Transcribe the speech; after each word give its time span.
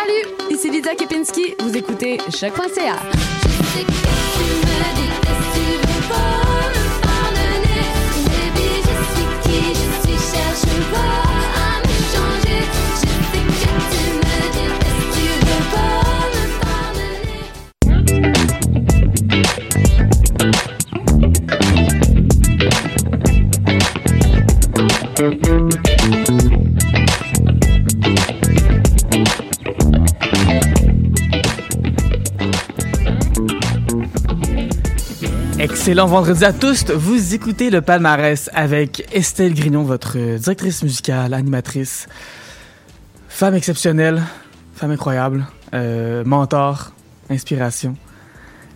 Salut, 0.00 0.50
ici 0.50 0.70
Lydia 0.70 0.94
Kepinski. 0.94 1.54
Vous 1.60 1.76
écoutez 1.76 2.18
Choc.ca. 2.30 2.96
Excellent 35.90 36.06
vendredi 36.06 36.44
à 36.44 36.52
tous. 36.52 36.84
Vous 36.84 37.34
écoutez 37.34 37.68
le 37.68 37.80
palmarès 37.80 38.48
avec 38.54 39.08
Estelle 39.12 39.54
Grignon, 39.54 39.82
votre 39.82 40.36
directrice 40.36 40.84
musicale, 40.84 41.34
animatrice, 41.34 42.06
femme 43.28 43.56
exceptionnelle, 43.56 44.22
femme 44.72 44.92
incroyable, 44.92 45.48
euh, 45.74 46.22
mentor, 46.24 46.92
inspiration 47.28 47.96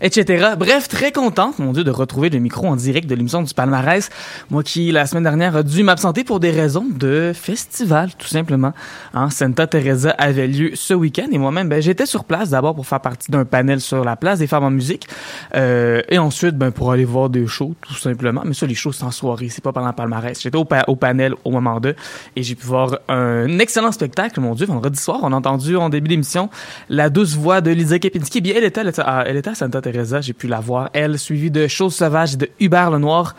etc. 0.04 0.50
Bref, 0.58 0.86
très 0.86 1.12
contente, 1.12 1.58
mon 1.58 1.72
Dieu, 1.72 1.82
de 1.82 1.90
retrouver 1.90 2.28
le 2.28 2.38
micro 2.38 2.66
en 2.66 2.76
direct 2.76 3.08
de 3.08 3.14
l'émission 3.14 3.42
du 3.42 3.54
palmarès. 3.54 4.10
Moi 4.50 4.62
qui, 4.62 4.92
la 4.92 5.06
semaine 5.06 5.22
dernière, 5.22 5.56
a 5.56 5.62
dû 5.62 5.82
m'absenter 5.82 6.24
pour 6.24 6.40
des 6.40 6.50
raisons 6.50 6.84
de 6.84 7.32
festival, 7.34 8.10
tout 8.18 8.28
simplement. 8.28 8.74
Hein, 9.14 9.30
Santa 9.30 9.66
Teresa 9.66 10.10
avait 10.10 10.46
lieu 10.46 10.72
ce 10.74 10.92
week-end 10.92 11.28
et 11.32 11.38
moi-même, 11.38 11.70
ben, 11.70 11.80
j'étais 11.80 12.04
sur 12.04 12.24
place 12.24 12.50
d'abord 12.50 12.74
pour 12.74 12.86
faire 12.86 13.00
partie 13.00 13.30
d'un 13.30 13.46
panel 13.46 13.80
sur 13.80 14.04
la 14.04 14.14
place 14.14 14.40
des 14.40 14.46
femmes 14.46 14.64
en 14.64 14.70
musique 14.70 15.08
euh, 15.54 16.02
et 16.10 16.18
ensuite, 16.18 16.56
ben, 16.58 16.70
pour 16.70 16.92
aller 16.92 17.06
voir 17.06 17.30
des 17.30 17.46
shows, 17.46 17.74
tout 17.80 17.94
simplement. 17.94 18.42
Mais 18.44 18.52
ça, 18.52 18.66
les 18.66 18.74
shows, 18.74 18.92
c'est 18.92 19.04
en 19.04 19.10
soirée, 19.10 19.48
c'est 19.48 19.64
pas 19.64 19.72
pendant 19.72 19.86
le 19.86 19.94
palmarès. 19.94 20.38
J'étais 20.38 20.58
au, 20.58 20.96
panel 20.96 21.34
au 21.44 21.50
moment 21.50 21.80
de 21.80 21.94
et 22.36 22.42
j'ai 22.42 22.54
pu 22.54 22.66
voir 22.66 22.98
un 23.08 23.58
excellent 23.58 23.90
spectacle, 23.90 24.38
mon 24.40 24.54
Dieu, 24.54 24.66
vendredi 24.66 25.00
soir. 25.00 25.20
On 25.22 25.32
a 25.32 25.36
entendu 25.36 25.76
en 25.76 25.88
début 25.88 26.08
d'émission 26.08 26.50
la 26.90 27.08
douce 27.08 27.36
voix 27.36 27.62
de 27.62 27.70
Lisa 27.70 27.98
Kepinski. 27.98 28.42
Bien, 28.42 28.54
elle 28.54 28.64
était, 28.64 28.82
à, 29.00 29.24
elle 29.26 29.38
était 29.38 29.50
à 29.50 29.54
Santa 29.54 29.80
Teresa 29.80 29.93
j'ai 30.20 30.32
pu 30.32 30.46
la 30.46 30.60
voir. 30.60 30.90
Elle, 30.92 31.18
suivie 31.18 31.50
de 31.50 31.66
Choses 31.66 31.94
Sauvages 31.94 32.34
et 32.34 32.36
de 32.36 32.50
Hubert 32.60 32.90
Lenoir. 32.90 33.34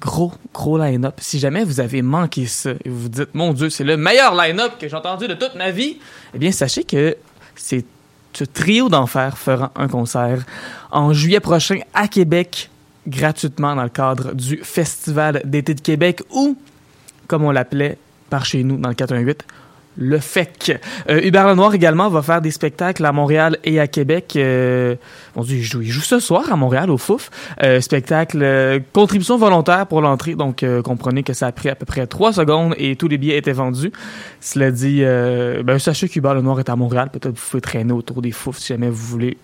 Gros, 0.00 0.32
gros 0.54 0.78
line-up. 0.78 1.14
Si 1.18 1.38
jamais 1.38 1.62
vous 1.62 1.78
avez 1.78 2.00
manqué 2.00 2.46
ça 2.46 2.70
et 2.70 2.88
vous 2.88 3.02
vous 3.02 3.08
dites, 3.08 3.34
mon 3.34 3.52
Dieu, 3.52 3.68
c'est 3.68 3.84
le 3.84 3.98
meilleur 3.98 4.34
line-up 4.34 4.72
que 4.80 4.88
j'ai 4.88 4.96
entendu 4.96 5.28
de 5.28 5.34
toute 5.34 5.54
ma 5.56 5.70
vie, 5.70 5.98
eh 6.34 6.38
bien, 6.38 6.52
sachez 6.52 6.84
que 6.84 7.16
c'est 7.54 7.84
ce 8.32 8.44
trio 8.44 8.88
d'enfer 8.88 9.36
fera 9.36 9.72
un 9.74 9.88
concert 9.88 10.44
en 10.90 11.12
juillet 11.12 11.40
prochain 11.40 11.80
à 11.94 12.08
Québec, 12.08 12.70
gratuitement 13.06 13.74
dans 13.74 13.82
le 13.82 13.88
cadre 13.88 14.34
du 14.34 14.58
Festival 14.62 15.42
d'été 15.44 15.74
de 15.74 15.80
Québec 15.80 16.22
ou, 16.30 16.56
comme 17.26 17.44
on 17.44 17.50
l'appelait 17.50 17.98
par 18.30 18.44
chez 18.44 18.62
nous 18.62 18.76
dans 18.76 18.88
le 18.88 18.94
418, 18.94 19.44
le 19.96 20.18
FEC. 20.18 20.80
Euh, 21.08 21.20
Hubert 21.22 21.46
Lenoir 21.46 21.74
également 21.74 22.08
va 22.08 22.22
faire 22.22 22.40
des 22.40 22.50
spectacles 22.50 23.04
à 23.04 23.12
Montréal 23.12 23.58
et 23.64 23.80
à 23.80 23.86
Québec. 23.86 24.34
Euh, 24.36 24.94
joue, 25.36 25.82
il 25.82 25.90
joue 25.90 26.00
ce 26.00 26.20
soir 26.20 26.52
à 26.52 26.56
Montréal 26.56 26.90
au 26.90 26.98
Fouf. 26.98 27.30
Euh, 27.62 27.80
spectacle 27.80 28.40
euh, 28.42 28.78
contribution 28.92 29.36
volontaire 29.36 29.86
pour 29.86 30.00
l'entrée, 30.00 30.34
donc 30.34 30.62
euh, 30.62 30.82
comprenez 30.82 31.22
que 31.22 31.32
ça 31.32 31.46
a 31.46 31.52
pris 31.52 31.68
à 31.68 31.74
peu 31.74 31.86
près 31.86 32.06
trois 32.06 32.32
secondes 32.32 32.74
et 32.78 32.96
tous 32.96 33.08
les 33.08 33.18
billets 33.18 33.38
étaient 33.38 33.52
vendus. 33.52 33.92
Cela 34.40 34.70
dit, 34.70 35.02
ben, 35.02 35.78
sachez 35.78 36.08
qu'Hubert 36.08 36.34
Lenoir 36.34 36.58
est 36.60 36.68
à 36.68 36.76
Montréal. 36.76 37.10
Peut-être 37.12 37.36
vous 37.36 37.50
pouvez 37.50 37.60
traîner 37.60 37.92
autour 37.92 38.22
des 38.22 38.32
Fouf 38.32 38.58
si 38.58 38.68
jamais 38.68 38.88
vous 38.88 39.06
voulez 39.06 39.36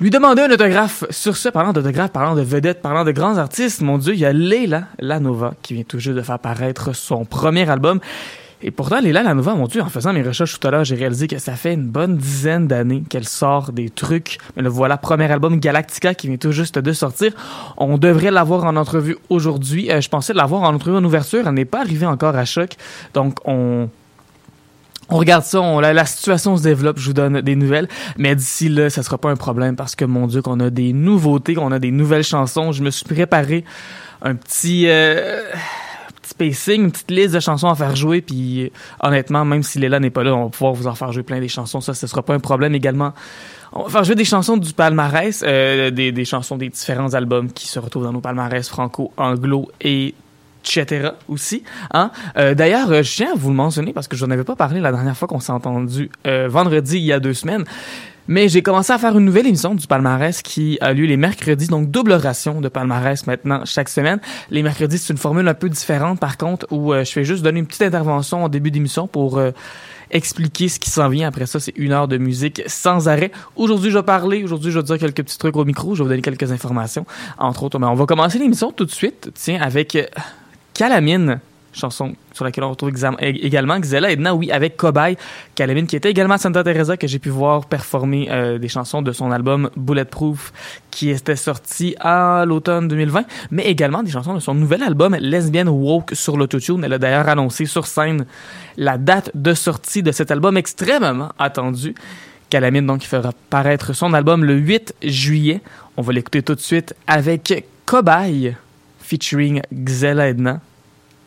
lui 0.00 0.10
demander 0.10 0.42
un 0.42 0.50
autographe. 0.50 1.04
Sur 1.10 1.36
ce, 1.36 1.48
parlant 1.48 1.72
d'autographe, 1.72 2.12
parlant 2.12 2.36
de 2.36 2.42
vedettes, 2.42 2.82
parlant 2.82 3.04
de 3.04 3.10
grands 3.10 3.36
artistes, 3.36 3.80
mon 3.80 3.98
Dieu, 3.98 4.14
il 4.14 4.20
y 4.20 4.24
a 4.24 4.32
Leila 4.32 4.84
Lanova 5.00 5.54
qui 5.62 5.74
vient 5.74 5.82
tout 5.82 5.98
juste 5.98 6.16
de 6.16 6.22
faire 6.22 6.38
paraître 6.38 6.94
son 6.94 7.24
premier 7.24 7.68
album. 7.68 8.00
Et 8.60 8.72
pourtant, 8.72 9.00
Léla 9.00 9.22
Lanova, 9.22 9.54
mon 9.54 9.66
Dieu, 9.66 9.80
en 9.82 9.88
faisant 9.88 10.12
mes 10.12 10.22
recherches 10.22 10.58
tout 10.58 10.66
à 10.66 10.72
l'heure, 10.72 10.84
j'ai 10.84 10.96
réalisé 10.96 11.28
que 11.28 11.38
ça 11.38 11.52
fait 11.52 11.74
une 11.74 11.86
bonne 11.86 12.16
dizaine 12.16 12.66
d'années 12.66 13.04
qu'elle 13.08 13.26
sort 13.26 13.70
des 13.70 13.88
trucs. 13.88 14.38
Mais 14.56 14.62
le 14.62 14.68
voilà, 14.68 14.96
premier 14.96 15.30
album 15.30 15.60
Galactica 15.60 16.12
qui 16.14 16.26
vient 16.26 16.36
tout 16.36 16.50
juste 16.50 16.76
de 16.76 16.92
sortir. 16.92 17.32
On 17.76 17.98
devrait 17.98 18.32
l'avoir 18.32 18.64
en 18.64 18.74
entrevue 18.74 19.16
aujourd'hui. 19.28 19.92
Euh, 19.92 20.00
je 20.00 20.08
pensais 20.08 20.32
l'avoir 20.32 20.62
en 20.62 20.74
entrevue 20.74 20.96
en 20.96 21.04
ouverture. 21.04 21.46
Elle 21.46 21.54
n'est 21.54 21.64
pas 21.64 21.80
arrivée 21.80 22.06
encore 22.06 22.34
à 22.34 22.44
choc. 22.44 22.72
Donc, 23.14 23.38
on, 23.44 23.88
on 25.08 25.16
regarde 25.16 25.44
ça, 25.44 25.60
on, 25.60 25.78
la, 25.78 25.92
la, 25.92 26.04
situation 26.04 26.56
se 26.56 26.64
développe, 26.64 26.98
je 26.98 27.06
vous 27.06 27.14
donne 27.14 27.40
des 27.40 27.54
nouvelles, 27.54 27.88
mais 28.16 28.34
d'ici 28.34 28.68
là, 28.68 28.90
ça 28.90 29.04
sera 29.04 29.18
pas 29.18 29.30
un 29.30 29.36
problème 29.36 29.76
parce 29.76 29.94
que 29.94 30.04
mon 30.04 30.26
Dieu, 30.26 30.42
qu'on 30.42 30.58
a 30.58 30.70
des 30.70 30.92
nouveautés, 30.92 31.54
qu'on 31.54 31.70
a 31.70 31.78
des 31.78 31.92
nouvelles 31.92 32.24
chansons. 32.24 32.72
Je 32.72 32.82
me 32.82 32.90
suis 32.90 33.04
préparé 33.04 33.64
un 34.20 34.34
petit... 34.34 34.86
Euh 34.88 35.42
une 36.46 36.90
petite 36.90 37.10
liste 37.10 37.34
de 37.34 37.40
chansons 37.40 37.68
à 37.68 37.74
faire 37.74 37.96
jouer. 37.96 38.20
Puis 38.20 38.72
honnêtement, 39.02 39.44
même 39.44 39.62
si 39.62 39.78
Léla 39.78 40.00
n'est 40.00 40.10
pas 40.10 40.24
là, 40.24 40.34
on 40.34 40.44
va 40.44 40.50
pouvoir 40.50 40.72
vous 40.72 40.86
en 40.86 40.94
faire 40.94 41.12
jouer 41.12 41.22
plein 41.22 41.40
des 41.40 41.48
chansons. 41.48 41.80
Ça, 41.80 41.94
ce 41.94 42.06
sera 42.06 42.22
pas 42.22 42.34
un 42.34 42.40
problème 42.40 42.74
également. 42.74 43.12
On 43.72 43.82
va 43.82 43.90
faire 43.90 44.04
jouer 44.04 44.14
des 44.14 44.24
chansons 44.24 44.56
du 44.56 44.72
palmarès, 44.72 45.44
euh, 45.46 45.90
des, 45.90 46.24
chansons 46.24 46.56
des 46.56 46.68
différents 46.70 47.14
albums 47.14 47.52
qui 47.52 47.68
se 47.68 47.78
retrouvent 47.78 48.04
dans 48.04 48.12
nos 48.12 48.20
palmarès 48.20 48.66
franco, 48.68 49.12
anglo 49.16 49.70
et 49.80 50.14
etc. 50.64 51.10
aussi. 51.28 51.62
Hein? 51.92 52.10
Euh, 52.36 52.54
D'ailleurs, 52.54 53.02
je 53.02 53.14
tiens 53.14 53.32
à 53.32 53.36
vous 53.36 53.50
le 53.50 53.54
mentionner 53.54 53.92
parce 53.92 54.08
que 54.08 54.16
je 54.16 54.24
n'en 54.24 54.32
avais 54.32 54.44
pas 54.44 54.56
parlé 54.56 54.80
la 54.80 54.92
dernière 54.92 55.16
fois 55.16 55.28
qu'on 55.28 55.40
s'est 55.40 55.52
entendu 55.52 56.10
euh, 56.26 56.48
vendredi 56.48 56.98
il 56.98 57.04
y 57.04 57.12
a 57.12 57.20
deux 57.20 57.34
semaines. 57.34 57.64
Mais 58.28 58.48
j'ai 58.48 58.60
commencé 58.60 58.92
à 58.92 58.98
faire 58.98 59.16
une 59.16 59.24
nouvelle 59.24 59.46
émission 59.46 59.74
du 59.74 59.86
palmarès 59.86 60.42
qui 60.42 60.76
a 60.82 60.92
lieu 60.92 61.06
les 61.06 61.16
mercredis, 61.16 61.68
donc 61.68 61.90
double 61.90 62.12
ration 62.12 62.60
de 62.60 62.68
palmarès 62.68 63.26
maintenant 63.26 63.62
chaque 63.64 63.88
semaine. 63.88 64.20
Les 64.50 64.62
mercredis, 64.62 64.98
c'est 64.98 65.14
une 65.14 65.18
formule 65.18 65.48
un 65.48 65.54
peu 65.54 65.70
différente 65.70 66.20
par 66.20 66.36
contre 66.36 66.66
où 66.70 66.92
euh, 66.92 67.04
je 67.04 67.10
fais 67.10 67.24
juste 67.24 67.42
donner 67.42 67.60
une 67.60 67.66
petite 67.66 67.82
intervention 67.82 68.44
au 68.44 68.50
début 68.50 68.70
d'émission 68.70 69.06
pour 69.06 69.38
euh, 69.38 69.52
expliquer 70.10 70.68
ce 70.68 70.78
qui 70.78 70.90
s'en 70.90 71.08
vient. 71.08 71.26
Après 71.26 71.46
ça, 71.46 71.58
c'est 71.58 71.72
une 71.76 71.92
heure 71.92 72.06
de 72.06 72.18
musique 72.18 72.62
sans 72.66 73.08
arrêt. 73.08 73.32
Aujourd'hui, 73.56 73.90
je 73.90 73.96
vais 73.96 74.04
parler, 74.04 74.44
aujourd'hui, 74.44 74.72
je 74.72 74.78
vais 74.78 74.84
dire 74.84 74.98
quelques 74.98 75.22
petits 75.22 75.38
trucs 75.38 75.56
au 75.56 75.64
micro, 75.64 75.94
je 75.94 76.00
vais 76.00 76.04
vous 76.04 76.10
donner 76.10 76.22
quelques 76.22 76.52
informations. 76.52 77.06
Entre 77.38 77.62
autres, 77.62 77.78
on 77.80 77.94
va 77.94 78.04
commencer 78.04 78.38
l'émission 78.38 78.72
tout 78.72 78.84
de 78.84 78.90
suite, 78.90 79.30
tiens, 79.34 79.62
avec 79.62 79.96
euh, 79.96 80.04
Calamine 80.74 81.40
chanson 81.72 82.14
sur 82.32 82.44
laquelle 82.44 82.64
on 82.64 82.70
retrouve 82.70 82.92
également 83.20 83.78
Xela 83.78 84.10
Edna, 84.10 84.34
oui, 84.34 84.50
avec 84.50 84.76
Cobaye, 84.76 85.16
Calamine, 85.54 85.86
qui 85.86 85.96
était 85.96 86.10
également 86.10 86.34
à 86.34 86.38
Santa 86.38 86.64
Teresa, 86.64 86.96
que 86.96 87.06
j'ai 87.06 87.18
pu 87.18 87.28
voir 87.28 87.66
performer 87.66 88.28
euh, 88.30 88.58
des 88.58 88.68
chansons 88.68 89.02
de 89.02 89.12
son 89.12 89.30
album 89.30 89.70
Bulletproof, 89.76 90.52
qui 90.90 91.10
était 91.10 91.36
sorti 91.36 91.94
à 92.00 92.44
l'automne 92.46 92.88
2020, 92.88 93.24
mais 93.50 93.64
également 93.64 94.02
des 94.02 94.10
chansons 94.10 94.34
de 94.34 94.40
son 94.40 94.54
nouvel 94.54 94.82
album 94.82 95.16
Lesbian 95.20 95.68
Woke 95.68 96.14
sur 96.14 96.36
l'autotune. 96.36 96.84
Elle 96.84 96.92
a 96.92 96.98
d'ailleurs 96.98 97.28
annoncé 97.28 97.66
sur 97.66 97.86
scène 97.86 98.26
la 98.76 98.98
date 98.98 99.30
de 99.34 99.54
sortie 99.54 100.02
de 100.02 100.12
cet 100.12 100.30
album 100.30 100.56
extrêmement 100.56 101.30
attendu. 101.38 101.94
Calamine, 102.50 102.86
donc, 102.86 103.00
qui 103.00 103.06
fera 103.06 103.32
paraître 103.50 103.92
son 103.92 104.14
album 104.14 104.44
le 104.44 104.54
8 104.54 104.94
juillet. 105.02 105.60
On 105.96 106.02
va 106.02 106.12
l'écouter 106.12 106.42
tout 106.42 106.54
de 106.54 106.60
suite 106.60 106.94
avec 107.06 107.64
Cobaye, 107.84 108.56
featuring 109.00 109.60
Xela 109.72 110.28
Edna. 110.28 110.60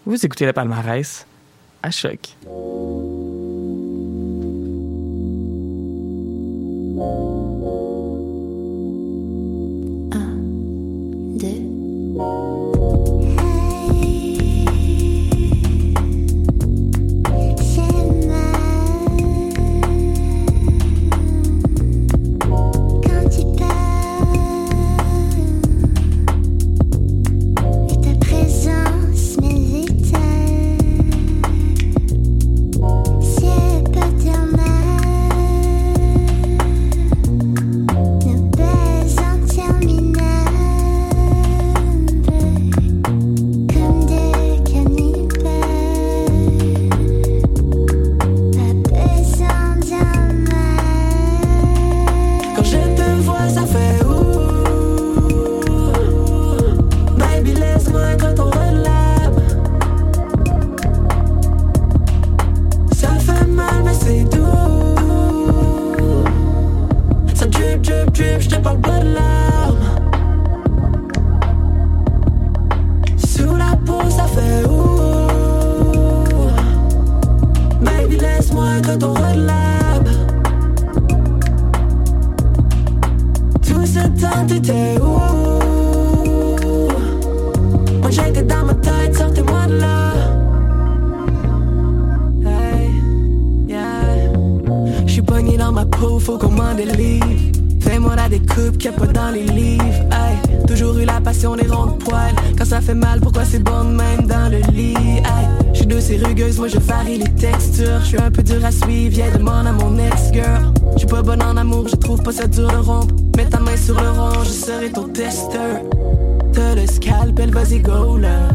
Vous 0.06 0.26
écoutez 0.26 0.48
le 0.48 0.54
palmarès 0.54 1.28
à 1.84 1.92
choc. 1.92 2.36
Faut 96.20 96.38
qu'on 96.38 96.52
m'en 96.52 96.74
délivre. 96.74 97.26
Fais-moi 97.82 98.16
la 98.16 98.30
découpe 98.30 98.78
qu'il 98.78 98.90
a 98.90 98.94
pas 98.94 99.08
dans 99.08 99.32
les 99.32 99.44
livres. 99.44 99.84
Hey, 100.12 100.66
toujours 100.68 100.98
eu 100.98 101.06
la 101.06 101.20
passion 101.20 101.56
des 101.56 101.68
ronds 101.68 101.88
de 101.88 102.04
poils. 102.04 102.36
Quand 102.58 102.66
ça 102.66 102.82
fait 102.82 102.94
mal, 102.94 103.20
pourquoi 103.20 103.44
c'est 103.44 103.64
bon 103.64 103.84
même 103.84 104.28
dans 104.28 104.50
le 104.52 104.60
lit? 104.72 104.94
Hey, 104.96 105.48
j'suis 105.74 105.88
douce 105.88 106.10
et 106.12 106.18
rugueuse, 106.18 106.58
moi 106.60 106.68
je 106.68 106.78
varie 106.78 107.18
les 107.18 107.34
textures. 107.34 108.00
J'suis 108.04 108.22
un 108.22 108.30
peu 108.30 108.44
dur 108.44 108.64
à 108.64 108.72
suivre, 108.72 109.14
viens 109.14 109.32
demande 109.32 109.68
à 109.68 109.72
mon 109.72 109.98
ex-girl. 109.98 110.74
J'suis 110.96 111.08
pas 111.08 111.22
bonne 111.22 111.42
en 111.42 111.58
amour, 111.58 111.88
je 111.88 111.96
trouve 111.96 112.22
pas 112.22 112.32
ça 112.32 112.48
dur 112.48 112.72
de 112.72 112.78
rompre. 112.78 113.16
Mets 113.36 113.46
ta 113.46 113.60
main 113.60 113.78
sur 113.78 114.00
le 114.00 114.10
rond, 114.10 114.44
je 114.44 114.50
serai 114.50 114.92
ton 114.92 115.08
testeur. 115.10 115.82
T'as 116.54 116.76
le 116.76 116.86
scalpel, 116.86 117.52
vas-y 117.52 117.80
go 117.80 118.18
là. 118.18 118.50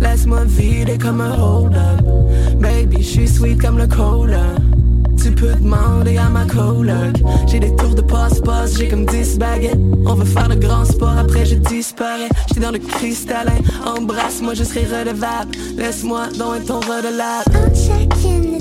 Laisse-moi 0.00 0.44
vider 0.46 0.96
comme 0.96 1.20
un 1.20 1.38
hold-up. 1.38 2.04
Baby, 2.58 3.02
j'suis 3.02 3.28
sweet 3.28 3.60
comme 3.60 3.78
le 3.78 3.86
cola. 3.86 4.42
Tu 5.22 5.30
peux 5.30 5.54
demander 5.54 6.16
à 6.16 6.28
ma 6.28 6.44
coloc. 6.46 7.16
J'ai 7.46 7.60
des 7.60 7.74
tours 7.76 7.94
de 7.94 8.00
passe-passe, 8.00 8.76
j'ai 8.76 8.88
comme 8.88 9.06
10 9.06 9.38
baguettes. 9.38 9.78
On 10.04 10.14
veut 10.14 10.24
faire 10.24 10.48
de 10.48 10.56
grands 10.56 10.84
sports, 10.84 11.16
après 11.16 11.46
je 11.46 11.54
disparais. 11.54 12.28
J'étais 12.48 12.60
dans 12.60 12.72
le 12.72 12.80
cristallin, 12.80 13.58
embrasse-moi, 13.86 14.54
je 14.54 14.64
serai 14.64 14.84
redevable. 14.84 15.52
Laisse-moi 15.76 16.26
dans 16.38 16.58
ton 16.66 16.80
redolable 16.80 18.51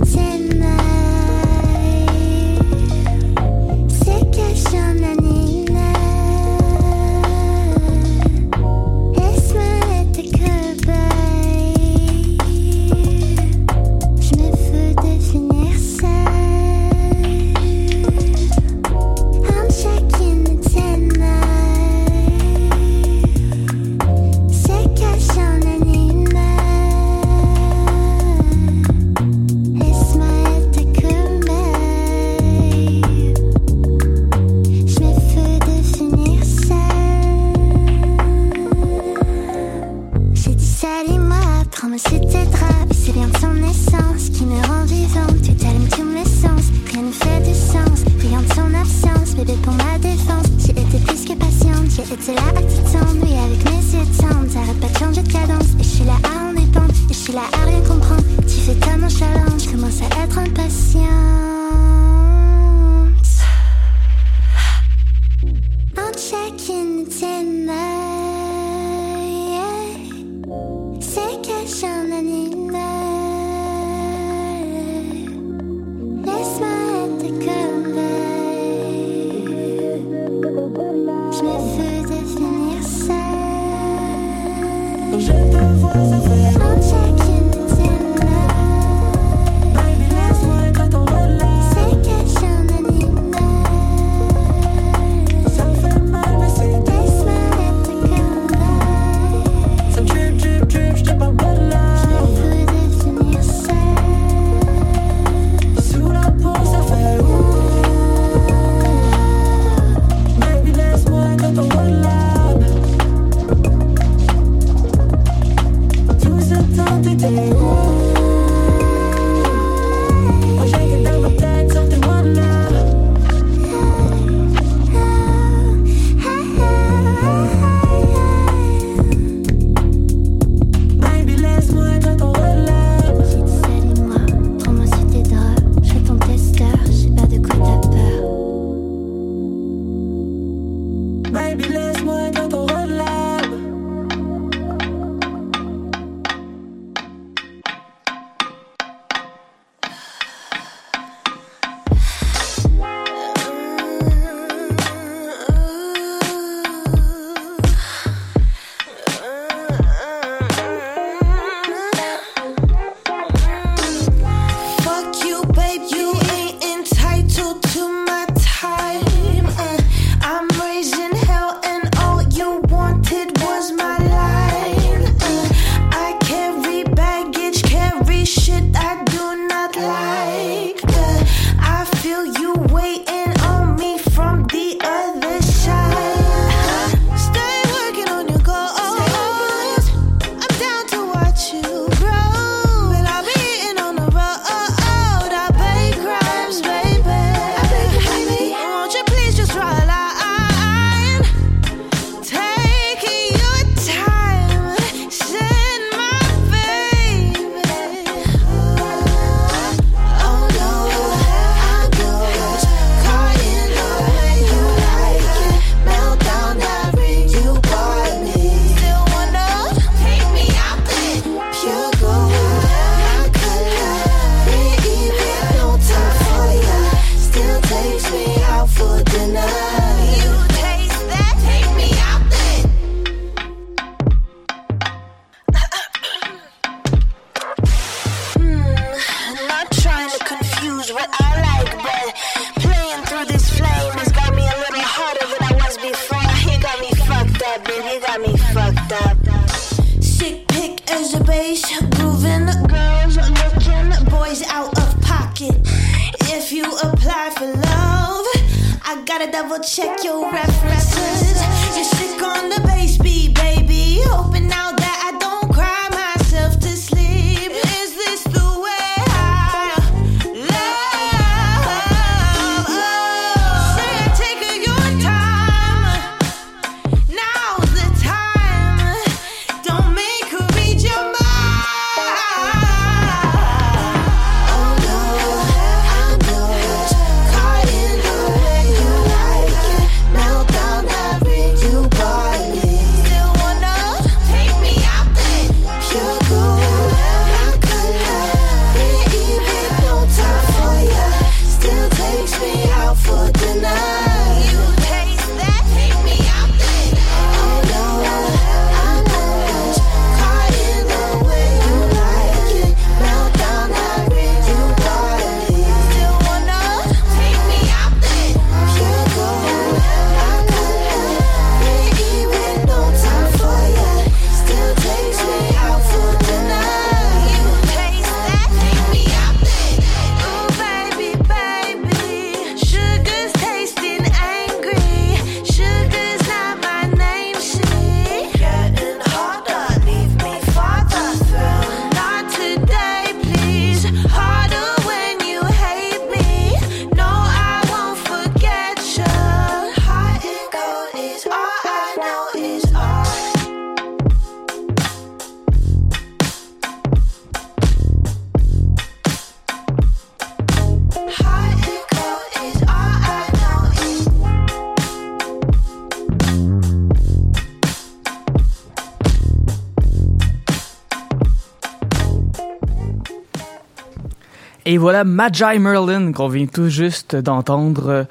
Et 374.72 374.78
voilà 374.78 375.04
Magi 375.04 375.60
Merlin 375.60 376.14
qu'on 376.14 376.30
vient 376.30 376.46
tout 376.46 376.70
juste 376.70 377.18
d'entendre, 377.18 377.90
euh, 377.90 378.04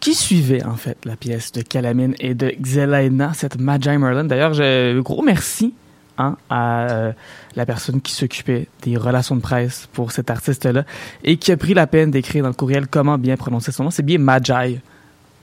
qui 0.00 0.14
suivait 0.14 0.64
en 0.64 0.76
fait 0.76 0.96
la 1.04 1.16
pièce 1.16 1.52
de 1.52 1.60
Calamine 1.60 2.14
et 2.18 2.32
de 2.32 2.48
Xelena, 2.48 3.34
cette 3.34 3.60
Magi 3.60 3.98
Merlin. 3.98 4.24
D'ailleurs, 4.24 4.54
gros 5.02 5.20
merci 5.20 5.74
hein, 6.16 6.38
à 6.48 6.90
euh, 6.90 7.12
la 7.56 7.66
personne 7.66 8.00
qui 8.00 8.14
s'occupait 8.14 8.68
des 8.80 8.96
relations 8.96 9.36
de 9.36 9.42
presse 9.42 9.86
pour 9.92 10.12
cet 10.12 10.30
artiste-là 10.30 10.84
et 11.24 11.36
qui 11.36 11.52
a 11.52 11.58
pris 11.58 11.74
la 11.74 11.86
peine 11.86 12.10
d'écrire 12.10 12.44
dans 12.44 12.48
le 12.48 12.54
courriel 12.54 12.86
comment 12.86 13.18
bien 13.18 13.36
prononcer 13.36 13.70
son 13.70 13.84
nom. 13.84 13.90
C'est 13.90 14.02
bien 14.02 14.16
Magi. 14.16 14.80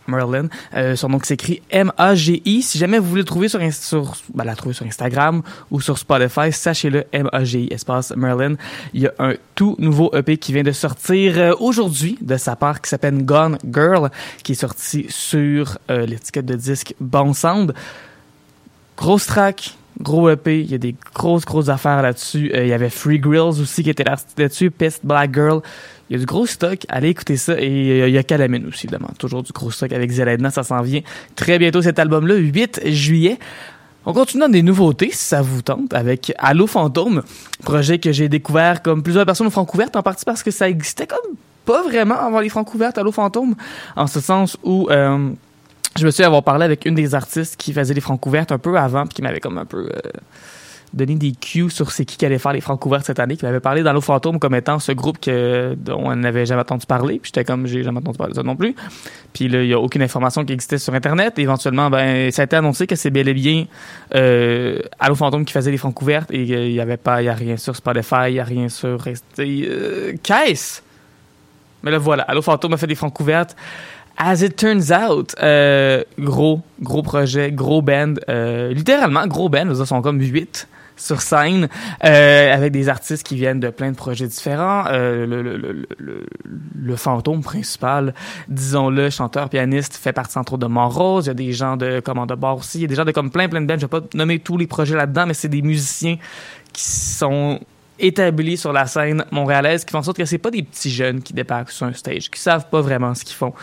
Merlin. 0.10 0.48
Euh, 0.76 0.96
son 0.96 1.10
nom 1.10 1.20
s'écrit 1.22 1.62
M-A-G-I. 1.70 2.62
Si 2.62 2.78
jamais 2.78 3.00
vous 3.00 3.08
voulez 3.08 3.22
le 3.22 3.26
trouver 3.26 3.48
sur 3.48 3.60
ben, 4.34 4.44
la 4.44 4.56
trouver 4.56 4.74
sur 4.74 4.86
Instagram 4.86 5.42
ou 5.72 5.82
sur 5.82 5.98
Spotify, 5.98 6.52
sachez-le, 6.52 7.06
M-A-G-I, 7.12 7.68
espace 7.72 8.14
Merlin. 8.16 8.56
Il 8.94 9.02
y 9.02 9.08
a 9.08 9.14
un 9.20 9.34
tout 9.56 9.76
nouveau 9.80 10.12
EP 10.16 10.38
qui 10.38 10.54
vient 10.54 10.64
de 10.64 10.72
sortir 10.72 11.38
euh, 11.38 11.54
aujourd'hui 11.60 12.18
de 12.22 12.38
sa 12.38 12.56
part 12.56 12.82
qui 12.82 12.90
s'appelle 12.90 13.24
Gone 13.26 13.58
Girl, 13.72 14.10
qui 14.44 14.54
est 14.54 14.56
sorti 14.56 15.06
sur 15.10 15.78
euh, 15.90 16.06
l'étiquette 16.06 16.46
de 16.46 16.56
disque 16.56 16.94
Bon 17.00 17.34
Sound. 17.34 17.74
Grosse 18.98 19.28
track, 19.28 19.78
gros 20.02 20.30
EP, 20.30 20.62
il 20.62 20.72
y 20.72 20.76
a 20.76 20.78
des 20.78 20.96
grosses, 21.14 21.46
grosses 21.46 21.70
affaires 21.70 22.02
là-dessus. 22.02 22.52
Euh, 22.54 22.64
il 22.64 22.70
y 22.70 22.74
avait 22.74 22.90
Free 22.90 23.20
Grills 23.20 23.60
aussi 23.62 23.84
qui 23.84 23.90
était 23.90 24.04
là- 24.04 24.16
là-dessus, 24.38 24.72
Pissed 24.72 25.02
Black 25.04 25.34
Girl. 25.34 25.62
Il 26.10 26.14
y 26.14 26.16
a 26.16 26.20
du 26.20 26.26
gros 26.26 26.46
stock, 26.46 26.80
allez 26.90 27.10
écouter 27.10 27.38
ça. 27.38 27.54
Et 27.60 28.02
euh, 28.02 28.08
il 28.08 28.14
y 28.14 28.18
a 28.18 28.24
Calamine 28.24 28.66
aussi, 28.68 28.88
évidemment. 28.88 29.10
Toujours 29.18 29.44
du 29.44 29.52
gros 29.52 29.72
stock 29.72 29.92
avec 29.92 30.10
Zelena, 30.12 30.50
ça 30.50 30.64
s'en 30.64 30.82
vient 30.82 31.02
très 31.36 31.60
bientôt 31.60 31.82
cet 31.82 32.00
album-là, 32.00 32.36
8 32.36 32.82
juillet. 32.86 33.38
On 34.06 34.14
continue 34.14 34.42
dans 34.42 34.50
des 34.50 34.64
nouveautés, 34.64 35.10
si 35.12 35.26
ça 35.26 35.42
vous 35.42 35.62
tente, 35.62 35.94
avec 35.94 36.34
Allo 36.40 36.66
Fantôme, 36.66 37.22
projet 37.64 38.00
que 38.00 38.12
j'ai 38.12 38.30
découvert 38.30 38.82
comme 38.82 39.04
plusieurs 39.04 39.26
personnes 39.26 39.48
au 39.48 39.52
Francouvertes, 39.52 39.96
en 39.98 40.02
partie 40.02 40.24
parce 40.26 40.42
que 40.42 40.52
ça 40.52 40.70
existait 40.70 41.06
comme 41.06 41.36
pas 41.66 41.84
vraiment 41.84 42.16
avant 42.20 42.40
les 42.40 42.50
Francouvertes, 42.50 42.98
Allo 42.98 43.12
Fantôme, 43.12 43.54
en 43.96 44.08
ce 44.08 44.20
sens 44.22 44.58
où 44.64 44.88
euh, 44.90 45.30
je 45.98 46.06
me 46.06 46.12
suis 46.12 46.24
avoir 46.24 46.44
parlé 46.44 46.66
avec 46.66 46.86
une 46.86 46.96
des 46.96 47.16
artistes 47.16 47.56
qui 47.58 47.74
faisait 47.74 47.94
les 47.94 48.02
Francouvertes 48.02 48.52
un 48.52 48.58
peu 48.58 48.78
avant, 48.78 49.06
puis 49.06 49.16
qui 49.16 49.22
m'avait 49.22 49.40
comme 49.40 49.58
un 49.58 49.66
peu 49.66 49.90
euh, 49.90 50.10
donné 50.94 51.16
des 51.16 51.34
cues 51.34 51.70
sur 51.70 51.92
c'est 51.92 52.06
qui 52.06 52.18
qui 52.18 52.26
allait 52.26 52.40
faire 52.40 52.54
les 52.54 52.62
Francouvertes 52.62 53.06
cette 53.06 53.20
année, 53.20 53.38
qui 53.38 53.46
m'avait 53.46 53.60
parlé 53.60 53.84
d'Allo 53.84 54.02
Fantôme 54.02 54.40
comme 54.40 54.56
étant 54.56 54.80
ce 54.80 54.92
groupe 54.92 55.20
que, 55.20 55.76
dont 55.78 56.02
on 56.06 56.16
n'avait 56.16 56.46
jamais 56.46 56.62
entendu 56.62 56.86
parler, 56.86 57.20
puis 57.20 57.32
j'étais 57.34 57.44
comme, 57.44 57.68
j'ai 57.68 57.84
jamais 57.84 58.00
entendu 58.00 58.18
parler 58.18 58.32
de 58.32 58.38
ça 58.38 58.44
non 58.44 58.56
plus. 58.56 58.76
Puis 59.34 59.48
là, 59.48 59.62
il 59.62 59.70
y 59.70 59.74
a 59.74 59.80
aucune 59.80 60.02
information 60.02 60.46
qui 60.46 60.54
existait 60.54 60.78
sur 60.78 60.94
Internet. 60.94 61.38
Et 61.38 61.44
éventuellement, 61.44 61.90
ben, 61.90 62.32
ça 62.32 62.44
a 62.44 62.46
été 62.46 62.56
annoncé 62.56 62.88
que 62.88 62.96
c'est 62.96 63.12
bel 63.12 63.28
et 63.28 63.34
bien 63.34 63.66
euh, 64.16 64.80
Allo 65.00 65.16
Fantôme 65.16 65.46
qui 65.46 65.54
faisait 65.54 65.72
les 65.72 65.78
Francouvertes 65.78 66.32
et 66.32 66.46
qu'il 66.46 66.72
y 66.72 66.82
avait 66.82 66.98
pas, 66.98 67.22
il 67.22 67.26
y 67.26 67.30
a 67.30 67.34
rien 67.34 67.58
sur 67.58 67.76
Spotify, 67.76 68.30
il 68.30 68.36
y 68.36 68.40
a 68.40 68.44
rien 68.44 68.70
sur... 68.70 69.06
Euh, 69.40 70.14
Qu'est-ce? 70.24 70.82
Mais 71.84 71.92
là, 71.92 71.98
voilà, 71.98 72.24
Allo 72.24 72.42
Fantôme 72.42 72.74
a 72.74 72.78
fait 72.78 72.88
des 72.88 72.96
Francouvertes. 72.96 73.56
As 74.22 74.44
it 74.44 74.58
turns 74.58 74.92
out, 74.92 75.34
euh, 75.42 76.04
gros, 76.20 76.62
gros 76.82 77.02
projet, 77.02 77.54
gros 77.54 77.82
band, 77.82 78.16
euh, 78.28 78.74
littéralement 78.74 79.26
gros 79.28 79.48
band, 79.48 79.70
ils 79.70 79.86
sont 79.86 80.02
comme 80.02 80.20
huit 80.22 80.68
sur 80.98 81.22
scène, 81.22 81.70
euh, 82.04 82.54
avec 82.54 82.74
des 82.74 82.90
artistes 82.90 83.26
qui 83.26 83.36
viennent 83.36 83.62
de 83.62 83.70
plein 83.70 83.92
de 83.92 83.96
projets 83.96 84.28
différents. 84.28 84.84
Euh, 84.88 85.26
le, 85.26 85.42
le, 85.42 85.86
le, 85.98 86.26
le, 86.76 86.96
fantôme 86.98 87.42
principal, 87.42 88.14
disons-le, 88.50 89.10
chanteur, 89.10 89.48
pianiste, 89.48 89.96
fait 89.96 90.12
partie 90.12 90.38
entre 90.38 90.54
autres 90.54 90.68
de 90.68 90.72
Montrose. 90.72 91.28
Il 91.28 91.30
y 91.30 91.32
a 91.32 91.34
des 91.36 91.54
gens 91.54 91.78
de 91.78 92.02
Commande 92.02 92.34
Bar 92.34 92.58
aussi. 92.58 92.80
Il 92.80 92.82
y 92.82 92.86
a 92.86 92.88
des 92.88 92.96
gens 92.96 93.06
de 93.06 93.12
comme 93.12 93.32
plein, 93.32 93.48
plein 93.48 93.62
de 93.62 93.68
bands. 93.68 93.78
Je 93.78 93.82
vais 93.82 93.88
pas 93.88 94.02
nommer 94.14 94.40
tous 94.40 94.58
les 94.58 94.68
projets 94.68 94.98
là-dedans, 94.98 95.28
mais 95.28 95.34
c'est 95.34 95.48
des 95.48 95.62
musiciens 95.62 96.18
qui 96.74 96.84
sont 96.84 97.62
établis 98.00 98.58
sur 98.58 98.74
la 98.74 98.86
scène 98.86 99.24
montréalaise, 99.32 99.86
qui 99.86 99.92
font 99.92 100.00
en 100.00 100.04
sorte 100.04 100.18
que 100.18 100.26
c'est 100.26 100.38
pas 100.38 100.52
des 100.52 100.64
petits 100.64 100.92
jeunes 100.92 101.22
qui 101.22 101.34
débarquent 101.34 101.72
sur 101.72 101.86
un 101.86 101.94
stage, 101.94 102.30
qui 102.30 102.40
savent 102.40 102.70
pas 102.70 102.82
vraiment 102.82 103.14
ce 103.16 103.24
qu'ils 103.24 103.36
font. 103.36 103.54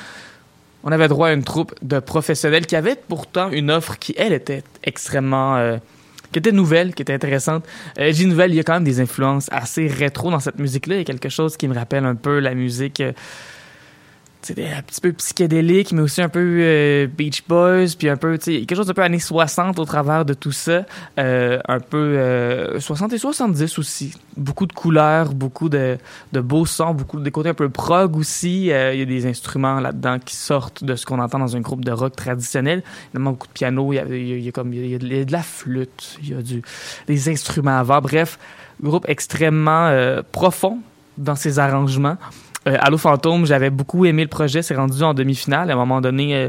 On 0.86 0.92
avait 0.92 1.08
droit 1.08 1.28
à 1.28 1.32
une 1.32 1.42
troupe 1.42 1.74
de 1.82 1.98
professionnels 1.98 2.64
qui 2.64 2.76
avaient 2.76 2.94
pourtant 2.94 3.50
une 3.50 3.72
offre 3.72 3.98
qui, 3.98 4.14
elle, 4.16 4.32
était 4.32 4.62
extrêmement... 4.84 5.56
euh, 5.56 5.78
qui 6.32 6.38
était 6.38 6.52
nouvelle, 6.52 6.94
qui 6.94 7.02
était 7.02 7.12
intéressante. 7.12 7.64
Euh, 7.98 8.12
dis 8.12 8.24
nouvelle, 8.26 8.52
il 8.52 8.56
y 8.56 8.60
a 8.60 8.62
quand 8.62 8.74
même 8.74 8.84
des 8.84 9.00
influences 9.00 9.48
assez 9.50 9.88
rétro 9.88 10.30
dans 10.30 10.38
cette 10.38 10.60
musique-là. 10.60 10.94
Il 10.94 10.98
y 10.98 11.02
a 11.02 11.04
quelque 11.04 11.28
chose 11.28 11.56
qui 11.56 11.66
me 11.66 11.74
rappelle 11.74 12.04
un 12.04 12.14
peu 12.14 12.38
la 12.38 12.54
musique... 12.54 13.00
euh, 13.00 13.12
c'est 14.54 14.72
un 14.72 14.82
petit 14.82 15.00
peu 15.00 15.12
psychédélique, 15.12 15.92
mais 15.92 16.02
aussi 16.02 16.22
un 16.22 16.28
peu 16.28 16.40
euh, 16.60 17.06
Beach 17.06 17.42
Boys, 17.48 17.86
puis 17.98 18.08
un 18.08 18.16
peu, 18.16 18.38
tu 18.38 18.44
sais, 18.44 18.58
quelque 18.60 18.76
chose 18.76 18.88
un 18.88 18.94
peu 18.94 19.02
années 19.02 19.18
60 19.18 19.78
au 19.78 19.84
travers 19.84 20.24
de 20.24 20.34
tout 20.34 20.52
ça. 20.52 20.84
Euh, 21.18 21.58
un 21.66 21.80
peu 21.80 21.96
euh, 21.96 22.78
60 22.80 23.12
et 23.12 23.18
70 23.18 23.78
aussi. 23.78 24.12
Beaucoup 24.36 24.66
de 24.66 24.72
couleurs, 24.72 25.34
beaucoup 25.34 25.68
de, 25.68 25.98
de 26.32 26.40
beaux 26.40 26.66
sons, 26.66 26.94
beaucoup 26.94 27.18
des 27.20 27.30
côtés 27.30 27.48
un 27.48 27.54
peu 27.54 27.68
prog 27.68 28.16
aussi. 28.16 28.70
Euh, 28.70 28.92
Il 28.94 29.00
y 29.00 29.02
a 29.02 29.06
des 29.06 29.26
instruments 29.26 29.80
là-dedans 29.80 30.18
qui 30.18 30.36
sortent 30.36 30.84
de 30.84 30.94
ce 30.94 31.04
qu'on 31.06 31.18
entend 31.18 31.38
dans 31.38 31.56
un 31.56 31.60
groupe 31.60 31.84
de 31.84 31.92
rock 31.92 32.14
traditionnel. 32.14 32.82
Évidemment, 33.08 33.32
beaucoup 33.32 33.48
de 33.48 33.52
piano, 33.52 33.92
il 33.92 33.96
y 33.96 33.98
a, 33.98 34.04
il 34.06 34.40
y 34.44 34.48
a- 34.48 34.52
comme, 34.52 34.72
il 34.72 34.86
y 34.86 34.94
a 34.94 35.24
de, 35.24 35.32
la 35.32 35.42
flûte, 35.42 36.18
il 36.22 36.30
y 36.30 36.34
a 36.34 36.42
du, 36.42 36.62
des 37.06 37.28
instruments 37.28 37.78
avant. 37.78 38.00
Bref, 38.00 38.38
groupe 38.82 39.06
extrêmement 39.08 39.90
profond 40.32 40.78
dans 41.18 41.34
ses 41.34 41.58
arrangements. 41.58 42.16
Euh, 42.66 42.96
Fantôme, 42.96 43.46
j'avais 43.46 43.70
beaucoup 43.70 44.04
aimé 44.06 44.22
le 44.22 44.28
projet. 44.28 44.62
C'est 44.62 44.74
rendu 44.74 45.02
en 45.02 45.14
demi-finale. 45.14 45.70
À 45.70 45.74
un 45.74 45.76
moment 45.76 46.00
donné, 46.00 46.34
euh, 46.34 46.48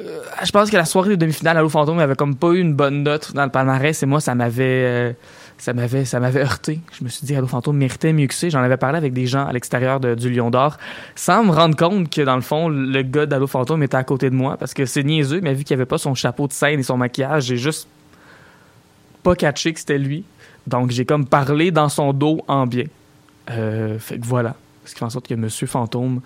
euh, 0.00 0.20
je 0.44 0.50
pense 0.50 0.70
que 0.70 0.76
la 0.76 0.84
soirée 0.84 1.10
de 1.10 1.16
demi-finale 1.16 1.56
Allo 1.56 1.68
Fantôme 1.68 1.98
avait 1.98 2.14
comme 2.14 2.36
pas 2.36 2.52
eu 2.52 2.60
une 2.60 2.74
bonne 2.74 3.02
note 3.02 3.32
dans 3.34 3.44
le 3.44 3.50
palmarès 3.50 4.02
et 4.02 4.06
moi 4.06 4.20
ça 4.20 4.34
m'avait 4.34 4.84
euh, 4.84 5.12
ça 5.58 5.72
m'avait 5.72 6.04
ça 6.04 6.20
m'avait 6.20 6.42
heurté. 6.42 6.80
Je 6.98 7.04
me 7.04 7.08
suis 7.08 7.26
dit 7.26 7.34
Allo 7.34 7.46
Fantôme 7.46 7.76
méritait 7.76 8.12
mieux 8.12 8.26
que 8.26 8.34
ça. 8.34 8.48
J'en 8.48 8.60
avais 8.60 8.76
parlé 8.76 8.98
avec 8.98 9.12
des 9.12 9.26
gens 9.26 9.46
à 9.46 9.52
l'extérieur 9.52 10.00
du 10.00 10.30
Lion 10.30 10.50
d'Or 10.50 10.78
sans 11.16 11.44
me 11.44 11.50
rendre 11.50 11.76
compte 11.76 12.10
que 12.10 12.22
dans 12.22 12.36
le 12.36 12.42
fond 12.42 12.68
le 12.68 13.02
gars 13.02 13.26
d'Allo 13.26 13.46
Fantôme 13.46 13.82
était 13.82 13.96
à 13.96 14.04
côté 14.04 14.30
de 14.30 14.34
moi 14.34 14.56
parce 14.56 14.74
que 14.74 14.86
c'est 14.86 15.02
niaiseux 15.02 15.40
mais 15.42 15.54
vu 15.54 15.64
qu'il 15.64 15.74
avait 15.74 15.86
pas 15.86 15.98
son 15.98 16.14
chapeau 16.14 16.46
de 16.46 16.52
scène 16.52 16.80
et 16.80 16.84
son 16.84 16.96
maquillage, 16.96 17.44
j'ai 17.44 17.56
juste 17.56 17.88
pas 19.22 19.34
catché 19.34 19.72
que 19.72 19.80
c'était 19.80 19.98
lui. 19.98 20.24
Donc 20.66 20.90
j'ai 20.90 21.04
comme 21.04 21.26
parlé 21.26 21.70
dans 21.70 21.88
son 21.88 22.12
dos 22.12 22.42
en 22.48 22.66
bien. 22.66 22.84
Fait 23.48 24.18
que 24.18 24.24
voilà. 24.24 24.54
Ce 24.84 24.92
qui 24.92 24.98
fait 24.98 25.04
en 25.04 25.10
sorte 25.10 25.28
que 25.28 25.34
Monsieur 25.34 25.66
Fantôme 25.66 26.20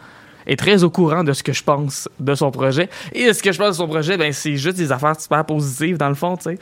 est 0.47 0.57
très 0.57 0.85
au 0.85 0.91
courant 0.91 1.25
de 1.25 1.33
ce 1.33 1.43
que 1.43 1.53
je 1.53 1.63
pense 1.63 2.09
de 2.21 2.35
son 2.35 2.51
projet. 2.51 2.89
Et 3.13 3.33
ce 3.33 3.43
que 3.43 3.53
je 3.53 3.59
pense 3.59 3.71
de 3.71 3.75
son 3.75 3.89
projet, 3.89 4.17
ben, 4.17 4.33
c'est 4.33 4.57
juste 4.57 4.77
des 4.77 4.93
affaires 4.93 5.19
super 5.19 5.45
positives, 5.45 5.97
dans 5.97 6.09
le 6.09 6.15
fond, 6.15 6.37
tu 6.37 6.45
sais. 6.45 6.59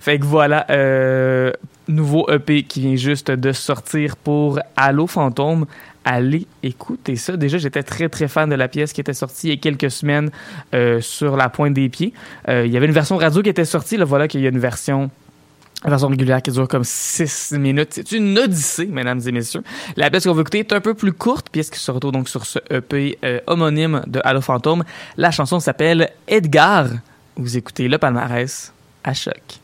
Fait 0.00 0.18
que 0.18 0.24
voilà, 0.24 0.66
euh, 0.70 1.52
nouveau 1.88 2.28
EP 2.30 2.62
qui 2.62 2.80
vient 2.80 2.96
juste 2.96 3.30
de 3.30 3.52
sortir 3.52 4.16
pour 4.16 4.60
Allo 4.76 5.06
Fantôme. 5.06 5.66
Allez 6.06 6.46
écouter 6.62 7.16
ça. 7.16 7.36
Déjà, 7.36 7.56
j'étais 7.56 7.82
très, 7.82 8.10
très 8.10 8.28
fan 8.28 8.50
de 8.50 8.54
la 8.54 8.68
pièce 8.68 8.92
qui 8.92 9.00
était 9.00 9.14
sortie 9.14 9.48
il 9.48 9.50
y 9.50 9.54
a 9.54 9.56
quelques 9.56 9.90
semaines 9.90 10.30
euh, 10.74 11.00
sur 11.00 11.36
la 11.36 11.48
pointe 11.48 11.72
des 11.72 11.88
pieds. 11.88 12.12
Euh, 12.48 12.66
il 12.66 12.72
y 12.72 12.76
avait 12.76 12.86
une 12.86 12.92
version 12.92 13.16
radio 13.16 13.40
qui 13.40 13.48
était 13.48 13.64
sortie. 13.64 13.96
Là, 13.96 14.04
voilà 14.04 14.28
qu'il 14.28 14.42
y 14.42 14.46
a 14.46 14.50
une 14.50 14.58
version 14.58 15.10
une 15.84 15.90
version 15.90 16.08
régulière 16.08 16.40
qui 16.42 16.50
dure 16.50 16.66
comme 16.66 16.84
6 16.84 17.52
minutes. 17.52 17.90
C'est 17.92 18.12
une 18.12 18.38
odyssée, 18.38 18.86
mesdames 18.86 19.20
et 19.26 19.32
messieurs. 19.32 19.62
La 19.96 20.10
pièce 20.10 20.24
qu'on 20.24 20.32
va 20.32 20.40
écouter 20.40 20.60
est 20.60 20.72
un 20.72 20.80
peu 20.80 20.94
plus 20.94 21.12
courte, 21.12 21.50
pièce 21.50 21.70
qui 21.70 21.78
se 21.78 21.90
retrouve 21.90 22.12
donc 22.12 22.28
sur 22.28 22.46
ce 22.46 22.58
EP 22.70 23.18
euh, 23.24 23.40
homonyme 23.46 24.02
de 24.06 24.20
Halo 24.24 24.40
Fantôme. 24.40 24.84
La 25.16 25.30
chanson 25.30 25.60
s'appelle 25.60 26.10
Edgar. 26.26 26.86
Vous 27.36 27.56
écoutez 27.56 27.88
le 27.88 27.98
palmarès 27.98 28.72
à 29.02 29.12
choc. 29.12 29.63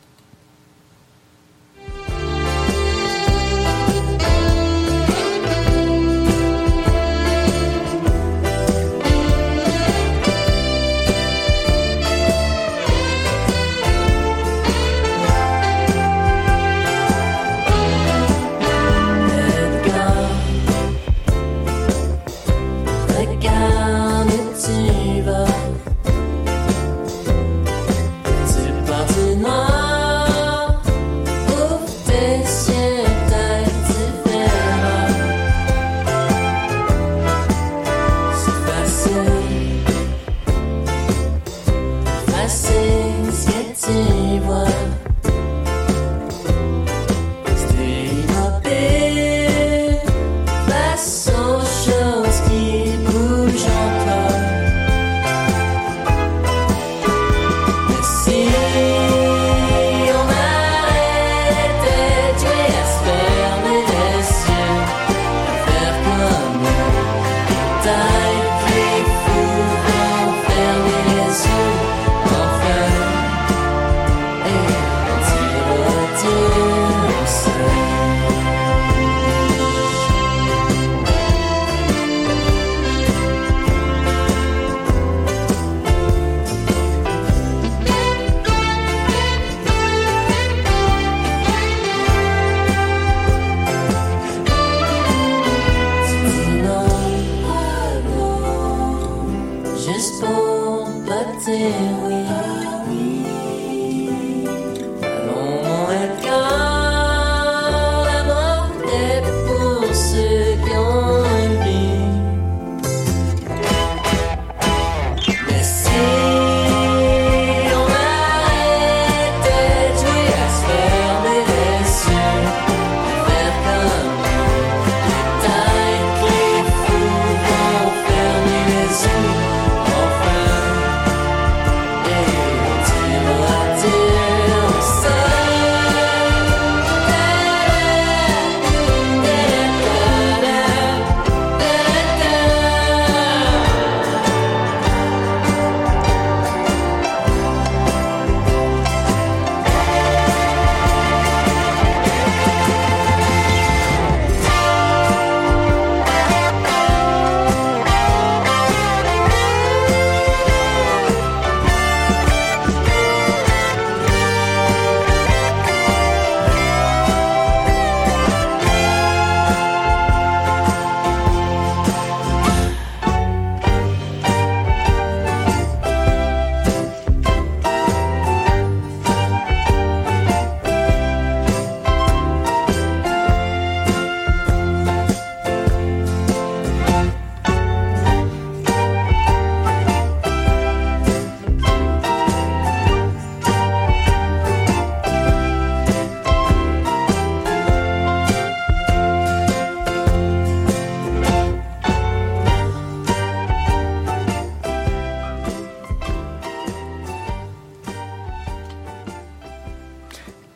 Où 25.03 25.60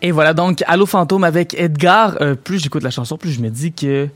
Et 0.06 0.12
voilà 0.12 0.36
donc 0.36 0.64
Allo 0.68 0.86
Fantôme 0.86 1.24
avec 1.24 1.56
Edgar. 1.56 2.18
Euh, 2.22 2.36
plus 2.36 2.60
j'écoute 2.60 2.84
la 2.84 2.92
chanson, 2.92 3.18
plus 3.18 3.32
je 3.32 3.42
me 3.42 3.50
dis 3.50 3.74
que. 3.74 4.08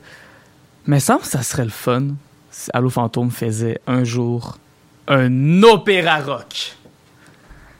Mais 0.86 1.00
ça, 1.00 1.18
ça 1.24 1.42
serait 1.42 1.64
le 1.64 1.70
fun 1.70 2.10
si 2.52 2.70
Allo 2.72 2.90
Fantôme 2.90 3.32
faisait 3.32 3.80
un 3.88 4.04
jour 4.04 4.58
un 5.08 5.64
opéra 5.64 6.20
rock. 6.20 6.76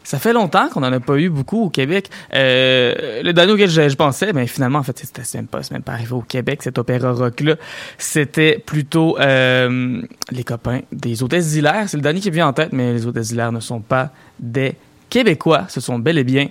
Ça 0.02 0.18
fait 0.18 0.32
longtemps 0.32 0.68
qu'on 0.70 0.82
en 0.82 0.92
a 0.92 0.98
pas 0.98 1.18
eu 1.18 1.28
beaucoup 1.28 1.66
au 1.66 1.70
Québec. 1.70 2.10
Euh, 2.34 3.22
le 3.22 3.32
dernier 3.32 3.52
auquel 3.52 3.70
je, 3.70 3.94
pensais, 3.94 4.32
ben 4.32 4.48
finalement, 4.48 4.80
en 4.80 4.82
fait, 4.82 4.98
c'était 4.98 5.22
même 5.38 5.46
pas, 5.46 5.60
même 5.70 5.82
pas 5.82 5.92
arrivé 5.92 6.10
au 6.10 6.22
Québec, 6.22 6.64
cet 6.64 6.78
opéra 6.78 7.12
rock-là. 7.12 7.54
C'était 7.96 8.58
plutôt 8.58 9.20
euh, 9.20 10.02
les 10.32 10.42
copains 10.42 10.80
des 10.90 11.22
Hôtesses 11.22 11.52
d'Hilaire. 11.52 11.84
C'est 11.86 11.96
le 11.96 12.02
dernier 12.02 12.18
qui 12.18 12.30
vient 12.30 12.48
en 12.48 12.52
tête, 12.52 12.72
mais 12.72 12.92
les 12.92 13.06
Hôtesses 13.06 13.28
d'Hilaire 13.28 13.52
ne 13.52 13.60
sont 13.60 13.78
pas 13.78 14.10
des 14.40 14.74
Québécois. 15.10 15.66
Ce 15.68 15.80
sont 15.80 16.00
bel 16.00 16.18
et 16.18 16.24
bien 16.24 16.48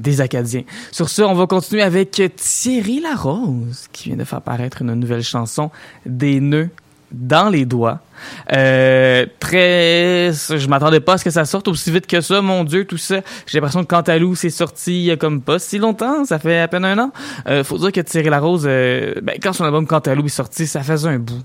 des 0.00 0.20
Acadiens. 0.20 0.62
Sur 0.90 1.08
ce, 1.08 1.22
on 1.22 1.34
va 1.34 1.46
continuer 1.46 1.82
avec 1.82 2.22
Thierry 2.36 3.00
Larose, 3.00 3.86
qui 3.92 4.08
vient 4.08 4.18
de 4.18 4.24
faire 4.24 4.40
paraître 4.40 4.82
une 4.82 4.94
nouvelle 4.94 5.22
chanson, 5.22 5.70
Des 6.06 6.40
nœuds 6.40 6.70
dans 7.12 7.48
les 7.48 7.64
doigts. 7.64 8.00
Euh, 8.52 9.26
très, 9.40 10.32
je 10.32 10.68
m'attendais 10.68 11.00
pas 11.00 11.14
à 11.14 11.18
ce 11.18 11.24
que 11.24 11.30
ça 11.30 11.44
sorte 11.44 11.68
aussi 11.68 11.90
vite 11.90 12.06
que 12.06 12.20
ça, 12.20 12.40
mon 12.40 12.64
Dieu, 12.64 12.84
tout 12.84 12.98
ça. 12.98 13.20
J'ai 13.46 13.58
l'impression 13.58 13.82
que 13.82 13.88
Cantalou 13.88 14.34
c'est 14.34 14.50
sorti 14.50 15.10
a 15.10 15.16
comme 15.16 15.40
pas 15.40 15.58
si 15.58 15.78
longtemps, 15.78 16.24
ça 16.24 16.38
fait 16.38 16.60
à 16.60 16.68
peine 16.68 16.84
un 16.84 16.98
an. 16.98 17.12
Euh, 17.48 17.64
faut 17.64 17.78
dire 17.78 17.92
que 17.92 18.00
Thierry 18.00 18.30
Larose, 18.30 18.64
euh, 18.66 19.14
ben, 19.22 19.36
quand 19.42 19.52
son 19.52 19.64
album 19.64 19.86
Cantalou 19.86 20.26
est 20.26 20.28
sorti, 20.28 20.66
ça 20.66 20.82
faisait 20.82 21.08
un 21.08 21.18
bout 21.18 21.42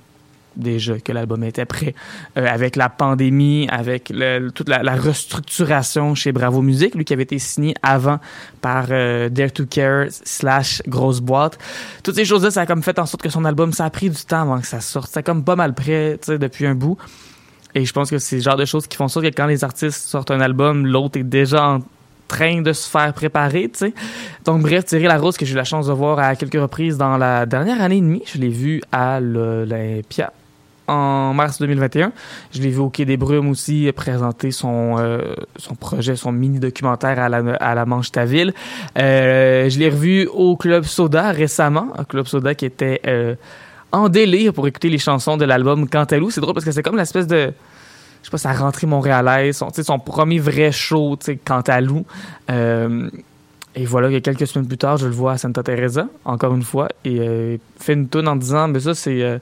déjà 0.58 1.00
que 1.00 1.12
l'album 1.12 1.44
était 1.44 1.66
prêt 1.66 1.96
Euh, 2.38 2.46
avec 2.48 2.76
la 2.76 2.90
pandémie 2.90 3.68
avec 3.70 4.12
toute 4.54 4.68
la, 4.68 4.96
restructuration 4.96 6.16
chez 6.16 6.32
Bravo 6.32 6.62
Music 6.62 6.96
lui 6.96 7.06
qui 7.06 7.14
avait 7.14 7.24
été 7.24 7.40
signé 7.40 7.74
avant 7.82 8.20
par 8.62 8.88
euh, 8.92 9.30
Dare 9.30 9.52
to 9.52 9.66
Care 9.66 10.08
slash 10.10 10.82
grosse 10.88 11.22
boîte. 11.22 11.58
Toutes 12.04 12.16
ces 12.16 12.26
choses 12.26 12.44
là 12.44 12.52
ça 12.52 12.62
a 12.62 12.66
comme 12.66 12.84
fait 12.84 13.00
en 13.00 13.06
sorte 13.06 13.24
que 13.24 13.30
son 13.30 13.46
album 13.46 13.74
ça 13.74 13.86
a 13.86 13.90
pris 13.90 14.10
du 14.10 14.24
temps 14.26 14.42
avant 14.42 14.60
que 14.60 14.68
ça 14.68 14.82
sorte. 14.82 15.12
C'est 15.14 15.24
comme 15.24 15.44
pas 15.44 15.56
mal 15.56 15.74
prêt 15.74 16.20
depuis 16.28 16.66
un 16.66 16.76
bout. 16.76 16.98
Et 17.74 17.86
je 17.86 17.94
pense 17.94 18.10
que 18.10 18.18
c'est 18.18 18.38
le 18.38 18.42
genre 18.42 18.58
de 18.58 18.66
choses 18.66 18.88
qui 18.88 18.98
font 18.98 19.08
ça 19.08 19.22
que 19.22 19.28
quand 19.28 19.48
les 19.48 19.64
artistes 19.64 20.08
sortent 20.08 20.32
un 20.32 20.42
album 20.42 20.86
l'autre 20.86 21.20
est 21.20 21.24
déjà 21.24 21.68
en 21.68 21.80
train 22.28 22.62
de 22.62 22.74
se 22.74 22.90
faire 22.90 23.14
préparer, 23.14 23.70
tu 23.72 23.80
sais. 23.80 23.94
Donc 24.46 24.62
bref, 24.62 24.86
Thierry 24.86 25.06
Larose 25.06 25.38
que 25.38 25.46
j'ai 25.46 25.54
eu 25.54 25.58
la 25.58 25.64
chance 25.64 25.88
de 25.88 25.94
voir 25.94 26.20
à 26.20 26.36
quelques 26.36 26.60
reprises 26.60 26.98
dans 26.98 27.18
la 27.18 27.46
dernière 27.46 27.82
année 27.82 27.98
et 27.98 28.02
demie, 28.02 28.24
je 28.26 28.40
l'ai 28.40 28.50
vu 28.50 28.82
à 28.92 29.20
l'Olympia 29.20 30.34
en 30.88 31.34
mars 31.34 31.60
2021. 31.60 32.12
Je 32.54 32.62
l'ai 32.62 32.70
vu 32.70 32.80
au 32.80 32.90
Quai 32.90 33.06
des 33.06 33.18
Brumes 33.18 33.50
aussi 33.50 33.92
présenter 33.96 34.52
son 34.52 34.96
euh, 35.00 35.34
son 35.58 35.76
projet, 35.76 36.16
son 36.16 36.32
mini 36.32 36.60
documentaire 36.60 37.20
à 37.20 37.30
la 37.30 37.38
à 37.56 37.76
la 37.76 37.86
Manche 37.86 38.12
Taville. 38.12 38.54
Euh, 38.98 39.70
je 39.70 39.80
l'ai 39.80 39.90
revu 39.90 40.28
au 40.28 40.56
Club 40.56 40.84
Soda 40.84 41.32
récemment, 41.32 41.88
un 41.98 42.04
Club 42.04 42.28
Soda 42.28 42.56
qui 42.56 42.66
était 42.66 43.02
euh, 43.08 43.36
en 43.92 44.10
délire 44.10 44.54
pour 44.54 44.68
écouter 44.68 44.90
les 44.90 44.98
chansons 44.98 45.38
de 45.38 45.46
l'album 45.46 45.88
Cantalou. 45.88 46.30
C'est 46.30 46.42
drôle 46.42 46.54
parce 46.54 46.66
que 46.66 46.72
c'est 46.72 46.84
comme 46.84 46.98
l'espèce 46.98 47.28
de 47.28 47.54
je 48.22 48.30
sais 48.30 48.32
pas, 48.32 48.38
sa 48.38 48.54
rentrée 48.54 48.88
montréalaise, 48.88 49.58
son, 49.58 49.70
son 49.72 50.00
premier 50.00 50.40
vrai 50.40 50.72
show, 50.72 51.18
Cantalou. 51.46 52.06
Et 53.78 53.84
voilà, 53.84 54.08
il 54.08 54.14
y 54.14 54.16
a 54.16 54.22
quelques 54.22 54.48
semaines 54.48 54.68
plus 54.70 54.78
tard, 54.78 54.96
je 54.96 55.06
le 55.06 55.12
vois 55.12 55.34
à 55.34 55.38
Santa 55.38 55.62
Teresa, 55.62 56.08
encore 56.24 56.56
une 56.56 56.64
fois, 56.64 56.88
et 57.04 57.60
fait 57.78 57.94
une 57.94 58.08
tune 58.08 58.30
en 58.30 58.38
disant, 58.38 58.70
mais 58.70 58.80
ça, 58.80 58.96
c'est 58.96 59.42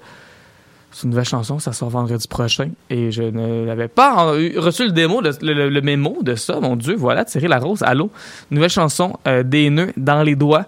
c'est 0.94 1.04
une 1.04 1.10
nouvelle 1.10 1.26
chanson, 1.26 1.60
ça 1.60 1.74
sort 1.74 1.90
vendredi 1.90 2.28
prochain. 2.28 2.70
Et 2.90 3.12
je 3.12 3.24
ne 3.24 3.66
l'avais 3.66 3.88
pas 3.88 4.32
reçu 4.58 4.86
le 4.86 4.92
démo, 4.92 5.22
le, 5.22 5.32
le- 5.70 5.82
mémo 5.82 6.20
de 6.22 6.36
ça, 6.36 6.60
mon 6.60 6.76
Dieu, 6.76 6.96
voilà, 6.96 7.26
Thierry 7.26 7.48
Larose, 7.48 7.82
allô. 7.84 8.12
Nouvelle 8.52 8.70
chanson, 8.70 9.18
euh, 9.28 9.44
Des 9.44 9.70
nœuds 9.70 9.92
dans 9.98 10.22
les 10.24 10.36
doigts, 10.36 10.66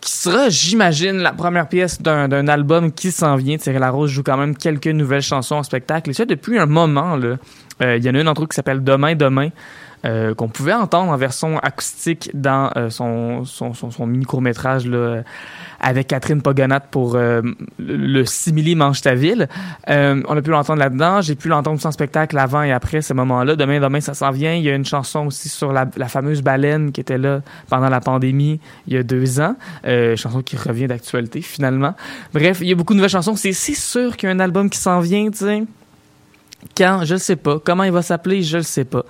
qui 0.00 0.12
sera, 0.12 0.48
j'imagine, 0.48 1.18
la 1.18 1.32
première 1.32 1.68
pièce 1.68 2.00
d'un 2.00 2.48
album 2.48 2.92
qui 2.92 3.10
s'en 3.12 3.36
vient. 3.36 3.56
Thierry 3.58 3.78
Larose 3.78 4.10
joue 4.10 4.22
quand 4.22 4.36
même 4.36 4.56
quelques 4.56 4.86
nouvelles 4.86 5.22
chansons 5.22 5.56
en 5.56 5.62
spectacle, 5.62 6.10
et 6.10 6.12
ça 6.12 6.24
depuis 6.24 6.58
un 6.58 6.66
moment, 6.66 7.16
là. 7.16 7.36
Euh, 7.82 7.96
Il 7.98 8.04
y 8.04 8.08
en 8.08 8.14
a 8.14 8.20
une 8.20 8.28
entre 8.28 8.40
autres 8.42 8.50
qui 8.52 8.56
s'appelle 8.56 8.82
Demain, 8.82 9.14
Demain. 9.14 9.50
Euh, 10.06 10.34
qu'on 10.34 10.48
pouvait 10.48 10.72
entendre 10.72 11.10
en 11.10 11.16
version 11.16 11.58
acoustique 11.58 12.30
dans 12.32 12.70
euh, 12.76 12.90
son, 12.90 13.44
son, 13.44 13.74
son, 13.74 14.06
mini 14.06 14.24
court-métrage 14.24 14.88
avec 15.80 16.06
Catherine 16.06 16.42
Pogonat 16.42 16.80
pour 16.80 17.16
euh, 17.16 17.42
le 17.78 18.24
simili 18.24 18.76
Mange 18.76 19.00
ta 19.00 19.14
ville. 19.14 19.48
On 19.88 20.36
a 20.36 20.42
pu 20.42 20.50
l'entendre 20.50 20.78
là-dedans. 20.78 21.22
J'ai 21.22 21.34
pu 21.34 21.48
l'entendre 21.48 21.80
sans 21.80 21.90
spectacle 21.90 22.38
avant 22.38 22.62
et 22.62 22.72
après 22.72 23.02
ce 23.02 23.14
moment-là. 23.14 23.56
Demain, 23.56 23.80
demain, 23.80 24.00
ça 24.00 24.14
s'en 24.14 24.30
vient. 24.30 24.54
Il 24.54 24.62
y 24.62 24.70
a 24.70 24.74
une 24.74 24.84
chanson 24.84 25.26
aussi 25.26 25.48
sur 25.48 25.72
la, 25.72 25.86
fameuse 26.08 26.42
baleine 26.42 26.92
qui 26.92 27.00
était 27.00 27.18
là 27.18 27.40
pendant 27.68 27.88
la 27.88 28.00
pandémie 28.00 28.60
il 28.86 28.94
y 28.94 28.96
a 28.96 29.02
deux 29.02 29.40
ans. 29.40 29.56
Chanson 29.84 30.42
qui 30.42 30.56
revient 30.56 30.86
d'actualité 30.86 31.40
finalement. 31.40 31.94
Bref, 32.32 32.58
il 32.60 32.68
y 32.68 32.72
a 32.72 32.74
beaucoup 32.76 32.92
de 32.92 32.98
nouvelles 32.98 33.10
chansons. 33.10 33.34
C'est 33.34 33.52
c'est 33.52 33.74
sûr 33.74 34.16
qu'il 34.16 34.28
y 34.28 34.32
a 34.32 34.34
un 34.34 34.40
album 34.40 34.70
qui 34.70 34.78
s'en 34.78 35.00
vient, 35.00 35.28
tu 35.30 35.38
sais. 35.38 35.64
Quand, 36.76 37.04
je 37.04 37.14
le 37.14 37.20
sais 37.20 37.36
pas. 37.36 37.58
Comment 37.62 37.84
il 37.84 37.92
va 37.92 38.02
s'appeler, 38.02 38.42
je 38.42 38.58
le 38.58 38.62
sais 38.62 38.84
pas. 38.84 39.04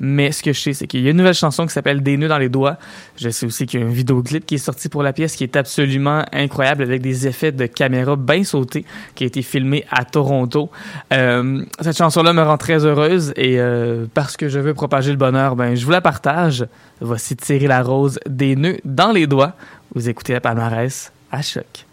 Mais 0.00 0.32
ce 0.32 0.42
que 0.42 0.52
je 0.52 0.60
sais, 0.60 0.72
c'est 0.72 0.86
qu'il 0.86 1.00
y 1.02 1.06
a 1.06 1.10
une 1.10 1.16
nouvelle 1.16 1.34
chanson 1.34 1.64
qui 1.66 1.72
s'appelle 1.72 2.02
Des 2.02 2.16
nœuds 2.16 2.28
dans 2.28 2.38
les 2.38 2.48
doigts. 2.48 2.76
Je 3.16 3.28
sais 3.30 3.46
aussi 3.46 3.66
qu'il 3.66 3.80
y 3.80 3.82
a 3.82 3.86
un 3.86 3.90
vidéoclip 3.90 4.44
qui 4.44 4.56
est 4.56 4.58
sorti 4.58 4.88
pour 4.88 5.02
la 5.02 5.12
pièce 5.12 5.36
qui 5.36 5.44
est 5.44 5.56
absolument 5.56 6.24
incroyable 6.32 6.82
avec 6.82 7.02
des 7.02 7.26
effets 7.28 7.52
de 7.52 7.66
caméra 7.66 8.16
bien 8.16 8.42
sautés 8.42 8.84
qui 9.14 9.24
a 9.24 9.26
été 9.28 9.42
filmé 9.42 9.84
à 9.90 10.04
Toronto. 10.04 10.70
Euh, 11.12 11.64
cette 11.80 11.96
chanson-là 11.96 12.32
me 12.32 12.42
rend 12.42 12.58
très 12.58 12.84
heureuse 12.84 13.32
et 13.36 13.60
euh, 13.60 14.06
parce 14.12 14.36
que 14.36 14.48
je 14.48 14.58
veux 14.58 14.74
propager 14.74 15.10
le 15.12 15.18
bonheur, 15.18 15.54
ben 15.54 15.74
je 15.76 15.84
vous 15.84 15.92
la 15.92 16.00
partage. 16.00 16.66
Voici 17.00 17.36
Thierry 17.36 17.66
Larose, 17.66 18.18
Des 18.26 18.56
nœuds 18.56 18.78
dans 18.84 19.12
les 19.12 19.26
doigts. 19.26 19.54
Vous 19.94 20.08
écoutez 20.08 20.32
la 20.32 20.40
palmarès 20.40 21.12
à 21.30 21.42
choc. 21.42 21.86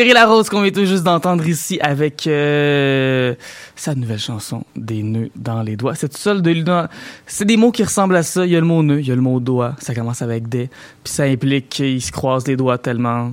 Cyril 0.00 0.14
Larose 0.14 0.48
qu'on 0.48 0.62
vient 0.62 0.70
tout 0.70 0.86
juste 0.86 1.02
d'entendre 1.02 1.46
ici 1.46 1.78
avec 1.82 2.26
euh, 2.26 3.34
sa 3.76 3.94
nouvelle 3.94 4.18
chanson 4.18 4.64
Des 4.74 5.02
nœuds 5.02 5.28
dans 5.36 5.62
les 5.62 5.76
doigts. 5.76 5.94
C'est 5.94 6.08
tout 6.08 6.16
seul 6.16 6.40
de 6.40 6.54
dans- 6.62 6.88
c'est 7.26 7.44
des 7.44 7.58
mots 7.58 7.70
qui 7.70 7.84
ressemblent 7.84 8.16
à 8.16 8.22
ça. 8.22 8.46
Il 8.46 8.52
y 8.52 8.56
a 8.56 8.60
le 8.60 8.64
mot 8.64 8.82
nœud, 8.82 9.00
il 9.00 9.06
y 9.06 9.12
a 9.12 9.14
le 9.14 9.20
mot 9.20 9.38
doigt. 9.40 9.76
Ça 9.78 9.94
commence 9.94 10.22
avec 10.22 10.48
des, 10.48 10.70
puis 11.04 11.12
ça 11.12 11.24
implique 11.24 11.68
qu'ils 11.68 12.00
se 12.00 12.12
croisent 12.12 12.46
les 12.48 12.56
doigts 12.56 12.78
tellement 12.78 13.32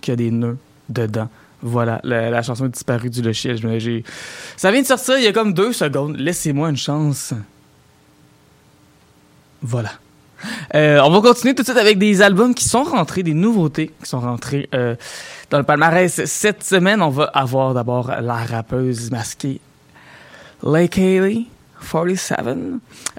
qu'il 0.00 0.10
y 0.10 0.14
a 0.14 0.16
des 0.16 0.32
nœuds 0.32 0.58
dedans. 0.88 1.28
Voilà, 1.62 2.00
la, 2.02 2.42
chanson 2.42 2.66
est 2.66 2.70
disparue 2.70 3.08
du 3.10 3.22
logiciel. 3.22 3.60
Ça 4.56 4.72
vient 4.72 4.82
de 4.82 4.86
sortir 4.88 5.16
il 5.16 5.22
y 5.22 5.28
a 5.28 5.32
comme 5.32 5.54
deux 5.54 5.72
secondes. 5.72 6.16
Laissez-moi 6.18 6.70
une 6.70 6.76
chance. 6.76 7.34
Voilà. 9.62 9.90
Euh, 10.74 11.00
on 11.04 11.10
va 11.10 11.20
continuer 11.20 11.54
tout 11.54 11.62
de 11.62 11.66
suite 11.66 11.78
avec 11.78 11.98
des 11.98 12.22
albums 12.22 12.54
qui 12.54 12.64
sont 12.68 12.82
rentrés, 12.82 13.22
des 13.22 13.34
nouveautés 13.34 13.92
qui 14.02 14.08
sont 14.08 14.20
rentrées 14.20 14.68
euh, 14.74 14.94
dans 15.50 15.58
le 15.58 15.64
palmarès. 15.64 16.24
Cette 16.24 16.62
semaine, 16.62 17.02
on 17.02 17.10
va 17.10 17.24
avoir 17.24 17.74
d'abord 17.74 18.10
la 18.20 18.34
rappeuse 18.36 19.10
masquée 19.10 19.60
Lake 20.62 20.98
Haley. 20.98 21.42
47, 21.90 22.36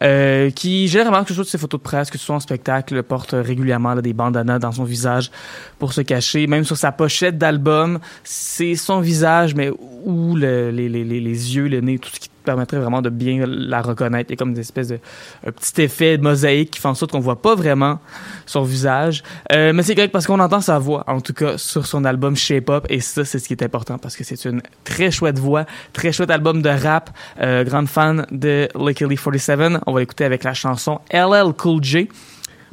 euh, 0.04 0.52
qui 0.52 0.88
généralement 0.88 1.26
soit 1.26 1.38
de 1.44 1.50
ses 1.50 1.58
photos 1.58 1.80
de 1.80 1.84
presse, 1.84 2.12
que 2.12 2.20
ce 2.20 2.26
soit 2.26 2.36
en 2.36 2.40
spectacle, 2.40 3.02
porte 3.02 3.32
régulièrement 3.34 3.96
des 3.96 4.14
bandanas 4.14 4.60
dans 4.60 4.72
son 4.72 4.84
visage 4.84 5.32
pour 5.80 5.94
se 5.94 6.02
cacher. 6.02 6.46
Même 6.46 6.64
sur 6.64 6.78
sa 6.78 6.92
pochette 6.92 7.40
d'album, 7.40 7.98
c'est 8.24 8.76
son 8.76 9.00
visage, 9.00 9.56
mais 9.56 9.72
où 10.06 10.36
le- 10.36 10.70
les, 10.70 10.90
les, 10.90 11.04
les, 11.04 11.20
les 11.20 11.56
yeux, 11.56 11.68
le 11.68 11.82
nez, 11.82 11.98
tout 11.98 12.10
ce 12.14 12.20
qui 12.20 12.30
permettrait 12.42 12.78
vraiment 12.78 13.02
de 13.02 13.10
bien 13.10 13.46
la 13.48 13.82
reconnaître. 13.82 14.30
Il 14.30 14.34
y 14.34 14.36
a 14.36 14.38
comme 14.38 14.54
des 14.54 14.62
espèces 14.62 14.90
de 14.90 15.00
petit 15.46 15.82
effet 15.82 16.18
de 16.18 16.24
mosaïque 16.24 16.72
qui 16.72 16.80
fait 16.80 16.88
en 16.88 16.94
sorte 16.94 17.12
qu'on 17.12 17.20
voit 17.20 17.42
pas 17.42 17.56
vraiment 17.56 18.00
son 18.46 18.64
visage. 18.64 19.24
Euh, 19.52 19.74
mais 19.74 19.84
c'est 19.84 19.96
correct 19.96 20.12
parce 20.12 20.28
qu'on 20.28 20.40
entend 20.40 20.62
sa 20.62 20.80
voix, 20.80 21.04
en 21.08 21.22
tout 21.22 21.34
cas, 21.34 21.58
sur 21.58 21.86
son 21.86 22.06
album 22.06 22.36
Shape 22.36 22.70
Up. 22.70 22.86
Et 22.90 23.00
ça, 23.00 23.26
c'est 23.26 23.40
ce 23.40 23.48
qui 23.48 23.54
est 23.54 23.64
important 23.64 23.98
parce 23.98 24.16
que 24.16 24.24
c'est 24.24 24.46
une 24.46 24.62
très 24.84 25.12
chouette 25.12 25.40
voix, 25.40 25.66
très 25.94 26.12
chouette 26.12 26.32
album 26.32 26.62
de 26.62 26.70
rap. 26.70 27.10
Euh, 27.42 27.64
grande 27.64 27.88
fan 27.88 28.26
de 28.32 28.68
Lickily 28.76 29.16
47. 29.16 29.82
On 29.86 29.94
va 29.94 30.00
l'écouter 30.00 30.26
avec 30.26 30.44
la 30.44 30.54
chanson 30.54 31.00
LL 31.12 31.54
Cool 31.58 31.84
J. 31.84 32.10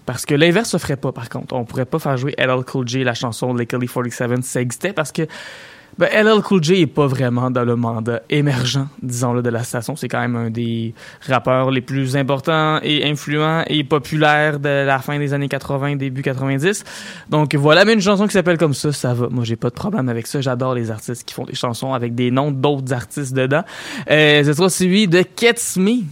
Parce 0.06 0.24
que 0.24 0.34
l'inverse 0.34 0.70
se 0.70 0.78
ferait 0.78 0.96
pas, 0.96 1.12
par 1.12 1.28
contre. 1.28 1.54
On 1.54 1.64
pourrait 1.64 1.84
pas 1.84 1.98
faire 1.98 2.16
jouer 2.16 2.34
LL 2.38 2.64
Cool 2.64 2.88
J, 2.88 3.04
la 3.04 3.12
chanson 3.12 3.52
de 3.52 3.58
Lickily 3.58 3.86
47, 3.86 4.42
si 4.42 4.50
ça 4.50 4.60
existait, 4.62 4.94
parce 4.94 5.12
que 5.12 5.26
ben, 5.98 6.08
LL 6.12 6.42
Cool 6.42 6.62
J 6.62 6.82
est 6.82 6.86
pas 6.86 7.06
vraiment 7.06 7.50
dans 7.50 7.64
le 7.64 7.74
mandat 7.74 8.22
émergent, 8.30 8.86
disons-le, 9.02 9.42
de 9.42 9.50
la 9.50 9.64
station. 9.64 9.96
C'est 9.96 10.08
quand 10.08 10.20
même 10.20 10.36
un 10.36 10.50
des 10.50 10.94
rappeurs 11.26 11.70
les 11.70 11.80
plus 11.80 12.16
importants 12.16 12.78
et 12.82 13.04
influents 13.04 13.64
et 13.66 13.82
populaires 13.82 14.60
de 14.60 14.86
la 14.86 15.00
fin 15.00 15.18
des 15.18 15.34
années 15.34 15.48
80, 15.48 15.96
début 15.96 16.22
90. 16.22 16.84
Donc 17.30 17.54
voilà, 17.56 17.84
mais 17.84 17.94
une 17.94 18.00
chanson 18.00 18.26
qui 18.26 18.32
s'appelle 18.32 18.58
comme 18.58 18.74
ça, 18.74 18.92
ça 18.92 19.12
va. 19.12 19.28
Moi, 19.28 19.44
j'ai 19.44 19.56
pas 19.56 19.70
de 19.70 19.74
problème 19.74 20.08
avec 20.08 20.28
ça. 20.28 20.40
J'adore 20.40 20.74
les 20.74 20.90
artistes 20.90 21.24
qui 21.24 21.34
font 21.34 21.44
des 21.44 21.54
chansons 21.54 21.92
avec 21.92 22.14
des 22.14 22.30
noms 22.30 22.52
d'autres 22.52 22.92
artistes 22.92 23.34
dedans. 23.34 23.64
Euh, 24.10 24.44
ce 24.44 24.52
sera 24.52 24.70
suivi 24.70 25.08
de 25.08 25.22
Cat's 25.22 25.76
Me. 25.76 26.04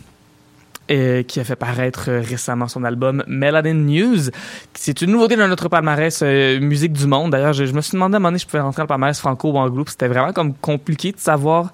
Euh, 0.91 1.23
qui 1.23 1.41
a 1.41 1.45
fait 1.45 1.57
paraître 1.57 2.11
euh, 2.11 2.21
récemment 2.21 2.69
son 2.69 2.85
album 2.85 3.25
Melanin 3.27 3.75
News. 3.75 4.31
C'est 4.75 5.03
une 5.03 5.13
nouveauté 5.13 5.37
dans 5.37 5.49
notre 5.49 5.69
palmarès 5.69 6.21
euh, 6.23 6.61
musique 6.61 6.93
du 6.93 7.07
monde. 7.07 7.33
D'ailleurs, 7.33 7.53
je, 7.53 7.65
me 7.65 7.81
suis 7.81 7.93
demandé 7.93 8.15
à 8.15 8.17
un 8.17 8.21
moment 8.21 8.29
donné 8.29 8.39
si 8.39 8.45
je 8.45 8.51
pouvais 8.51 8.63
rentrer 8.63 8.81
dans 8.81 8.85
le 8.85 8.89
palmarès 8.89 9.19
franco 9.19 9.51
ou 9.51 9.57
anglo. 9.57 9.85
C'était 9.89 10.09
vraiment 10.09 10.33
comme 10.33 10.55
compliqué 10.55 11.13
de 11.13 11.19
savoir 11.19 11.73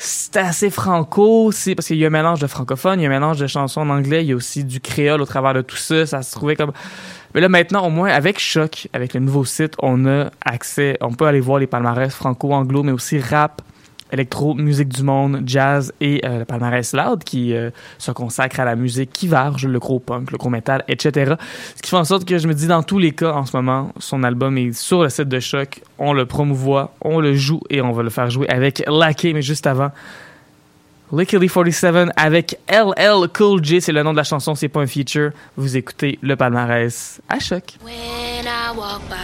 c'était 0.00 0.38
assez 0.38 0.70
franco, 0.70 1.50
c'est 1.50 1.74
parce 1.74 1.88
qu'il 1.88 1.96
y 1.96 2.04
a 2.04 2.06
un 2.06 2.10
mélange 2.10 2.38
de 2.38 2.46
francophone, 2.46 3.00
il 3.00 3.02
y 3.02 3.06
a 3.06 3.08
un 3.08 3.12
mélange 3.12 3.38
de 3.38 3.48
chansons 3.48 3.80
en 3.80 3.90
anglais, 3.90 4.24
il 4.24 4.28
y 4.28 4.32
a 4.32 4.36
aussi 4.36 4.62
du 4.62 4.80
créole 4.80 5.20
au 5.20 5.26
travers 5.26 5.54
de 5.54 5.60
tout 5.60 5.76
ça. 5.76 6.06
Ça 6.06 6.22
se 6.22 6.30
trouvait 6.30 6.54
comme 6.54 6.72
mais 7.34 7.40
là 7.40 7.48
maintenant, 7.48 7.86
au 7.86 7.90
moins 7.90 8.08
avec 8.08 8.38
Choc, 8.38 8.88
avec 8.92 9.14
le 9.14 9.20
nouveau 9.20 9.44
site, 9.44 9.74
on 9.80 10.06
a 10.06 10.30
accès, 10.44 10.96
on 11.00 11.12
peut 11.12 11.26
aller 11.26 11.40
voir 11.40 11.58
les 11.58 11.66
palmarès 11.66 12.14
franco-anglo, 12.14 12.82
mais 12.82 12.92
aussi 12.92 13.20
rap, 13.20 13.60
électro, 14.12 14.54
musique 14.54 14.88
du 14.88 15.02
monde, 15.02 15.42
jazz 15.44 15.92
et 16.00 16.20
euh, 16.24 16.40
le 16.40 16.44
palmarès 16.44 16.92
loud 16.94 17.24
qui 17.24 17.54
euh, 17.54 17.70
se 17.98 18.10
consacre 18.10 18.60
à 18.60 18.64
la 18.64 18.76
musique 18.76 19.12
qui 19.12 19.28
varge, 19.28 19.66
le 19.66 19.78
gros 19.78 19.98
punk, 19.98 20.30
le 20.30 20.38
gros 20.38 20.50
metal, 20.50 20.84
etc. 20.88 21.34
Ce 21.76 21.82
qui 21.82 21.90
fait 21.90 21.96
en 21.96 22.04
sorte 22.04 22.24
que 22.24 22.38
je 22.38 22.48
me 22.48 22.54
dis 22.54 22.66
dans 22.66 22.82
tous 22.82 22.98
les 22.98 23.12
cas 23.12 23.32
en 23.32 23.44
ce 23.44 23.56
moment, 23.56 23.92
son 23.98 24.22
album 24.22 24.56
est 24.58 24.72
sur 24.72 25.02
le 25.02 25.08
site 25.08 25.28
de 25.28 25.40
Choc, 25.40 25.82
on 25.98 26.12
le 26.12 26.26
promouvoit, 26.26 26.94
on 27.00 27.20
le 27.20 27.34
joue 27.34 27.60
et 27.70 27.80
on 27.80 27.92
va 27.92 28.02
le 28.02 28.10
faire 28.10 28.30
jouer 28.30 28.48
avec 28.48 28.82
Lackey, 28.86 29.32
mais 29.32 29.42
juste 29.42 29.66
avant. 29.66 29.90
Lickily 31.10 31.48
47 31.48 32.10
avec 32.16 32.58
LL 32.68 33.28
Cool 33.32 33.64
J, 33.64 33.80
c'est 33.80 33.92
le 33.92 34.02
nom 34.02 34.12
de 34.12 34.18
la 34.18 34.24
chanson, 34.24 34.54
c'est 34.54 34.68
pas 34.68 34.80
un 34.80 34.86
feature. 34.86 35.30
Vous 35.56 35.76
écoutez 35.76 36.18
le 36.20 36.36
palmarès 36.36 37.20
à 37.30 37.38
Choc. 37.38 37.76
When 37.82 38.46
I 38.46 38.70
walk 38.76 39.00
by, 39.08 39.16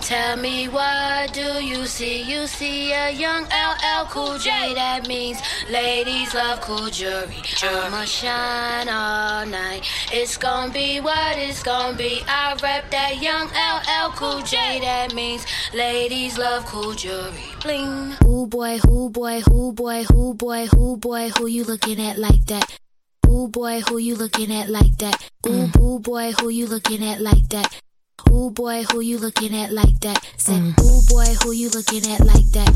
tell 0.00 0.36
me 0.36 0.68
what 0.68 1.32
do 1.34 1.64
you 1.64 1.84
see? 1.84 2.22
You 2.22 2.46
see 2.46 2.92
a 2.92 3.10
young 3.10 3.42
LL 3.44 4.06
Cool 4.10 4.38
J. 4.38 4.50
That 4.74 5.08
means 5.08 5.38
ladies 5.68 6.32
love 6.32 6.60
cool 6.60 6.88
jewelry. 6.90 7.42
I'ma 7.62 8.04
shine 8.04 8.88
all 8.88 9.44
night. 9.46 9.82
It's 10.12 10.36
gonna 10.38 10.72
be 10.72 11.00
what 11.00 11.36
it's 11.36 11.62
gonna 11.62 11.96
be. 11.96 12.22
I 12.28 12.54
rep 12.62 12.88
that 12.92 13.20
young 13.20 13.48
LL 13.48 14.12
Cool 14.14 14.42
J. 14.42 14.56
That 14.80 15.12
means 15.14 15.44
ladies 15.74 16.38
love 16.38 16.64
cool 16.66 16.94
jewelry. 16.94 17.50
Bling. 17.62 18.12
Who 18.22 18.46
boy, 18.46 18.78
who 18.78 19.10
boy, 19.10 19.40
who 19.40 19.72
boy, 19.72 20.04
who 20.04 20.34
boy, 20.34 20.66
who 20.66 20.96
boy, 20.96 21.31
who 21.38 21.46
you 21.46 21.64
looking 21.64 22.00
at 22.00 22.18
like 22.18 22.44
that? 22.46 22.78
Ooh 23.28 23.48
boy, 23.48 23.80
who 23.80 23.98
you 23.98 24.14
looking 24.14 24.52
at 24.52 24.68
like 24.68 24.96
that? 24.98 25.30
Ooh, 25.46 25.50
mm. 25.50 25.80
ooh 25.80 25.98
boy, 25.98 26.32
who 26.32 26.48
you 26.48 26.66
looking 26.66 27.02
at 27.04 27.20
like 27.20 27.48
that? 27.48 27.80
Ooh 28.30 28.50
boy, 28.50 28.84
who 28.84 29.00
you 29.00 29.18
looking 29.18 29.54
at 29.54 29.72
like 29.72 29.98
that? 30.00 30.24
Said, 30.36 30.60
mm. 30.60 30.80
ooh 30.80 31.02
boy, 31.08 31.34
who 31.42 31.52
you 31.52 31.68
looking 31.70 32.06
at 32.12 32.20
like 32.20 32.48
that? 32.52 32.70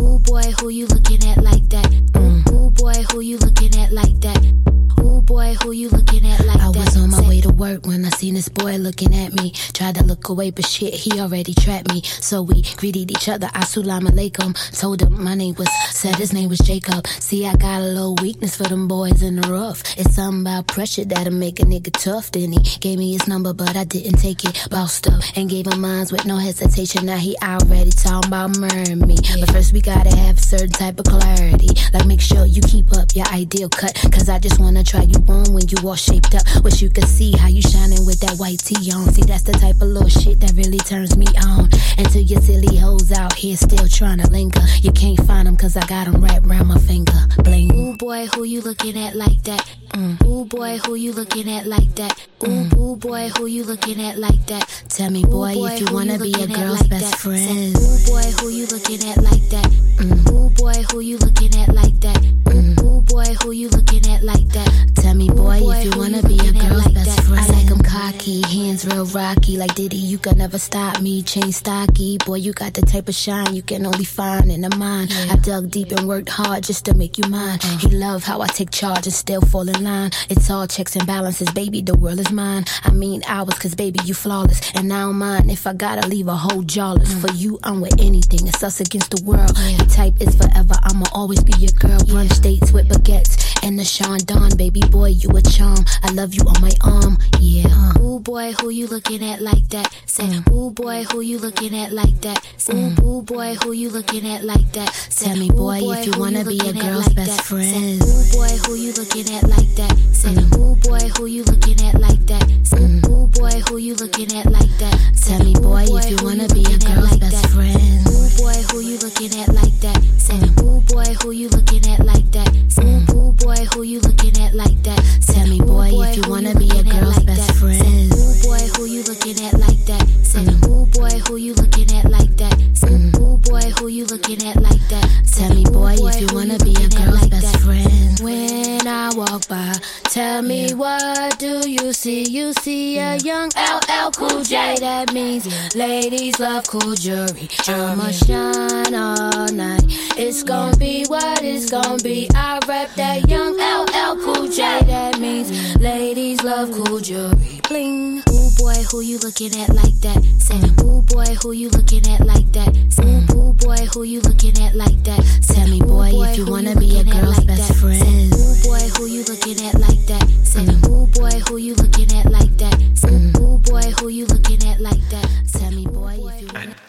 Ooh 0.00 0.18
boy, 0.18 0.52
who 0.60 0.68
you 0.68 0.86
looking 0.86 1.24
at 1.28 1.38
like 1.38 1.68
that? 1.70 1.92
Ooh, 2.16 2.20
mm. 2.20 2.52
ooh 2.52 2.70
boy, 2.70 3.02
who 3.10 3.20
you 3.20 3.38
looking 3.38 3.74
at 3.80 3.92
like 3.92 4.20
that? 4.20 4.77
Ooh 5.02 5.22
boy, 5.22 5.54
who 5.62 5.72
you 5.72 5.88
looking 5.90 6.26
at 6.26 6.44
like 6.46 6.60
I 6.60 6.70
that? 6.70 6.76
was 6.76 6.96
on 6.96 7.10
my 7.10 7.20
way 7.28 7.40
to 7.40 7.50
work 7.50 7.86
when 7.86 8.04
I 8.04 8.10
seen 8.10 8.34
this 8.34 8.48
boy 8.48 8.76
looking 8.76 9.14
at 9.14 9.32
me. 9.34 9.52
Tried 9.72 9.94
to 9.96 10.04
look 10.04 10.28
away, 10.28 10.50
but 10.50 10.66
shit, 10.66 10.94
he 10.94 11.20
already 11.20 11.54
trapped 11.54 11.92
me. 11.92 12.02
So 12.02 12.42
we 12.42 12.62
greeted 12.76 13.10
each 13.10 13.28
other. 13.28 13.46
Assalamu 13.48 14.08
alaikum. 14.08 14.54
Told 14.78 15.02
him 15.02 15.22
my 15.22 15.34
name 15.34 15.54
was, 15.54 15.68
said 15.90 16.16
his 16.16 16.32
name 16.32 16.48
was 16.48 16.58
Jacob. 16.60 17.06
See, 17.06 17.46
I 17.46 17.54
got 17.56 17.80
a 17.80 17.84
little 17.84 18.16
weakness 18.22 18.56
for 18.56 18.64
them 18.64 18.88
boys 18.88 19.22
in 19.22 19.36
the 19.40 19.48
rough. 19.48 19.82
It's 19.98 20.14
something 20.14 20.42
about 20.42 20.66
pressure 20.68 21.04
that'll 21.04 21.32
make 21.32 21.60
a 21.60 21.64
nigga 21.64 21.92
tough. 21.92 22.30
Then 22.32 22.52
he 22.52 22.60
gave 22.80 22.98
me 22.98 23.12
his 23.12 23.26
number, 23.28 23.52
but 23.52 23.76
I 23.76 23.84
didn't 23.84 24.18
take 24.18 24.44
it. 24.44 24.66
Bossed 24.70 25.06
up 25.08 25.22
and 25.36 25.48
gave 25.48 25.66
him 25.66 25.80
mines 25.80 26.12
with 26.12 26.24
no 26.26 26.36
hesitation. 26.36 27.06
Now 27.06 27.16
he 27.16 27.36
already 27.42 27.90
talking 27.90 28.28
about 28.28 28.56
murdering 28.58 29.00
me. 29.00 29.16
But 29.40 29.50
first 29.52 29.72
we 29.72 29.80
gotta 29.80 30.14
have 30.16 30.38
a 30.38 30.40
certain 30.40 30.70
type 30.70 30.98
of 30.98 31.06
clarity. 31.06 31.68
Like 31.92 32.06
make 32.06 32.20
sure 32.20 32.46
you 32.46 32.62
keep 32.62 32.92
up 32.96 33.14
your 33.14 33.26
ideal 33.26 33.68
cut. 33.68 33.94
Cause 34.12 34.28
I 34.28 34.38
just 34.38 34.58
wanna 34.60 34.84
try 34.88 35.02
you 35.02 35.20
on 35.28 35.52
when 35.52 35.68
you 35.68 35.76
all 35.86 35.94
shaped 35.94 36.34
up. 36.34 36.42
Wish 36.64 36.80
you 36.80 36.88
could 36.88 37.06
see 37.06 37.36
how 37.36 37.48
you 37.48 37.60
shining 37.60 38.06
with 38.06 38.20
that 38.20 38.36
white 38.38 38.58
tee 38.58 38.90
on. 38.92 39.12
See, 39.12 39.22
that's 39.22 39.42
the 39.42 39.52
type 39.52 39.76
of 39.76 39.88
little 39.88 40.08
shit 40.08 40.40
that 40.40 40.52
really 40.52 40.78
turns 40.78 41.14
me 41.16 41.26
on. 41.44 41.68
Until 41.98 42.22
your 42.22 42.40
silly 42.40 42.76
hoes 42.76 43.12
out 43.12 43.34
here 43.34 43.56
still 43.56 43.86
trying 43.86 44.18
to 44.18 44.30
linger. 44.30 44.64
You 44.80 44.92
can't 44.92 45.20
find 45.26 45.46
them 45.46 45.56
cause 45.56 45.76
I 45.76 45.84
got 45.86 46.06
them 46.06 46.22
wrapped 46.22 46.46
around 46.46 46.68
my 46.68 46.78
finger. 46.78 47.20
Bling. 47.44 47.74
Ooh 47.74 47.96
boy, 47.96 48.26
who 48.34 48.44
you 48.44 48.62
looking 48.62 48.96
at 48.96 49.14
like 49.14 49.42
that? 49.42 49.60
Mm. 49.92 50.24
Ooh 50.24 50.44
boy, 50.46 50.78
who 50.78 50.94
you 50.94 51.12
looking 51.12 51.50
at 51.50 51.66
like 51.66 51.94
that? 51.96 52.14
Ooh, 52.44 52.46
mm. 52.46 52.78
ooh 52.78 52.96
boy, 52.96 53.28
who 53.36 53.46
you 53.46 53.64
looking 53.64 54.00
at 54.00 54.18
like 54.18 54.46
that? 54.46 54.64
Tell 54.88 55.10
me, 55.10 55.22
boy, 55.24 55.54
Ooh, 55.54 55.66
if 55.66 55.80
you 55.80 55.86
wanna 55.92 56.18
be 56.18 56.32
a 56.32 56.46
girl's 56.46 56.80
like 56.80 56.90
best 56.90 57.10
that? 57.10 57.18
friend. 57.18 57.76
Ooh 57.76 57.98
boy, 58.08 58.24
who 58.40 58.48
you 58.48 58.66
looking 58.66 59.02
at 59.10 59.18
like 59.18 59.44
that? 59.50 59.68
Mm. 60.00 60.32
Ooh 60.32 60.50
boy, 60.50 60.82
who 60.90 61.00
you 61.00 61.18
looking 61.18 61.54
at 61.60 61.74
like 61.74 61.98
that? 62.00 62.16
Mm. 62.44 62.82
Ooh 62.82 63.00
boy, 63.02 63.34
who 63.42 63.50
you 63.50 63.68
looking 63.68 64.06
at 64.12 64.22
like 64.22 64.48
that? 64.50 64.67
Tell 64.94 65.14
me, 65.14 65.28
boy, 65.28 65.60
boy, 65.60 65.76
if 65.76 65.84
you 65.84 65.92
wanna 65.98 66.22
be 66.22 66.38
a 66.38 66.52
girl's 66.52 66.84
like 66.86 66.94
best 66.94 67.20
friend. 67.22 67.40
I 67.40 67.46
like 67.52 67.68
Said, 67.68 67.84
cocky, 67.84 68.42
hands 68.42 68.84
real 68.86 69.04
rocky, 69.06 69.56
like 69.56 69.74
Diddy. 69.74 69.96
You 69.96 70.18
can 70.18 70.38
never 70.38 70.58
stop 70.58 71.00
me, 71.00 71.22
chain 71.22 71.52
stocky. 71.52 72.18
Boy, 72.18 72.36
you 72.36 72.52
got 72.52 72.74
the 72.74 72.82
type 72.82 73.08
of 73.08 73.14
shine 73.14 73.54
you 73.54 73.62
can 73.62 73.86
only 73.86 74.04
find 74.04 74.50
in 74.50 74.64
a 74.64 74.76
mind. 74.76 75.12
I 75.30 75.36
dug 75.36 75.70
deep 75.70 75.90
and 75.92 76.06
worked 76.06 76.28
hard 76.28 76.64
just 76.64 76.84
to 76.86 76.94
make 76.94 77.18
you 77.18 77.24
mine. 77.28 77.58
Uh-huh. 77.62 77.88
He 77.88 77.96
love 77.96 78.24
how 78.24 78.40
I 78.40 78.46
take 78.46 78.70
charge 78.70 79.06
and 79.06 79.12
still 79.12 79.40
fall 79.40 79.68
in 79.68 79.82
line. 79.82 80.10
It's 80.28 80.50
all 80.50 80.66
checks 80.66 80.96
and 80.96 81.06
balances, 81.06 81.50
baby. 81.52 81.82
The 81.82 81.96
world 81.96 82.20
is 82.20 82.30
mine. 82.30 82.64
I 82.84 82.90
mean 82.90 83.22
ours, 83.26 83.54
cause 83.54 83.74
baby, 83.74 84.00
you 84.04 84.14
flawless. 84.14 84.60
And 84.74 84.92
I 84.92 85.00
don't 85.00 85.16
mind 85.16 85.50
if 85.50 85.66
I 85.66 85.72
gotta 85.72 86.06
leave 86.08 86.28
a 86.28 86.36
whole 86.36 86.62
jawless. 86.62 87.12
Mm. 87.14 87.20
For 87.20 87.32
you, 87.34 87.58
I'm 87.62 87.80
with 87.80 88.00
anything. 88.00 88.46
It's 88.46 88.62
us 88.62 88.80
against 88.80 89.10
the 89.10 89.22
world. 89.24 89.56
Your 89.58 89.86
type 89.88 90.20
is 90.20 90.34
forever. 90.34 90.74
I'ma 90.82 91.06
always 91.12 91.42
be 91.42 91.52
your 91.58 91.72
girl. 91.72 92.00
Brunch 92.00 92.40
dates 92.42 92.72
with 92.72 92.88
baguettes 92.88 93.38
and 93.62 93.78
the 93.78 93.84
Sean 93.84 94.18
Don, 94.24 94.50
baby 94.58 94.80
boy, 94.90 95.10
you 95.10 95.30
a 95.30 95.40
charm. 95.40 95.78
I 96.02 96.10
love 96.12 96.34
you 96.34 96.42
on 96.42 96.60
my 96.60 96.72
arm, 96.82 97.16
yeah. 97.38 97.92
Ooh 98.00 98.18
boy, 98.18 98.52
who 98.60 98.70
you 98.70 98.88
looking 98.88 99.22
at 99.24 99.40
like 99.40 99.68
that? 99.68 99.94
Said, 100.04 100.30
mm. 100.30 100.52
ooh 100.52 100.70
boy, 100.72 101.04
who 101.04 101.20
you 101.20 101.38
looking 101.38 101.74
at 101.78 101.92
like 101.92 102.20
that? 102.22 102.44
Ooh, 102.68 102.72
mm. 102.72 103.04
ooh 103.04 103.22
boy, 103.22 103.54
who 103.62 103.72
you 103.72 103.88
looking 103.88 104.26
at 104.28 104.44
like 104.44 104.70
that? 104.72 104.92
Said, 104.94 105.28
Tell 105.28 105.36
me, 105.38 105.48
ooh, 105.50 105.56
boy, 105.56 105.94
if 105.96 106.06
you 106.06 106.12
wanna 106.18 106.44
be 106.44 106.58
a 106.58 106.72
girl's 106.72 107.06
like 107.06 107.16
best 107.16 107.36
that? 107.36 107.44
friend. 107.44 108.02
Said, 108.02 108.08
ooh 108.08 108.24
boy, 108.34 108.52
who 108.66 108.74
you 108.74 108.92
looking 108.94 109.32
at 109.32 109.44
like 109.44 109.72
that? 109.76 109.96
Said, 110.12 110.36
mm. 110.36 110.58
ooh 110.58 110.76
boy, 110.76 111.08
who 111.16 111.26
you 111.26 111.44
looking 111.44 111.80
at 111.86 111.94
like 112.00 112.26
that? 112.26 112.44
Said, 112.64 112.90
ooh 113.06 113.28
boy, 113.28 113.62
who 113.68 113.76
you 113.78 113.94
looking 113.94 114.36
at 114.36 114.50
like 114.50 114.74
that? 114.78 115.08
Tell 115.28 115.44
me, 115.44 115.52
boy, 115.54 115.84
if 115.86 116.10
you 116.10 116.16
wanna 116.24 116.48
be 116.48 116.64
a 116.64 118.07
boy, 118.38 118.54
who 118.70 118.80
you 118.80 118.96
looking 118.98 119.34
at 119.40 119.48
like 119.52 119.74
that? 119.80 119.98
Say, 120.16 120.38
ooh 120.62 120.80
boy, 120.86 121.10
who 121.22 121.32
you 121.32 121.48
looking 121.48 121.84
at 121.92 122.06
like 122.06 122.30
that? 122.30 122.48
Say, 122.68 122.86
ooh 123.10 123.32
boy, 123.32 123.58
who 123.74 123.82
you 123.82 124.00
looking 124.00 124.38
at 124.40 124.54
like 124.54 124.80
that? 124.84 125.00
Tell 125.26 125.46
me, 125.46 125.58
boy, 125.60 125.90
if 125.92 126.16
you 126.16 126.22
wanna 126.30 126.54
be 126.54 126.70
a 126.70 126.82
girl's 126.84 127.18
best 127.24 127.50
friend. 127.58 128.12
Ooh 128.14 128.34
boy, 128.46 128.62
who 128.76 128.86
you 128.86 129.02
looking 129.02 129.38
at 129.44 129.54
like 129.58 129.82
that? 129.86 130.06
Say, 130.22 130.46
ooh 130.70 130.86
boy, 130.86 131.18
who 131.26 131.36
you 131.36 131.54
looking 131.54 131.90
at 131.98 132.10
like 132.10 132.36
that? 132.36 132.54
Say, 132.74 132.94
ooh 133.18 133.38
boy, 133.38 133.70
who 133.78 133.88
you 133.88 134.06
looking 134.06 134.46
at 134.46 134.56
like 134.62 134.86
that? 134.88 135.06
Tell 135.32 135.54
me, 135.54 135.64
boy, 135.64 135.96
if 135.98 136.20
you 136.20 136.28
wanna 136.34 136.58
be 136.58 136.74
a 136.74 136.88
girl's 136.88 137.28
best 137.28 137.58
friend. 137.60 138.20
When 138.20 138.86
I 138.86 139.14
walk 139.14 139.46
by, 139.48 139.74
tell 140.04 140.42
me 140.42 140.74
what 140.74 141.38
do 141.38 141.68
you 141.68 141.92
see? 141.92 142.24
You 142.24 142.52
see 142.54 142.98
a 142.98 143.16
young 143.18 143.50
LL 143.56 144.10
Cool 144.10 144.42
J. 144.42 144.76
That 144.80 145.12
means 145.12 145.46
ladies 145.76 146.40
love 146.40 146.66
cool 146.66 146.94
jewelry. 146.94 147.48
Oh, 147.68 147.86
I'm 147.86 148.00
a 148.00 148.12
shine 148.28 148.94
all 148.94 149.48
night. 149.48 149.84
It's 150.20 150.42
gonna 150.42 150.76
be 150.76 151.06
what 151.06 151.42
it's 151.42 151.70
gonna 151.70 152.02
be. 152.02 152.28
I 152.34 152.60
rep 152.68 152.92
that 152.96 153.26
young 153.26 153.56
LL 153.56 154.20
Cool 154.22 154.48
J. 154.48 154.62
That 154.84 155.18
means 155.18 155.48
ladies 155.80 156.42
love 156.42 156.70
cool 156.70 157.00
jewelry. 157.00 157.60
Bling. 157.68 158.18
Ooh 158.28 158.50
boy, 158.58 158.76
who 158.90 159.00
you 159.00 159.18
looking 159.18 159.56
at 159.62 159.70
like 159.70 159.96
that? 160.04 160.20
Say, 160.38 160.60
ooh 160.84 161.00
boy, 161.02 161.24
who 161.40 161.52
you 161.52 161.70
looking 161.70 162.06
at 162.12 162.26
like 162.26 162.52
that? 162.52 162.68
Ooh, 163.00 163.32
ooh 163.34 163.52
boy, 163.54 163.80
who 163.94 164.02
you 164.02 164.20
looking 164.20 164.58
at 164.60 164.74
like 164.74 165.00
that? 165.04 165.20
Tell 165.48 165.66
me, 165.66 165.80
boy, 165.80 166.12
if 166.12 166.36
you 166.36 166.44
wanna 166.50 166.76
be 166.76 167.00
a 167.00 167.04
girl's 167.04 167.42
best 167.44 167.80
friend. 167.80 167.96
Say, 167.96 168.28
Ooh 168.36 168.56
boy, 168.68 168.84
who 168.96 169.06
you 169.06 169.24
looking 169.24 169.58
at 169.64 169.80
like 169.80 170.04
that? 170.04 170.24
Say, 170.44 170.68
ooh 170.90 171.06
boy, 171.16 171.40
who 171.48 171.56
you 171.56 171.74
looking 171.76 172.12
at 172.12 172.30
like 172.30 172.54
that? 172.58 172.76
Ooh, 173.08 173.40
ooh 173.40 173.58
boy, 173.58 173.88
who 174.00 174.08
you 174.08 174.26
looking 174.26 174.60
at 174.68 174.80
like 174.80 175.04
that? 175.08 175.26
Tell 175.52 175.70
me, 175.70 175.86
boy, 175.86 176.28
if 176.28 176.42
you 176.42 176.48
wanna. 176.52 176.87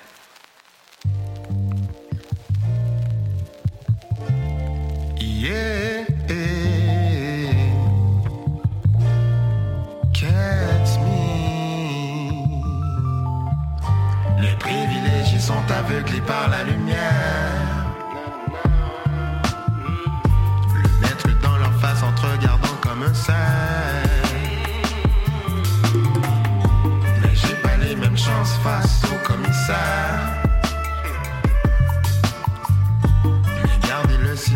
Aveuglés 15.89 16.21
par 16.21 16.49
la 16.49 16.63
lumière. 16.63 17.85
Le 20.75 20.89
mettre 21.01 21.29
dans 21.41 21.57
leur 21.57 21.73
face 21.79 22.03
en 22.03 22.11
te 22.13 22.25
regardant 22.25 22.75
comme 22.81 23.03
un 23.03 23.13
cerf. 23.13 23.37
Mais 27.21 27.35
j'ai 27.35 27.55
pas 27.55 27.77
les 27.81 27.95
mêmes 27.95 28.17
chances 28.17 28.55
face 28.63 29.01
au 29.05 29.27
commissaire. 29.27 30.18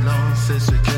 Silence, 0.03 0.37
c'est 0.47 0.59
ce 0.59 0.71
que 0.71 0.92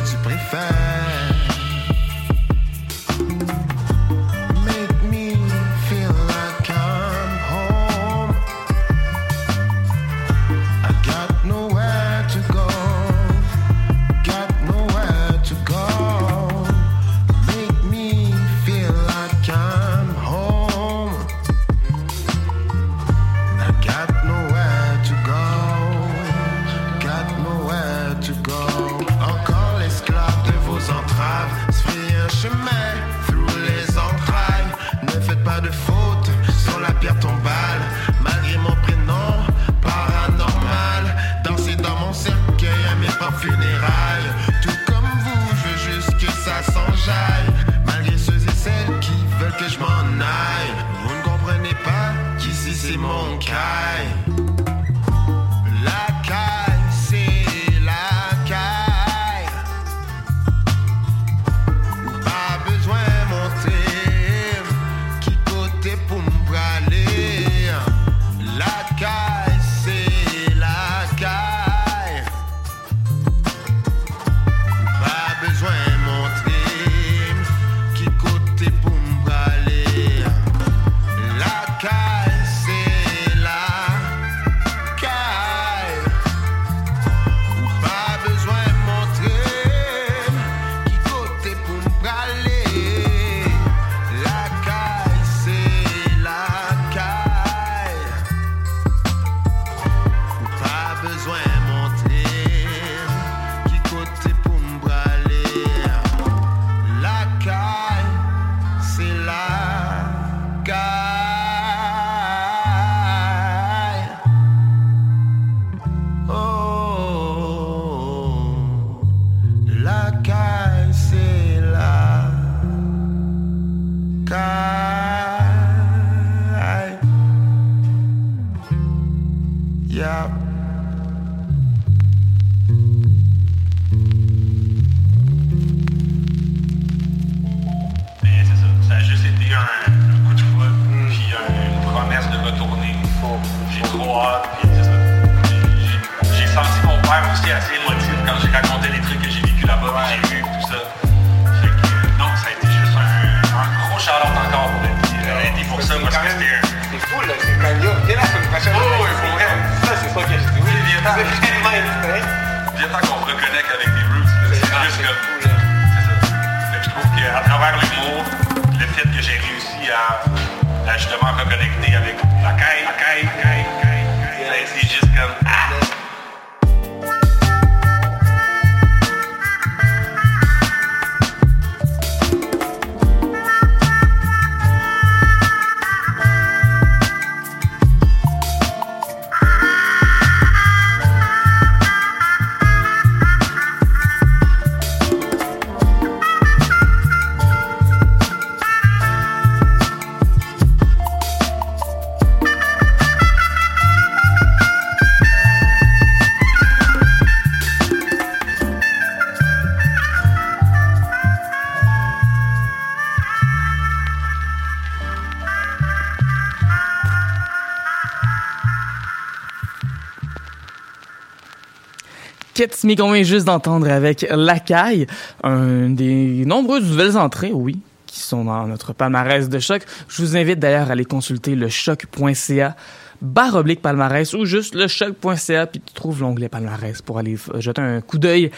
Ketsmi 222.56 222.96
qu'on 222.96 223.12
vient 223.12 223.24
juste 223.24 223.46
d'entendre 223.46 223.90
avec 223.90 224.26
Lacaille, 224.32 225.08
un 225.44 225.90
des 225.90 226.46
nombreuses 226.46 226.90
nouvelles 226.90 227.18
entrées, 227.18 227.52
oui, 227.54 227.80
qui 228.08 228.22
sont 228.22 228.46
dans 228.46 228.66
notre 228.66 228.94
palmarès 228.94 229.50
de 229.50 229.60
choc. 229.60 229.84
Je 230.08 230.22
vous 230.22 230.38
invite 230.38 230.58
d'ailleurs 230.58 230.88
à 230.88 230.94
aller 230.94 231.04
consulter 231.06 231.54
le 231.54 231.68
choc.ca 231.68 232.76
barre 233.22 233.56
oblique 233.56 233.82
palmarès 233.82 234.34
ou 234.34 234.46
juste 234.46 234.74
le 234.74 234.88
choc.ca 234.88 235.68
puis 235.68 235.82
tu 235.82 235.94
trouves 235.94 236.22
l'onglet 236.22 236.50
palmarès 236.50 237.02
pour 237.02 237.18
aller 237.20 237.38
jeter 237.56 237.82
un 237.82 238.02
coup 238.02 238.18
d'œil 238.18 238.52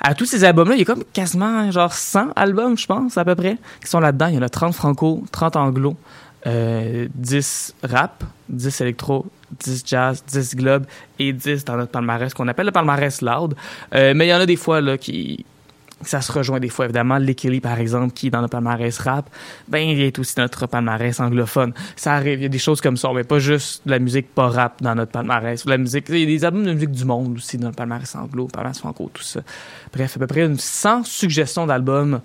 à 0.00 0.14
tous 0.14 0.26
ces 0.26 0.44
albums-là. 0.44 0.76
Il 0.76 0.78
y 0.78 0.82
a 0.82 0.84
comme 0.84 1.04
quasiment 1.12 1.68
genre 1.72 1.92
100 1.92 2.32
albums, 2.36 2.78
je 2.78 2.86
pense, 2.86 3.18
à 3.18 3.24
peu 3.24 3.34
près, 3.34 3.58
qui 3.82 3.90
sont 3.90 4.00
là-dedans. 4.00 4.26
Il 4.28 4.34
y 4.34 4.38
en 4.38 4.42
a 4.42 4.48
30 4.48 4.74
franco, 4.74 5.24
30 5.32 5.56
anglo, 5.56 5.96
euh, 6.46 7.08
10 7.14 7.74
rap, 7.82 8.22
10 8.48 8.80
électro, 8.82 9.26
10 9.60 9.84
jazz, 9.86 10.24
10 10.26 10.56
globe 10.56 10.84
et 11.18 11.32
10 11.32 11.64
dans 11.64 11.76
notre 11.76 11.92
palmarès 11.92 12.32
qu'on 12.34 12.48
appelle 12.48 12.66
le 12.66 12.72
palmarès 12.72 13.20
loud. 13.22 13.54
Euh, 13.94 14.14
mais 14.14 14.26
il 14.26 14.30
y 14.30 14.34
en 14.34 14.40
a 14.40 14.46
des 14.46 14.56
fois 14.56 14.80
là 14.80 14.98
qui 14.98 15.44
ça 16.04 16.20
se 16.20 16.32
rejoint 16.32 16.60
des 16.60 16.68
fois 16.68 16.86
évidemment. 16.86 17.18
Lekili 17.18 17.60
par 17.60 17.78
exemple 17.78 18.12
qui 18.12 18.26
est 18.28 18.30
dans 18.30 18.40
le 18.40 18.48
palmarès 18.48 18.98
rap 18.98 19.30
ben 19.68 19.78
il 19.78 20.00
est 20.00 20.18
aussi 20.18 20.34
notre 20.38 20.66
palmarès 20.66 21.18
anglophone. 21.20 21.72
Ça 21.96 22.14
arrive 22.14 22.40
il 22.40 22.42
y 22.42 22.46
a 22.46 22.48
des 22.48 22.58
choses 22.58 22.80
comme 22.80 22.96
ça 22.96 23.10
mais 23.14 23.24
pas 23.24 23.38
juste 23.38 23.82
de 23.86 23.92
la 23.92 23.98
musique 23.98 24.34
pas 24.34 24.48
rap 24.48 24.82
dans 24.82 24.94
notre 24.94 25.12
palmarès. 25.12 25.64
La 25.64 25.78
musique 25.78 26.06
il 26.08 26.18
y 26.18 26.22
a 26.24 26.26
des 26.26 26.44
albums 26.44 26.64
de 26.64 26.72
musique 26.72 26.90
du 26.90 27.04
monde 27.04 27.36
aussi 27.36 27.58
dans 27.58 27.68
le 27.68 27.74
palmarès 27.74 28.14
anglo 28.16 28.48
palmarès 28.48 28.78
franco 28.78 29.10
tout 29.12 29.22
ça. 29.22 29.40
Bref 29.92 30.16
à 30.16 30.18
peu 30.18 30.26
près 30.26 30.44
une 30.44 30.58
100 30.58 31.04
suggestions 31.04 31.66
d'albums 31.66 32.20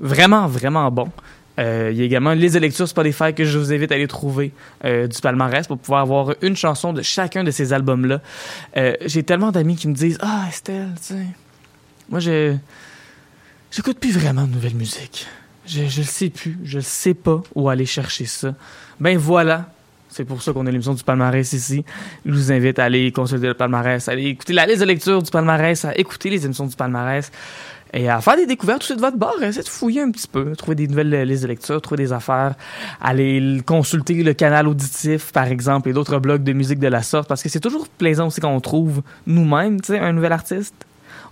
vraiment 0.00 0.46
vraiment 0.46 0.90
bons 0.90 1.12
euh, 1.58 1.90
il 1.92 1.98
y 1.98 2.02
a 2.02 2.04
également 2.04 2.32
les 2.32 2.48
lectures 2.48 2.88
Spotify 2.88 3.34
que 3.34 3.44
je 3.44 3.58
vous 3.58 3.72
invite 3.72 3.92
à 3.92 3.96
aller 3.96 4.08
trouver 4.08 4.52
euh, 4.84 5.06
du 5.06 5.20
palmarès 5.20 5.66
pour 5.66 5.78
pouvoir 5.78 6.00
avoir 6.00 6.34
une 6.40 6.56
chanson 6.56 6.92
de 6.92 7.02
chacun 7.02 7.44
de 7.44 7.50
ces 7.50 7.72
albums-là. 7.72 8.20
Euh, 8.76 8.94
J'ai 9.04 9.22
tellement 9.22 9.52
d'amis 9.52 9.76
qui 9.76 9.88
me 9.88 9.94
disent 9.94 10.18
Ah, 10.22 10.46
Estelle, 10.48 10.88
tu 10.96 11.14
sais, 11.14 11.26
moi, 12.08 12.20
je 12.20 12.56
j'écoute 13.70 13.98
plus 13.98 14.12
vraiment 14.12 14.46
de 14.46 14.52
nouvelle 14.52 14.74
musique. 14.74 15.26
Je, 15.66 15.86
je 15.86 16.00
le 16.00 16.06
sais 16.06 16.30
plus, 16.30 16.58
je 16.64 16.78
le 16.78 16.82
sais 16.82 17.14
pas 17.14 17.42
où 17.54 17.68
aller 17.68 17.86
chercher 17.86 18.24
ça. 18.24 18.54
Ben 18.98 19.16
voilà, 19.16 19.70
c'est 20.12 20.24
pour 20.24 20.42
ça 20.42 20.52
qu'on 20.52 20.66
a 20.66 20.70
l'émission 20.70 20.92
du 20.92 21.02
palmarès 21.02 21.52
ici. 21.52 21.84
Je 22.26 22.32
vous 22.32 22.52
invite 22.52 22.78
à 22.78 22.84
aller 22.84 23.10
consulter 23.12 23.46
le 23.46 23.54
palmarès, 23.54 24.06
à 24.08 24.12
aller 24.12 24.26
écouter 24.26 24.52
la 24.52 24.66
liste 24.66 24.80
de 24.80 24.86
lecture 24.86 25.22
du 25.22 25.30
palmarès, 25.30 25.84
à 25.84 25.96
écouter 25.96 26.28
les 26.28 26.44
émissions 26.44 26.66
du 26.66 26.76
palmarès 26.76 27.32
et 27.94 28.08
à 28.08 28.20
faire 28.20 28.36
des 28.36 28.46
découvertes 28.46 28.82
aussi 28.82 28.96
de 28.96 29.00
votre 29.00 29.16
bord. 29.16 29.36
Essayez 29.42 29.62
de 29.62 29.68
fouiller 29.68 30.00
un 30.00 30.10
petit 30.10 30.28
peu, 30.28 30.56
trouver 30.56 30.74
des 30.74 30.88
nouvelles 30.88 31.14
euh, 31.14 31.24
listes 31.24 31.42
de 31.42 31.48
lecture, 31.48 31.80
trouver 31.80 32.02
des 32.02 32.12
affaires, 32.12 32.54
aller 33.00 33.60
consulter 33.66 34.22
le 34.22 34.32
canal 34.34 34.66
auditif, 34.66 35.32
par 35.32 35.46
exemple, 35.46 35.88
et 35.88 35.92
d'autres 35.92 36.18
blogs 36.18 36.42
de 36.42 36.52
musique 36.52 36.78
de 36.78 36.88
la 36.88 37.02
sorte, 37.02 37.28
parce 37.28 37.42
que 37.42 37.48
c'est 37.48 37.60
toujours 37.60 37.88
plaisant 37.88 38.28
aussi 38.28 38.40
quand 38.40 38.52
on 38.52 38.60
trouve 38.60 39.02
nous-mêmes, 39.26 39.80
tu 39.80 39.92
sais, 39.92 39.98
un 39.98 40.12
nouvel 40.12 40.32
artiste. 40.32 40.74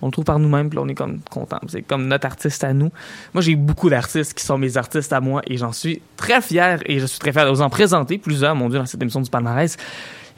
On 0.03 0.07
le 0.07 0.13
trouve 0.13 0.25
par 0.25 0.39
nous-mêmes, 0.39 0.71
puis 0.71 0.79
on 0.79 0.89
est 0.89 0.95
comme 0.95 1.21
content. 1.31 1.61
C'est 1.69 1.83
comme 1.83 2.07
notre 2.07 2.27
artiste 2.27 2.65
à 2.65 2.73
nous. 2.73 2.91
Moi, 3.35 3.43
j'ai 3.43 3.55
beaucoup 3.55 3.91
d'artistes 3.91 4.33
qui 4.33 4.45
sont 4.45 4.57
mes 4.57 4.79
artistes 4.79 5.13
à 5.13 5.21
moi, 5.21 5.43
et 5.47 5.57
j'en 5.59 5.73
suis 5.73 6.01
très 6.17 6.41
fier, 6.41 6.81
et 6.87 6.99
je 6.99 7.07
suis 7.07 7.19
très 7.19 7.33
fier 7.33 7.45
de 7.45 7.51
vous 7.51 7.61
en 7.61 7.71
présenter 7.71 8.17
plusieurs, 8.17 8.55
mon 8.55 8.69
Dieu, 8.69 8.79
dans 8.79 8.87
cette 8.87 9.03
émission 9.03 9.21
du 9.21 9.31
palmarès. 9.31 9.77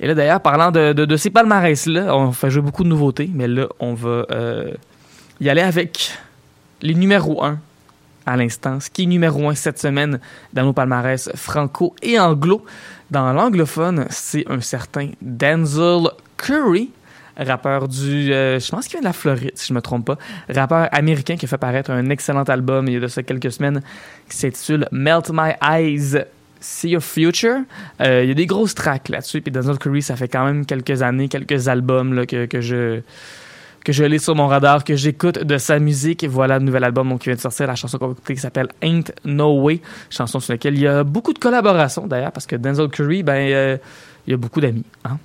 Et 0.00 0.06
là, 0.08 0.14
d'ailleurs, 0.14 0.40
parlant 0.40 0.72
de, 0.72 0.92
de, 0.92 1.04
de 1.04 1.16
ces 1.16 1.30
palmarès-là, 1.30 2.16
on 2.16 2.32
fait 2.32 2.50
jouer 2.50 2.62
beaucoup 2.62 2.82
de 2.82 2.88
nouveautés, 2.88 3.30
mais 3.32 3.46
là, 3.46 3.68
on 3.78 3.94
va 3.94 4.26
euh, 4.32 4.72
y 5.42 5.50
aller 5.50 5.62
avec 5.62 6.16
les 6.82 6.94
numéros 6.94 7.42
1 7.44 7.58
à 8.26 8.36
l'instant. 8.36 8.78
Ce 8.78 8.88
qui 8.88 9.02
est 9.02 9.06
numéro 9.06 9.48
1 9.48 9.56
cette 9.56 9.78
semaine 9.80 10.20
dans 10.52 10.62
nos 10.62 10.72
palmarès 10.72 11.30
franco 11.34 11.96
et 12.00 12.18
anglo. 12.18 12.64
Dans 13.10 13.32
l'anglophone, 13.32 14.06
c'est 14.08 14.44
un 14.48 14.60
certain 14.60 15.10
Denzel 15.20 16.10
Curry, 16.36 16.90
rappeur 17.36 17.88
du... 17.88 18.32
euh, 18.32 18.60
je 18.60 18.70
pense 18.70 18.86
qu'il 18.86 18.92
vient 18.92 19.00
de 19.00 19.06
la 19.06 19.12
Floride, 19.12 19.50
si 19.54 19.66
je 19.68 19.74
me 19.74 19.82
trompe 19.82 20.06
pas. 20.06 20.18
Rappeur 20.48 20.88
américain 20.92 21.36
qui 21.36 21.44
a 21.46 21.48
fait 21.48 21.58
paraître 21.58 21.90
un 21.90 22.08
excellent 22.10 22.44
album 22.44 22.86
il 22.86 22.94
y 22.94 22.96
a 22.96 23.00
de 23.00 23.08
ça 23.08 23.24
quelques 23.24 23.50
semaines 23.50 23.82
qui 24.30 24.36
s'intitule 24.36 24.86
Melt 24.92 25.30
My 25.32 25.54
Eyes 25.60 26.24
See 26.60 26.90
Your 26.90 27.02
Future. 27.02 27.62
Euh, 28.00 28.22
il 28.22 28.28
y 28.28 28.30
a 28.30 28.34
des 28.34 28.46
grosses 28.46 28.76
tracks 28.76 29.08
là-dessus. 29.08 29.40
Puis 29.40 29.50
Denzel 29.50 29.78
Curry, 29.78 30.02
ça 30.02 30.14
fait 30.14 30.28
quand 30.28 30.44
même 30.44 30.64
quelques 30.64 31.02
années, 31.02 31.28
quelques 31.28 31.66
albums 31.66 32.14
là, 32.14 32.26
que, 32.26 32.46
que 32.46 32.60
je 32.60 33.02
que 33.84 33.92
je 33.92 34.04
l'ai 34.04 34.18
sur 34.18 34.34
mon 34.34 34.46
radar, 34.46 34.84
que 34.84 34.96
j'écoute 34.96 35.38
de 35.38 35.58
sa 35.58 35.78
musique. 35.78 36.24
Voilà 36.24 36.58
le 36.58 36.64
nouvel 36.64 36.84
album 36.84 37.18
qui 37.18 37.28
vient 37.28 37.36
de 37.36 37.40
sortir, 37.40 37.66
la 37.66 37.74
chanson 37.74 37.98
qu'on 37.98 38.06
va 38.06 38.12
écouter 38.12 38.34
qui 38.34 38.40
s'appelle 38.40 38.68
Ain't 38.82 39.12
No 39.24 39.60
Way, 39.60 39.80
chanson 40.10 40.40
sur 40.40 40.52
laquelle 40.52 40.74
il 40.74 40.82
y 40.82 40.86
a 40.86 41.04
beaucoup 41.04 41.32
de 41.32 41.38
collaborations 41.38 42.06
d'ailleurs, 42.06 42.32
parce 42.32 42.46
que 42.46 42.56
Denzel 42.56 42.88
Curry, 42.88 43.22
ben, 43.22 43.34
euh, 43.34 43.76
il 44.26 44.30
y 44.30 44.34
a 44.34 44.36
beaucoup 44.36 44.60
d'amis. 44.60 44.84
Hein? 45.04 45.18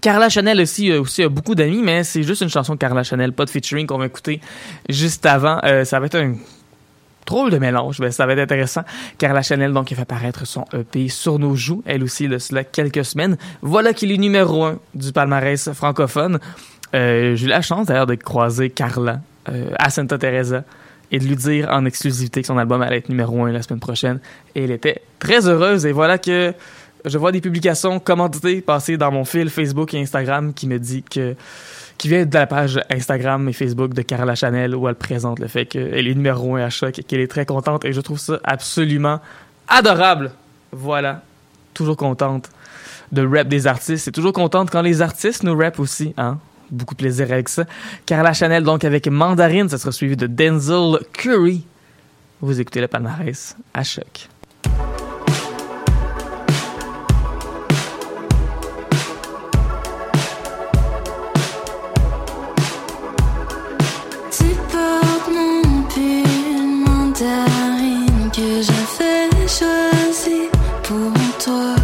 Carla 0.00 0.28
Chanel 0.28 0.60
aussi, 0.60 0.90
euh, 0.90 1.00
aussi 1.00 1.22
a 1.22 1.28
beaucoup 1.28 1.54
d'amis, 1.54 1.82
mais 1.82 2.04
c'est 2.04 2.22
juste 2.22 2.42
une 2.42 2.48
chanson 2.48 2.74
de 2.74 2.78
Carla 2.78 3.02
Chanel, 3.02 3.32
pas 3.32 3.44
de 3.44 3.50
featuring 3.50 3.86
qu'on 3.86 3.98
va 3.98 4.06
écouter 4.06 4.40
juste 4.88 5.26
avant. 5.26 5.60
Euh, 5.64 5.84
ça 5.84 5.98
va 6.00 6.06
être 6.06 6.16
un 6.16 6.34
drôle 7.26 7.50
de 7.50 7.58
mélange, 7.58 8.00
mais 8.00 8.10
ça 8.10 8.26
va 8.26 8.32
être 8.32 8.38
intéressant. 8.38 8.82
Carla 9.18 9.42
Chanel, 9.42 9.72
donc, 9.72 9.86
qui 9.86 9.94
fait 9.94 10.04
paraître 10.04 10.46
son 10.46 10.64
EP 10.72 11.08
sur 11.08 11.38
nos 11.38 11.54
joues, 11.54 11.82
elle 11.84 12.02
aussi, 12.02 12.28
de 12.28 12.38
cela 12.38 12.64
quelques 12.64 13.04
semaines. 13.04 13.36
Voilà 13.60 13.92
qu'il 13.92 14.12
est 14.12 14.16
numéro 14.16 14.64
un 14.64 14.78
du 14.94 15.12
palmarès 15.12 15.72
francophone. 15.72 16.38
Euh, 16.94 17.36
J'ai 17.36 17.46
eu 17.46 17.48
la 17.48 17.62
chance 17.62 17.86
d'ailleurs 17.86 18.06
de 18.06 18.14
croiser 18.14 18.70
Carla 18.70 19.20
euh, 19.48 19.70
à 19.78 19.90
Santa 19.90 20.18
Teresa 20.18 20.64
et 21.10 21.18
de 21.18 21.24
lui 21.24 21.36
dire 21.36 21.68
en 21.70 21.84
exclusivité 21.84 22.42
que 22.42 22.46
son 22.46 22.58
album 22.58 22.82
allait 22.82 22.98
être 22.98 23.08
numéro 23.08 23.44
un 23.44 23.52
la 23.52 23.62
semaine 23.62 23.80
prochaine. 23.80 24.20
Et 24.54 24.64
elle 24.64 24.70
était 24.70 25.02
très 25.18 25.46
heureuse. 25.48 25.86
Et 25.86 25.92
voilà 25.92 26.18
que 26.18 26.52
je 27.04 27.18
vois 27.18 27.32
des 27.32 27.40
publications 27.40 27.98
commentées 28.00 28.60
passer 28.60 28.96
dans 28.96 29.10
mon 29.10 29.24
fil 29.24 29.50
Facebook 29.50 29.94
et 29.94 30.00
Instagram 30.00 30.52
qui 30.52 30.66
me 30.66 30.78
dit 30.78 31.02
que 31.02 31.34
qui 31.96 32.08
vient 32.08 32.24
de 32.24 32.34
la 32.34 32.46
page 32.46 32.78
Instagram 32.90 33.48
et 33.48 33.52
Facebook 33.52 33.92
de 33.92 34.02
Carla 34.02 34.36
Chanel 34.36 34.76
où 34.76 34.88
elle 34.88 34.94
présente 34.94 35.40
le 35.40 35.48
fait 35.48 35.66
qu'elle 35.66 36.06
est 36.06 36.14
numéro 36.14 36.54
un 36.54 36.62
à 36.62 36.70
choc 36.70 36.98
et 36.98 37.02
qu'elle 37.02 37.20
est 37.20 37.28
très 37.28 37.44
contente 37.44 37.84
et 37.84 37.92
je 37.92 38.00
trouve 38.00 38.20
ça 38.20 38.38
absolument 38.44 39.20
adorable. 39.66 40.30
Voilà. 40.70 41.22
Toujours 41.74 41.96
contente 41.96 42.50
de 43.10 43.26
rap 43.26 43.48
des 43.48 43.66
artistes. 43.66 44.04
C'est 44.04 44.12
toujours 44.12 44.32
contente 44.32 44.70
quand 44.70 44.82
les 44.82 45.02
artistes 45.02 45.42
nous 45.42 45.56
rap 45.56 45.80
aussi, 45.80 46.14
hein. 46.18 46.38
Beaucoup 46.70 46.94
de 46.94 46.98
plaisir 46.98 47.30
avec 47.32 47.48
ça. 47.48 47.64
Carla 48.06 48.32
Chanel, 48.32 48.62
donc, 48.62 48.84
avec 48.84 49.08
Mandarine, 49.08 49.68
ça 49.68 49.78
sera 49.78 49.92
suivi 49.92 50.16
de 50.16 50.26
Denzel 50.26 50.98
Curry. 51.12 51.64
Vous 52.40 52.60
écoutez 52.60 52.80
le 52.80 52.88
palmarès 52.88 53.56
à 53.74 53.82
choc. 53.82 54.28
Que 70.88 70.94
pour. 71.44 71.77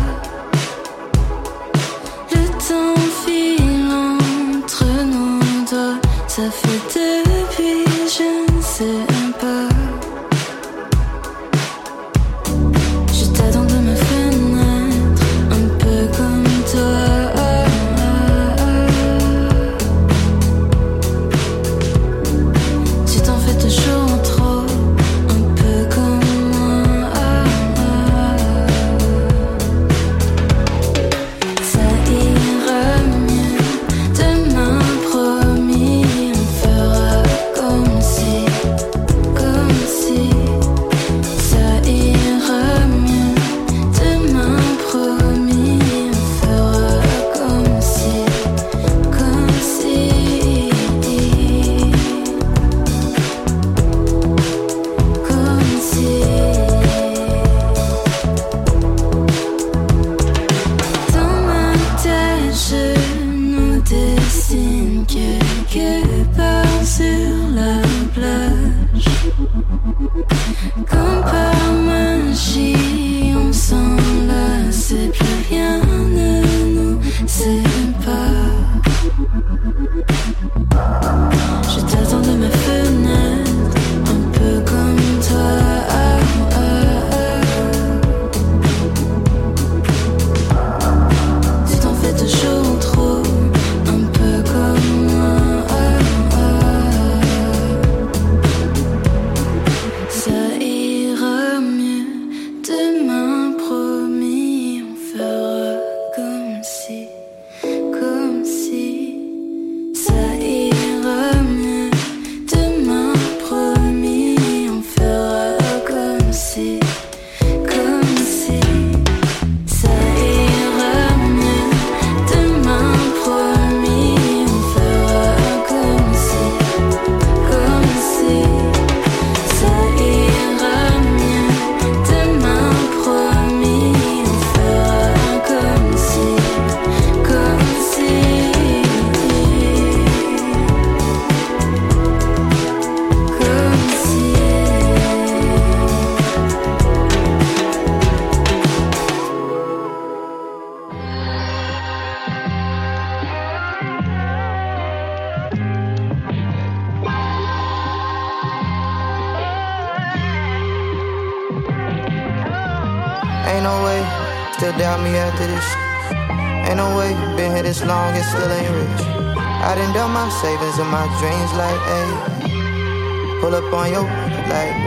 On 173.84 173.92
your 173.92 174.04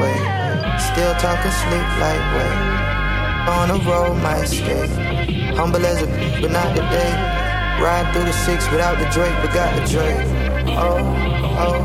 wait. 0.01 0.21
Still 0.89 1.13
talking 1.21 1.53
sleep 1.61 1.87
wait. 2.01 2.57
On 3.45 3.67
the 3.69 3.77
road, 3.85 4.15
my 4.23 4.41
escape. 4.41 4.89
Humble 5.55 5.85
as 5.85 6.01
a 6.01 6.07
but 6.41 6.51
not 6.51 6.75
today. 6.75 7.13
Ride 7.79 8.09
through 8.11 8.25
the 8.25 8.33
six 8.33 8.69
without 8.71 8.97
the 8.97 9.05
Drake, 9.13 9.35
but 9.41 9.53
got 9.53 9.69
the 9.77 9.85
Drake. 9.85 10.25
Oh, 10.73 10.97
oh, 11.65 11.77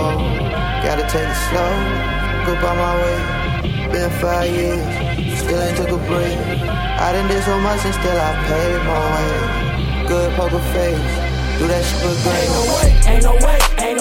oh. 0.00 0.16
Gotta 0.82 1.04
take 1.12 1.28
it 1.28 1.40
slow. 1.48 1.72
Group 2.44 2.62
on 2.64 2.76
my 2.78 2.94
way. 3.02 3.18
Been 3.92 4.10
five 4.18 4.50
years, 4.50 4.80
still 5.38 5.60
ain't 5.60 5.76
took 5.76 5.90
a 5.90 6.00
break. 6.08 6.38
I 7.04 7.12
done 7.12 7.28
did 7.28 7.42
so 7.44 7.58
much 7.60 7.84
and 7.84 7.94
still 7.94 8.18
I 8.18 8.32
paid 8.48 8.80
my 8.88 9.00
way. 9.14 10.08
Good 10.08 10.32
poker 10.34 10.64
face, 10.72 11.12
do 11.58 11.68
that 11.68 11.84
shit 11.84 12.00
for 12.00 12.16
great. 12.24 12.42
Ain't 12.42 12.52
no 12.56 12.64
way, 12.74 12.88
ain't 13.12 13.24
no 13.24 13.34
way, 13.46 13.58
ain't 13.78 13.95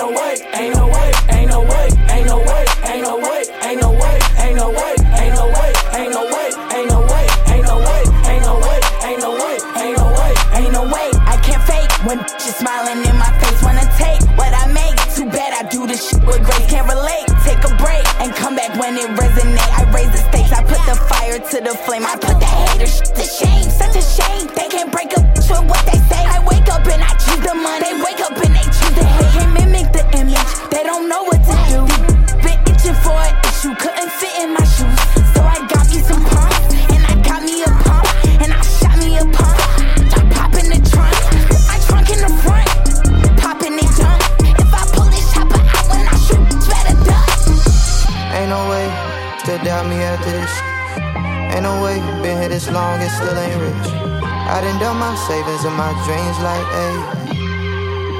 to 21.43 21.61
the 21.61 21.75
flame. 21.85 22.05
I 22.05 22.15
put 22.15 22.39
the 22.39 22.45
hater 22.45 22.85
to 22.85 23.23
shame. 23.23 23.69
Such 23.69 23.95
a 23.95 24.01
shame. 24.01 24.54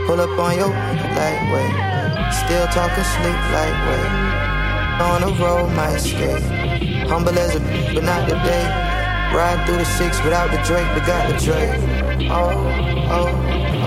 Pull 0.06 0.22
up 0.22 0.38
on 0.38 0.56
your 0.56 0.70
wait. 0.70 1.74
Still 2.46 2.68
talking 2.68 3.04
sleep 3.04 3.40
wait. 3.54 4.12
On 5.02 5.22
the 5.22 5.34
road, 5.42 5.70
my 5.74 5.96
escape. 5.96 6.44
Humble 7.10 7.38
as 7.40 7.56
a 7.56 7.60
but 7.94 8.04
not 8.04 8.30
today. 8.30 8.66
Ride 9.34 9.66
through 9.66 9.78
the 9.78 9.86
six 9.86 10.24
without 10.24 10.52
the 10.52 10.58
Drake, 10.62 10.88
but 10.94 11.08
got 11.08 11.28
the 11.28 11.44
Drake. 11.44 12.30
Oh, 12.30 12.54
oh, 13.10 13.30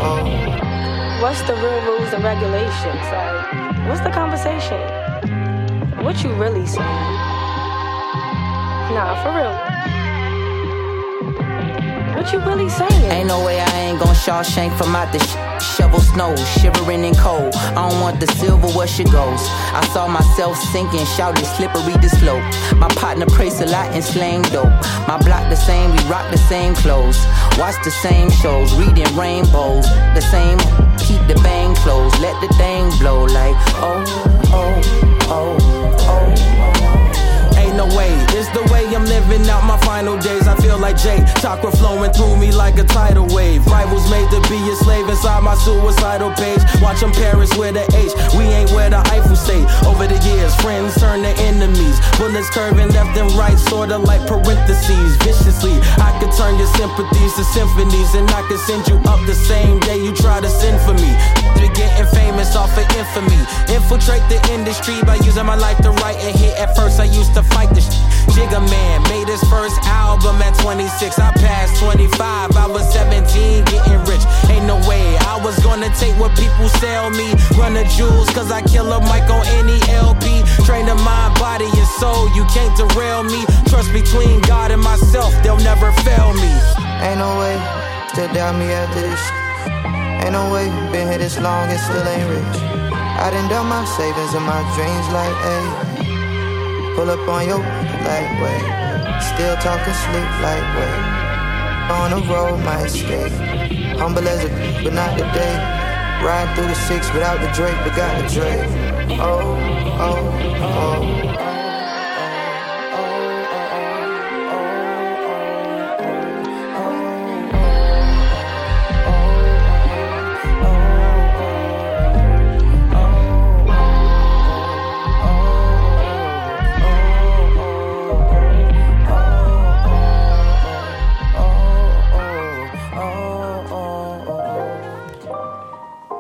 oh. 0.02 1.22
What's 1.22 1.40
the 1.42 1.54
real 1.54 1.82
rules 1.86 2.12
and 2.12 2.24
regulations? 2.24 3.04
Like, 3.14 3.88
what's 3.88 4.00
the 4.00 4.10
conversation? 4.10 4.80
What 6.04 6.22
you 6.24 6.32
really 6.34 6.66
saying? 6.66 7.14
Nah, 8.90 9.22
for 9.22 9.30
real. 9.38 9.78
What 12.29 12.35
you 12.35 12.45
really 12.45 12.68
saying? 12.68 13.11
Ain't 13.11 13.29
no 13.29 13.43
way 13.43 13.59
I 13.59 13.70
ain't 13.89 14.01
gon' 14.01 14.14
Shawshank 14.14 14.76
from 14.76 14.95
out 14.95 15.11
the 15.14 15.18
sh- 15.18 15.76
shovel 15.76 15.99
snow, 15.99 16.37
shivering 16.61 17.03
in 17.03 17.14
cold. 17.14 17.55
I 17.55 17.89
don't 17.89 18.03
want 18.03 18.20
the 18.20 18.26
silver 18.26 18.68
where 18.76 18.87
she 18.87 19.05
goes. 19.05 19.41
I 19.72 19.81
saw 19.95 20.07
myself 20.07 20.59
sinking, 20.64 21.07
shouted 21.16 21.47
slippery 21.57 21.97
the 21.97 22.11
slope. 22.20 22.45
My 22.76 22.89
partner 23.01 23.24
prays 23.24 23.62
a 23.62 23.66
lot 23.68 23.95
and 23.95 24.05
slang 24.05 24.43
dope. 24.53 24.68
My 25.09 25.16
block 25.24 25.49
the 25.49 25.57
same, 25.57 25.91
we 25.91 26.03
rock 26.05 26.31
the 26.31 26.37
same 26.37 26.74
clothes. 26.74 27.16
Watch 27.57 27.83
the 27.83 27.91
same 27.91 28.29
shows, 28.29 28.74
reading 28.74 29.09
rainbows. 29.16 29.87
The 30.12 30.20
same, 30.20 30.59
keep 30.99 31.26
the 31.33 31.41
bang 31.43 31.74
closed. 31.76 32.20
Let 32.20 32.39
the 32.43 32.55
thing 32.57 32.91
blow 32.99 33.24
like, 33.24 33.57
oh, 33.81 34.05
oh, 34.53 34.83
oh, 35.31 35.57
oh. 36.03 36.57
Ain't 37.79 37.91
no 37.91 37.97
way, 37.97 38.11
it's 38.35 38.51
the 38.51 38.62
way 38.72 38.83
I'm 38.91 39.05
living 39.05 39.49
out 39.49 39.62
my 39.62 39.79
final 39.87 40.18
days. 40.18 40.49
I 40.49 40.57
feel 40.57 40.79
like 40.79 40.97
Jay, 40.97 41.22
chakra 41.41 41.70
flowing 41.70 42.11
through 42.12 42.37
me 42.37 42.51
like 42.51 42.76
a 42.79 42.83
tidal 42.83 43.26
wave. 43.31 43.64
Rivals 43.66 44.11
made 44.11 44.29
to 44.31 44.41
be 44.51 44.59
a 44.66 44.74
slave 44.83 45.09
inside 45.09 45.43
my 45.45 45.55
suicidal 45.55 46.33
page. 46.35 46.59
Watch 46.83 47.01
them 47.01 47.12
Paris 47.12 47.55
with 47.57 47.76
a 47.76 47.87
H, 47.95 48.11
we 48.35 48.51
ain't 48.51 48.70
where 48.72 48.91
the 48.91 48.99
Eiffel 49.14 49.37
State. 49.37 49.62
Over 49.87 50.09
the 50.09 50.18
years, 50.26 50.55
friends 50.57 50.99
turn 50.99 51.22
to 51.22 51.31
enemies. 51.39 52.01
Bullets 52.18 52.51
curving 52.51 52.91
left 52.91 53.16
and 53.16 53.31
right, 53.39 53.59
sorta 53.70 53.99
like 53.99 54.26
parentheses. 54.26 55.14
Viciously, 55.22 55.79
I 56.03 56.11
could 56.18 56.35
turn 56.35 56.59
your 56.59 56.70
sympathies 56.74 57.35
to 57.39 57.45
symphonies, 57.45 58.14
and 58.14 58.29
I 58.31 58.43
could 58.49 58.61
send 58.66 58.89
you 58.89 58.97
up 59.07 59.22
the 59.26 59.35
same 59.35 59.79
day 59.81 60.03
you 60.03 60.12
try 60.14 60.41
to 60.41 60.51
send 60.51 60.81
for 60.83 60.95
me. 60.99 61.14
You're 61.62 61.74
getting 61.74 62.07
famous 62.14 62.57
off 62.57 62.74
of 62.74 62.87
infamy. 62.95 63.39
Infiltrate 63.70 64.26
the 64.31 64.39
industry 64.51 64.99
by 65.03 65.16
using 65.26 65.47
my 65.47 65.55
life 65.55 65.79
to 65.83 65.91
write 66.03 66.18
a 66.22 66.31
hit. 66.31 66.59
At 66.59 66.74
first, 66.74 66.99
I 67.01 67.05
used 67.05 67.35
to 67.35 67.43
fight 67.43 67.57
Made 69.29 69.37
his 69.37 69.51
first 69.51 69.76
album 69.85 70.41
at 70.41 70.57
26. 70.61 71.18
I 71.18 71.31
passed 71.37 71.76
25. 71.83 72.57
I 72.57 72.66
was 72.66 72.91
17, 72.95 73.62
getting 73.66 74.01
rich. 74.09 74.24
Ain't 74.49 74.64
no 74.64 74.81
way 74.89 75.05
I 75.29 75.37
was 75.45 75.59
gonna 75.61 75.93
take 76.01 76.16
what 76.16 76.33
people 76.33 76.68
sell 76.81 77.11
me. 77.11 77.37
Run 77.61 77.74
the 77.74 77.85
jewels, 77.93 78.31
cause 78.31 78.51
I 78.51 78.62
kill 78.62 78.91
a 78.91 79.01
mic 79.05 79.29
on 79.29 79.45
any 79.61 79.76
LP. 79.93 80.41
Train 80.64 80.87
the 80.87 80.95
mind, 81.05 81.37
body, 81.37 81.68
and 81.68 81.89
soul. 82.01 82.33
You 82.33 82.45
can't 82.57 82.72
derail 82.81 83.22
me. 83.22 83.45
Trust 83.68 83.93
between 83.93 84.41
God 84.49 84.70
and 84.70 84.81
myself, 84.81 85.35
they'll 85.43 85.61
never 85.61 85.93
fail 86.09 86.33
me. 86.33 86.53
Ain't 87.05 87.20
no 87.20 87.29
way, 87.37 87.57
still 88.09 88.33
doubt 88.33 88.57
me 88.57 88.72
after 88.72 89.03
this. 89.03 89.22
Ain't 90.24 90.33
no 90.33 90.49
way, 90.55 90.72
been 90.91 91.07
here 91.07 91.18
this 91.18 91.39
long 91.39 91.68
and 91.68 91.81
still 91.81 92.09
ain't 92.09 92.29
rich. 92.33 92.59
I 92.97 93.29
done 93.29 93.49
done 93.51 93.68
my 93.68 93.85
savings 93.85 94.33
and 94.33 94.47
my 94.49 94.64
dreams 94.72 95.07
like, 95.12 95.37
hey. 95.45 96.95
Pull 96.97 97.11
up 97.11 97.29
on 97.29 97.47
your 97.47 97.59
like, 97.61 98.33
wait. 98.41 98.97
Still 99.20 99.56
talking 99.56 99.94
sleep 99.94 100.30
like, 100.42 100.64
wait. 100.76 101.18
On 101.90 102.10
the 102.10 102.22
road, 102.32 102.58
my 102.64 102.82
escape. 102.84 103.32
Humble 103.98 104.26
as 104.28 104.44
a 104.44 104.48
but 104.84 104.92
not 104.92 105.16
today. 105.18 105.56
Ride 106.22 106.54
through 106.54 106.66
the 106.66 106.74
six 106.74 107.12
without 107.12 107.40
the 107.40 107.50
Drake, 107.52 107.76
but 107.84 107.96
got 107.96 108.22
the 108.22 108.28
Drake. 108.34 109.18
Oh, 109.20 109.56
oh, 110.00 110.18
oh. 110.62 111.57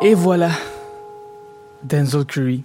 Et 0.00 0.14
voilà, 0.14 0.52
Denzel 1.82 2.24
Curry, 2.24 2.62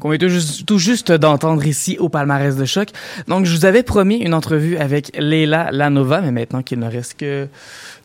qu'on 0.00 0.08
vient 0.08 0.18
tout 0.18 0.28
juste, 0.28 0.64
tout 0.64 0.78
juste 0.78 1.12
d'entendre 1.12 1.66
ici 1.66 1.98
au 1.98 2.08
palmarès 2.08 2.56
de 2.56 2.64
choc. 2.64 2.88
Donc, 3.28 3.44
je 3.44 3.54
vous 3.54 3.66
avais 3.66 3.82
promis 3.82 4.16
une 4.16 4.32
entrevue 4.32 4.78
avec 4.78 5.14
Leila 5.18 5.70
Lanova, 5.72 6.22
mais 6.22 6.32
maintenant 6.32 6.62
qu'il 6.62 6.78
ne 6.78 6.90
reste 6.90 7.18
que 7.18 7.48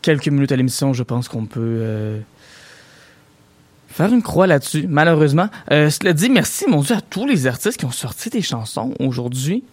quelques 0.02 0.28
minutes 0.28 0.52
à 0.52 0.58
l'émission, 0.58 0.92
je 0.92 1.04
pense 1.04 1.30
qu'on 1.30 1.46
peut 1.46 1.62
euh, 1.62 2.20
faire 3.88 4.12
une 4.12 4.22
croix 4.22 4.46
là-dessus, 4.46 4.88
malheureusement. 4.90 5.48
Euh, 5.72 5.90
cela 5.90 6.12
dit, 6.12 6.30
merci, 6.30 6.66
mon 6.68 6.82
Dieu, 6.82 6.98
à 6.98 7.02
tous 7.02 7.26
les 7.26 7.48
artistes 7.48 7.78
qui 7.78 7.86
ont 7.86 7.92
sorti 7.92 8.30
des 8.30 8.42
chansons 8.42 8.94
aujourd'hui. 9.00 9.64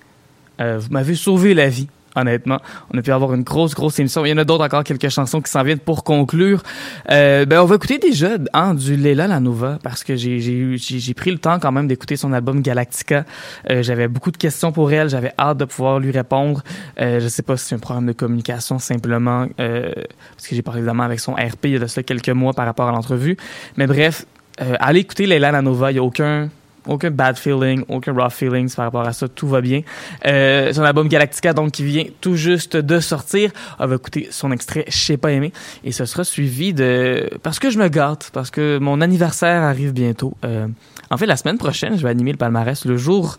Euh, 0.61 0.79
vous 0.79 0.91
m'avez 0.91 1.17
sauvé 1.17 1.55
la 1.55 1.69
vie. 1.69 1.89
Honnêtement, 2.17 2.59
on 2.93 2.99
a 2.99 3.03
pu 3.03 3.13
avoir 3.13 3.35
une 3.35 3.43
grosse, 3.43 3.75
grosse 3.75 3.99
émission. 3.99 4.25
Il 4.25 4.31
y 4.31 4.33
en 4.33 4.39
a 4.39 4.45
d'autres 4.45 4.65
encore, 4.65 4.85
quelques 4.85 5.09
chansons 5.09 5.41
qui 5.41 5.51
s'en 5.51 5.63
viennent 5.63 5.79
pour 5.79 6.03
conclure. 6.03 6.63
Euh, 7.11 7.45
ben, 7.45 7.61
on 7.61 7.67
va 7.67 7.77
écouter 7.77 7.99
déjà 7.99 8.31
hein, 8.53 8.75
du 8.75 8.97
Leila 8.97 9.27
Lanova 9.27 9.79
parce 9.83 10.03
que 10.03 10.17
j'ai 10.17 10.41
j'ai 10.41 10.77
j'ai 10.79 11.15
pris 11.15 11.31
le 11.31 11.39
temps 11.39 11.59
quand 11.59 11.73
même 11.73 11.87
d'écouter 11.87 12.17
son 12.17 12.33
album 12.33 12.63
Galactica. 12.63 13.25
Euh, 13.71 13.83
j'avais 13.83 14.09
beaucoup 14.09 14.31
de 14.31 14.37
questions 14.37 14.73
pour 14.73 14.91
elle, 14.93 15.09
j'avais 15.09 15.33
hâte 15.39 15.59
de 15.59 15.65
pouvoir 15.67 16.01
lui 16.01 16.11
répondre. 16.11 16.63
Euh, 17.01 17.21
je 17.21 17.29
sais 17.29 17.43
pas 17.43 17.57
si 17.57 17.67
c'est 17.67 17.75
un 17.75 17.79
problème 17.79 18.07
de 18.07 18.13
communication 18.13 18.79
simplement 18.79 19.47
euh, 19.61 19.93
parce 20.35 20.49
que 20.49 20.55
j'ai 20.55 20.63
parlé 20.63 20.81
évidemment 20.81 21.03
avec 21.03 21.21
son 21.21 21.33
RP 21.35 21.65
il 21.65 21.71
y 21.73 21.77
a 21.77 21.79
de 21.79 21.87
cela 21.87 22.03
quelques 22.03 22.29
mois 22.31 22.53
par 22.53 22.67
rapport 22.67 22.89
à 22.89 22.93
l'entrevue. 22.93 23.37
Mais 23.77 23.87
bref, 23.87 24.25
euh, 24.61 24.75
allez 24.81 25.01
écouter 25.01 25.27
Leila 25.27 25.53
Lanova. 25.53 25.93
Il 25.93 25.97
y 25.97 25.99
a 25.99 26.03
aucun 26.03 26.49
aucun 26.87 27.11
bad 27.11 27.37
feeling, 27.37 27.85
aucun 27.89 28.13
raw 28.13 28.31
feelings 28.31 28.75
par 28.75 28.87
rapport 28.87 29.07
à 29.07 29.13
ça, 29.13 29.29
tout 29.29 29.49
va 29.49 29.61
bien. 29.61 29.83
Euh, 30.27 30.73
son 30.73 30.83
album 30.83 31.09
Galactica, 31.09 31.53
donc, 31.53 31.73
qui 31.73 31.85
vient 31.85 32.05
tout 32.21 32.37
juste 32.37 32.77
de 32.77 33.01
sortir, 33.01 33.51
on 33.79 33.87
va 33.87 33.95
écouter 33.97 34.29
son 34.31 34.53
extrait 34.53 34.85
«Je 34.89 34.97
sais 34.97 35.17
pas 35.17 35.33
aimer» 35.33 35.53
et 35.85 35.93
ce 35.93 36.05
sera 36.05 36.25
suivi 36.25 36.75
de 36.75 37.29
«Parce 37.43 37.59
que 37.59 37.71
je 37.71 37.79
me 37.79 37.89
gâte», 37.89 38.31
parce 38.33 38.51
que 38.51 38.79
mon 38.79 39.01
anniversaire 39.01 39.63
arrive 39.63 39.93
bientôt. 39.93 40.35
Euh, 40.45 40.69
en 41.11 41.17
fait, 41.17 41.27
la 41.27 41.37
semaine 41.37 41.59
prochaine, 41.59 41.97
je 41.97 42.03
vais 42.03 42.11
animer 42.11 42.33
le 42.33 42.39
palmarès 42.39 42.85
le 42.85 42.97
jour 42.97 43.39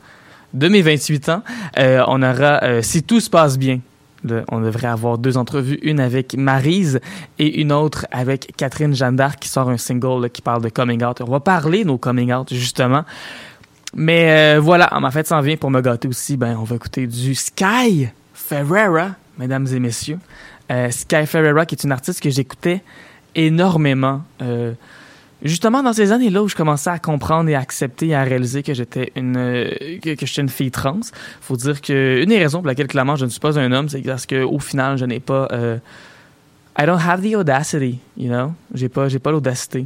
de 0.54 0.68
mes 0.68 0.82
28 0.82 1.30
ans. 1.30 1.44
Euh, 1.78 2.04
on 2.08 2.22
aura 2.22 2.64
euh, 2.64 2.82
Si 2.82 3.04
tout 3.04 3.20
se 3.20 3.30
passe 3.30 3.58
bien, 3.58 3.80
on 4.52 4.62
devrait 4.62 4.88
avoir 4.88 5.18
deux 5.18 5.38
entrevues, 5.38 5.80
une 5.82 6.00
avec 6.00 6.36
Marise 6.36 7.00
et 7.40 7.62
une 7.62 7.72
autre 7.72 8.06
avec 8.12 8.54
Catherine 8.58 8.94
Jeanne 8.94 9.16
d'Arc 9.16 9.40
qui 9.40 9.50
sort 9.50 9.70
un 9.70 9.78
single 9.78 10.30
qui 10.30 10.42
parle 10.42 10.62
de 10.62 10.70
coming 10.70 11.04
out. 11.04 11.22
On 11.22 11.32
va 11.32 11.40
parler 11.40 11.84
de 11.84 11.88
nos 11.88 11.98
coming 11.98 12.34
out 12.34 12.54
justement. 12.54 13.04
Mais 13.96 14.56
euh, 14.58 14.60
voilà, 14.60 14.90
ma 15.00 15.12
fête 15.12 15.28
s'en 15.28 15.42
vient 15.42 15.58
pour 15.58 15.72
me 15.72 15.82
gâter 15.82 16.08
aussi. 16.08 16.38
Ben, 16.38 16.58
on 16.60 16.64
va 16.64 16.76
écouter 16.76 17.08
du 17.08 17.36
Sky 17.36 18.10
Ferreira, 18.34 19.12
mesdames 19.38 19.68
et 19.68 19.80
messieurs. 19.80 20.20
Euh, 20.72 20.92
Sky 20.92 21.26
Ferreira, 21.26 21.66
qui 21.66 21.76
est 21.76 21.84
une 21.84 21.92
artiste 21.92 22.22
que 22.22 22.30
j'écoutais 22.30 22.82
énormément. 23.36 24.22
euh, 24.42 24.74
justement 25.44 25.84
dans 25.84 25.94
ces 25.94 26.12
années-là 26.12 26.44
où 26.44 26.48
je 26.48 26.56
commençais 26.56 26.90
à 26.90 27.00
comprendre 27.00 27.50
et 27.50 27.56
à 27.56 27.60
accepter 27.60 28.08
et 28.08 28.16
à 28.16 28.24
réaliser 28.24 28.64
que 28.64 28.74
j'étais 28.74 29.12
une 29.16 29.34
que, 30.02 30.42
une 30.42 30.50
fille 30.50 30.72
trans. 30.72 31.00
Faut 31.42 31.58
dire 31.58 31.82
que 31.82 32.22
une 32.22 32.30
des 32.30 32.40
raisons 32.40 32.60
pour 32.60 32.68
laquelle 32.68 32.88
clairement 32.88 33.16
je 33.16 33.26
ne 33.26 33.30
suis 33.30 33.40
pas 33.40 33.58
un 33.60 33.72
homme, 33.72 33.90
c'est 33.90 34.02
parce 34.02 34.26
que 34.26 34.44
au 34.44 34.60
final 34.60 34.98
je 34.98 35.06
n'ai 35.06 35.20
pas 35.20 35.48
euh, 35.52 35.78
I 36.80 36.86
don't 36.86 37.00
have 37.00 37.22
the 37.22 37.36
audacity, 37.36 38.00
you 38.18 38.30
know? 38.30 38.54
J'ai 38.74 38.90
pas 38.90 39.10
j'ai 39.10 39.20
pas 39.20 39.32
l'audacité 39.32 39.86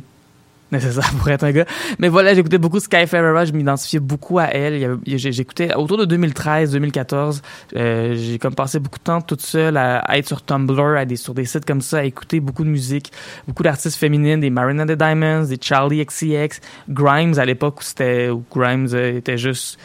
nécessaire 0.78 1.12
pour 1.18 1.30
être 1.30 1.44
un 1.44 1.52
gars. 1.52 1.66
Mais 2.00 2.08
voilà, 2.08 2.34
j'écoutais 2.34 2.58
beaucoup 2.58 2.80
Sky 2.80 3.08
Ferreira, 3.08 3.46
je 3.46 3.52
m'identifiais 3.52 4.00
beaucoup 4.00 4.40
à 4.40 4.46
elle. 4.46 5.00
J'écoutais 5.06 5.74
autour 5.76 5.98
de 5.98 6.06
2013, 6.06 6.72
2014. 6.72 7.42
euh, 7.76 8.16
j'ai 8.16 8.40
comme 8.40 8.56
passé 8.56 8.80
beaucoup 8.80 9.00
de 9.00 9.04
temps 9.04 9.22
toute 9.22 9.42
seule 9.42 9.78
à, 9.78 10.18
être 10.18 10.28
sur 10.28 10.44
Tumblr, 10.44 10.98
à 10.98 11.06
des, 11.06 11.16
sur 11.16 11.34
des 11.34 11.46
sites 11.46 11.66
comme 11.66 11.82
ça, 11.82 12.00
à 12.00 12.04
écouter 12.04 12.40
beaucoup 12.40 12.64
de 12.64 12.70
musique, 12.70 13.12
beaucoup 13.48 13.64
d'artistes 13.64 13.98
féminines, 13.98 14.40
des 14.40 14.50
Marina 14.50 14.86
the 14.86 14.92
Diamonds, 14.92 15.46
des 15.46 15.58
Charlie 15.62 16.06
XCX, 16.06 16.60
Grimes 16.90 17.38
à 17.38 17.46
l'époque 17.46 17.82
où 17.82 18.02
où 18.32 18.44
Grimes 18.54 18.88
euh, 18.94 19.18
était 19.18 19.38
juste 19.38 19.78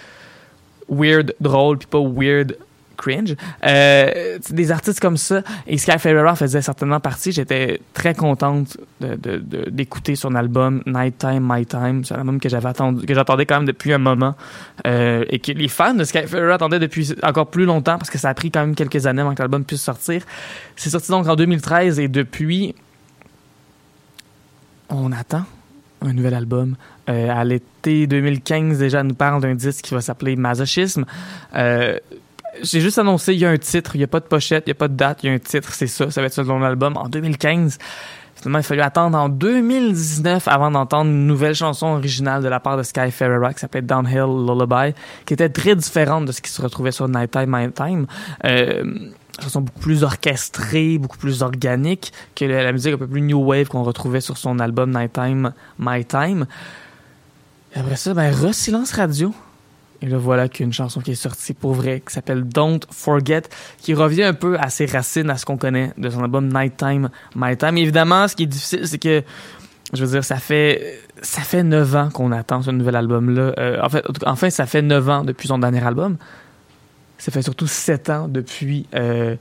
weird, 0.89 1.34
drôle, 1.41 1.78
puis 1.78 1.89
pas 1.89 2.01
weird 2.01 2.57
cringe. 2.97 3.36
Euh, 3.64 4.38
des 4.51 4.70
artistes 4.70 5.01
comme 5.01 5.16
ça. 5.16 5.42
Et 5.66 5.78
Sky 5.78 5.99
Ferreira 5.99 6.34
faisait 6.36 6.62
certainement 6.62 7.01
partie. 7.01 7.32
J'étais 7.32 7.80
très 7.92 8.14
contente 8.14 8.76
d'écouter 9.01 10.16
son 10.16 10.34
album 10.34 10.82
Nighttime, 10.86 11.47
My 11.49 11.66
Time. 11.66 12.05
C'est 12.05 12.14
un 12.14 12.20
album 12.20 12.40
que 12.40 12.49
j'attendais 12.49 13.47
quand 13.47 13.57
même 13.57 13.66
depuis 13.66 13.92
un 13.92 13.99
moment. 13.99 14.34
Euh, 14.86 15.24
et 15.28 15.38
que 15.38 15.53
les 15.53 15.68
fans 15.68 15.94
de 15.94 16.05
Sky 16.05 16.26
Ferreira 16.26 16.55
attendaient 16.55 16.78
depuis 16.78 17.14
encore 17.22 17.49
plus 17.49 17.64
longtemps 17.64 17.99
parce 17.99 18.11
que 18.11 18.18
ça 18.18 18.28
a 18.28 18.34
pris 18.34 18.51
quand 18.51 18.61
même 18.61 18.74
quelques 18.74 19.07
années 19.07 19.22
avant 19.22 19.34
que 19.34 19.42
l'album 19.42 19.64
puisse 19.64 19.82
sortir. 19.82 20.22
C'est 20.76 20.90
sorti 20.90 21.11
donc 21.11 21.26
en 21.26 21.36
2013 21.36 22.01
et 22.01 22.09
depuis, 22.09 22.74
on 24.88 25.12
attend 25.12 25.44
un 26.03 26.12
nouvel 26.12 26.34
album. 26.34 26.76
Euh, 27.09 27.30
à 27.30 27.44
l'été 27.44 28.07
2015, 28.07 28.78
déjà, 28.78 29.01
elle 29.01 29.07
nous 29.07 29.14
parle 29.14 29.40
d'un 29.40 29.55
disque 29.55 29.84
qui 29.84 29.94
va 29.94 30.01
s'appeler 30.01 30.36
Masochisme. 30.36 31.05
J'ai 32.62 32.80
juste 32.80 32.98
annoncé, 32.98 33.34
il 33.34 33.40
y 33.40 33.44
a 33.44 33.50
un 33.50 33.57
titre, 33.57 33.96
il 33.96 33.98
n'y 33.98 34.04
a 34.04 34.09
pas 34.09 34.20
de 34.20 34.26
pochette, 34.26 34.64
il 34.66 34.70
n'y 34.70 34.72
a 34.72 34.76
pas 34.76 34.88
de 34.88 34.94
date, 34.94 35.22
il 35.22 35.26
y 35.26 35.30
a 35.30 35.32
un 35.32 35.38
titre, 35.38 35.72
c'est 35.72 35.86
ça, 35.86 36.11
ça 36.11 36.20
va 36.20 36.26
être 36.26 36.34
ça 36.34 36.44
dans 36.44 36.59
l'album 36.59 36.96
en 36.96 37.09
2015. 37.09 37.78
Finalement, 38.36 38.59
il 38.59 38.61
a 38.61 38.62
fallu 38.62 38.80
attendre 38.82 39.18
en 39.18 39.28
2019 39.30 40.46
avant 40.46 40.70
d'entendre 40.70 41.11
une 41.11 41.26
nouvelle 41.26 41.54
chanson 41.54 41.86
originale 41.86 42.42
de 42.42 42.48
la 42.48 42.61
part 42.61 42.76
de 42.76 42.82
Sky 42.82 43.11
Ferreira 43.11 43.54
qui 43.54 43.61
s'appelait 43.61 43.80
Downhill 43.80 44.26
Lullaby, 44.26 44.94
qui 45.24 45.34
était 45.34 45.48
très 45.48 45.74
différente 45.74 46.26
de 46.26 46.32
ce 46.32 46.42
qui 46.42 46.50
se 46.50 46.61
retrouvait 46.61 46.92
sur 46.92 47.09
Nighttime, 47.09 47.46
My 47.48 47.72
Time. 47.72 48.07
Euh, 48.44 48.84
chanson 49.42 49.62
beaucoup 49.62 49.80
plus 49.80 50.02
orchestrée, 50.02 50.98
beaucoup 50.98 51.16
plus 51.16 51.42
organique 51.42 52.12
que 52.34 52.44
la, 52.44 52.72
musique 52.72 52.94
un 52.94 52.98
peu 52.98 53.07
plus 53.07 53.22
new 53.22 53.42
wave 53.42 53.68
qu'on 53.68 53.82
retrouvait 53.82 54.20
sur 54.20 54.36
son 54.36 54.59
album 54.59 54.90
Nighttime, 54.90 55.52
My 55.78 56.04
Time. 56.04 56.46
Et 57.74 57.78
après 57.78 57.96
ça, 57.96 58.12
ben, 58.12 58.32
re 58.32 58.54
silence 58.54 58.92
radio. 58.92 59.34
Et 60.03 60.07
là, 60.07 60.18
voilà 60.18 60.49
qu'une 60.49 60.72
chanson 60.72 61.01
qui 61.01 61.12
est 61.12 61.14
sortie 61.14 61.55
pour 61.55 61.72
vrai, 61.72 62.03
qui 62.07 62.12
s'appelle 62.12 62.44
Don't 62.44 62.80
Forget, 62.90 63.42
qui 63.78 63.94
revient 63.94 64.24
un 64.24 64.34
peu 64.34 64.59
à 64.59 64.68
ses 64.68 64.86
racines, 64.86 65.30
à 65.30 65.36
ce 65.36 65.47
qu'on 65.47 65.57
connaît 65.57 65.92
de 65.97 66.11
son 66.11 66.22
album 66.22 66.49
Nighttime, 66.53 67.09
My 67.34 67.57
Time. 67.57 67.78
évidemment, 67.78 68.28
ce 68.28 68.36
qui 68.36 68.44
est 68.44 68.47
difficile, 68.47 68.86
c'est 68.86 68.99
que, 68.99 69.22
je 69.92 70.05
veux 70.05 70.11
dire, 70.11 70.24
ça 70.24 70.36
fait, 70.36 71.01
ça 71.22 71.42
fait 71.42 71.62
neuf 71.62 71.94
ans 71.94 72.11
qu'on 72.11 72.32
attend 72.32 72.62
ce 72.62 72.70
nouvel 72.70 72.97
album-là. 72.97 73.55
Euh, 73.59 73.80
en 73.82 73.88
fait, 73.88 74.05
enfin, 74.26 74.51
ça 74.51 74.66
fait 74.66 74.82
neuf 74.82 75.09
ans 75.09 75.24
depuis 75.24 75.49
son 75.49 75.59
dernier 75.59 75.84
album. 75.84 76.16
Ça 77.18 77.32
fait 77.32 77.42
surtout 77.42 77.66
sept 77.66 78.11
ans 78.11 78.28
depuis 78.28 78.86
euh, 78.94 79.36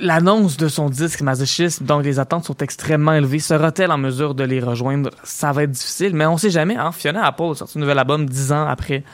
l'annonce 0.00 0.56
de 0.56 0.68
son 0.68 0.88
disque 0.88 1.20
Masochisme. 1.20 1.84
Donc, 1.84 2.04
les 2.04 2.18
attentes 2.18 2.44
sont 2.44 2.56
extrêmement 2.56 3.12
élevées. 3.12 3.40
Sera-t-elle 3.40 3.90
en 3.90 3.98
mesure 3.98 4.34
de 4.34 4.44
les 4.44 4.60
rejoindre? 4.60 5.10
Ça 5.24 5.52
va 5.52 5.64
être 5.64 5.72
difficile, 5.72 6.14
mais 6.14 6.24
on 6.24 6.38
sait 6.38 6.50
jamais. 6.50 6.76
Hein? 6.76 6.92
Fiona 6.92 7.26
Apple 7.26 7.50
a 7.50 7.54
sorti 7.54 7.76
un 7.76 7.82
nouvel 7.82 7.98
album 7.98 8.26
dix 8.26 8.52
ans 8.52 8.66
après 8.66 9.04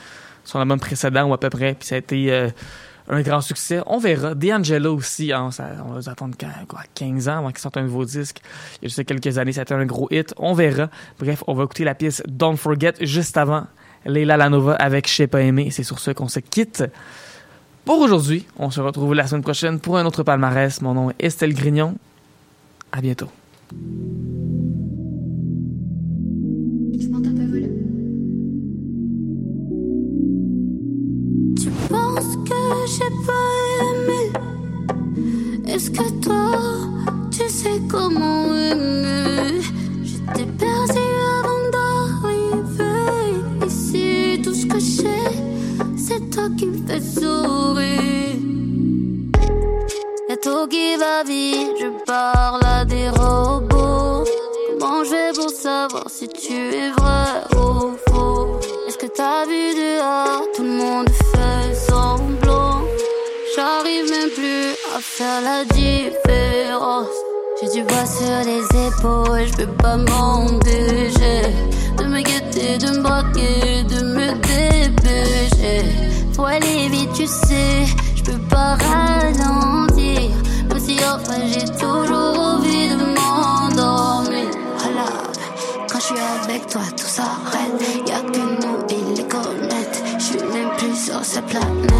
son 0.44 0.58
album 0.60 0.78
précédent 0.80 1.28
ou 1.28 1.34
à 1.34 1.40
peu 1.40 1.50
près, 1.50 1.74
puis 1.74 1.88
ça 1.88 1.96
a 1.96 1.98
été 1.98 2.32
euh, 2.32 2.48
un 3.08 3.22
grand 3.22 3.40
succès. 3.40 3.80
On 3.86 3.98
verra. 3.98 4.34
D'Angelo 4.34 4.96
aussi, 4.96 5.32
hein, 5.32 5.50
on 5.84 5.92
va 5.92 5.98
les 5.98 6.08
attendre 6.08 6.34
quoi, 6.68 6.80
15 6.94 7.28
ans 7.28 7.38
avant 7.38 7.48
qu'il 7.48 7.58
sorte 7.58 7.76
un 7.76 7.82
nouveau 7.82 8.04
disque. 8.04 8.40
Il 8.76 8.84
y 8.84 8.86
a 8.86 8.88
juste 8.88 9.04
quelques 9.04 9.38
années, 9.38 9.52
ça 9.52 9.60
a 9.60 9.62
été 9.62 9.74
un 9.74 9.84
gros 9.84 10.08
hit. 10.10 10.34
On 10.38 10.54
verra. 10.54 10.88
Bref, 11.18 11.42
on 11.46 11.54
va 11.54 11.64
écouter 11.64 11.84
la 11.84 11.94
pièce 11.94 12.22
Don't 12.26 12.56
Forget 12.56 12.94
juste 13.00 13.36
avant 13.36 13.66
Leila 14.06 14.36
Lanova 14.36 14.74
avec 14.74 15.10
Je 15.10 15.24
pas 15.24 15.42
aimer. 15.42 15.70
C'est 15.70 15.82
sur 15.82 15.98
ce 15.98 16.12
qu'on 16.12 16.28
se 16.28 16.40
quitte. 16.40 16.84
Pour 17.84 18.00
aujourd'hui, 18.00 18.46
on 18.56 18.70
se 18.70 18.80
retrouve 18.80 19.14
la 19.14 19.26
semaine 19.26 19.42
prochaine 19.42 19.80
pour 19.80 19.98
un 19.98 20.06
autre 20.06 20.22
palmarès. 20.22 20.80
Mon 20.80 20.94
nom 20.94 21.10
est 21.10 21.24
Estelle 21.24 21.54
Grignon. 21.54 21.96
À 22.92 23.00
bientôt. 23.00 23.30
Penses 32.14 32.36
que 32.44 32.60
j'ai 32.86 33.12
pas 33.24 33.50
aimé? 33.88 34.32
Est-ce 35.68 35.90
que 35.92 36.10
toi, 36.20 36.58
tu 37.30 37.48
sais 37.48 37.80
comment 37.88 38.46
aimer? 38.46 39.60
J'étais 40.02 40.46
perdu 40.58 41.06
avant 41.38 41.64
d'arriver 41.70 43.38
ici. 43.64 44.40
Tout 44.42 44.54
ce 44.54 44.66
que 44.66 44.80
j'ai, 44.80 45.30
c'est 45.96 46.30
toi 46.30 46.48
qui 46.58 46.66
me 46.66 46.84
fais 46.84 47.00
sourire. 47.00 48.40
Y'a 50.28 50.36
tout 50.36 50.66
qui 50.66 50.96
va 50.96 51.22
vite, 51.22 51.76
je 51.78 52.04
parle 52.04 52.64
à 52.64 52.84
des 52.84 53.08
robots. 53.10 54.24
Comment 54.80 55.04
pour 55.34 55.50
savoir 55.50 56.06
si 56.08 56.26
tu 56.26 56.54
es 56.54 56.90
vrai 56.90 57.44
ou 57.52 57.92
faux? 58.08 58.58
Est-ce 58.88 58.98
que 58.98 59.06
t'as 59.06 59.46
vu 59.46 59.74
dehors 59.76 60.48
Tout 60.56 60.64
le 60.64 60.76
monde 60.76 61.08
faire 65.00 65.40
la 65.40 65.64
différence. 65.64 67.06
J'ai 67.60 67.68
du 67.68 67.84
poids 67.84 68.06
sur 68.06 68.38
les 68.44 68.64
épaules, 68.88 69.46
je 69.46 69.64
peux 69.64 69.72
pas 69.72 69.96
m'engager. 69.96 71.42
De 71.96 72.04
me 72.04 72.20
guetter, 72.20 72.78
de 72.78 72.96
me 72.96 73.02
braquer, 73.02 73.84
de 73.84 74.04
me 74.04 74.32
dépêcher. 74.32 75.84
Faut 76.34 76.44
aller 76.44 76.88
vite, 76.88 77.12
tu 77.14 77.26
sais, 77.26 77.86
je 78.14 78.22
peux 78.22 78.38
pas 78.48 78.76
ralentir. 78.76 80.30
Même 80.68 80.80
si 80.80 80.98
enfin 81.04 81.40
j'ai 81.46 81.66
toujours 81.78 82.38
envie 82.38 82.88
de 82.88 82.96
m'endormir. 82.96 84.50
Voilà, 84.78 85.08
quand 85.90 85.98
je 85.98 86.04
suis 86.04 86.14
avec 86.44 86.66
toi, 86.66 86.82
tout 86.96 87.06
s'arrête. 87.06 88.06
Y'a 88.06 88.20
que 88.20 88.38
nous 88.38 88.86
et 88.88 89.16
les 89.16 89.28
comètes. 89.28 90.02
Je 90.18 90.24
suis 90.24 90.42
même 90.52 90.70
plus 90.76 90.96
sur 90.96 91.24
cette 91.24 91.46
planète. 91.46 91.99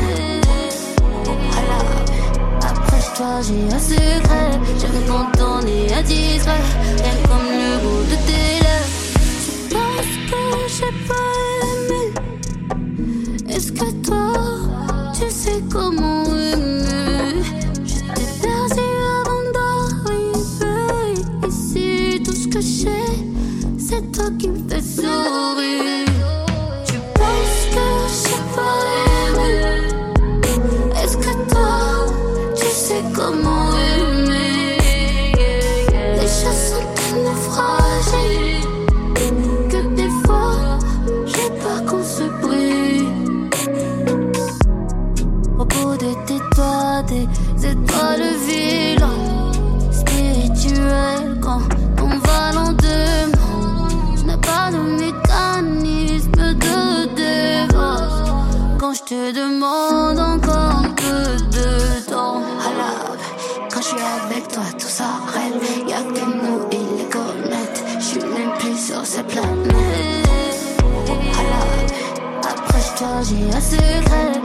J'ai 3.43 3.75
un 3.75 3.79
secret. 3.79 4.51
J'aime 4.79 5.03
quand 5.07 5.31
on 5.41 5.61
est 5.67 5.93
indiscret. 5.93 6.63
Rien 7.03 7.17
comme 7.29 7.49
le 7.51 7.79
bout 7.83 8.05
de 8.11 8.17
tes 8.27 8.49
lèvres. 8.65 8.93
Tu 9.45 9.51
penses 9.75 10.15
que 10.31 10.43
j'ai 10.77 10.95
pas 11.09 11.31
aimé? 11.71 12.03
Est-ce 13.49 13.71
que 13.73 13.89
toi, 14.07 14.33
tu 15.15 15.27
sais 15.31 15.61
comment 15.71 16.25
aimer? 16.25 17.43
J'étais 17.85 18.29
perdu 18.41 18.89
avant 19.21 19.45
d'arriver 19.55 21.15
ici. 21.49 22.23
Tout 22.25 22.35
ce 22.35 22.47
que 22.49 22.61
j'ai, 22.61 23.09
c'est 23.79 24.05
toi 24.13 24.31
qui 24.39 24.49
me 24.49 24.69
fais 24.69 24.83
sourire. 24.83 26.10
J'ai 73.31 73.45
un 73.45 73.61
secret. 73.61 74.40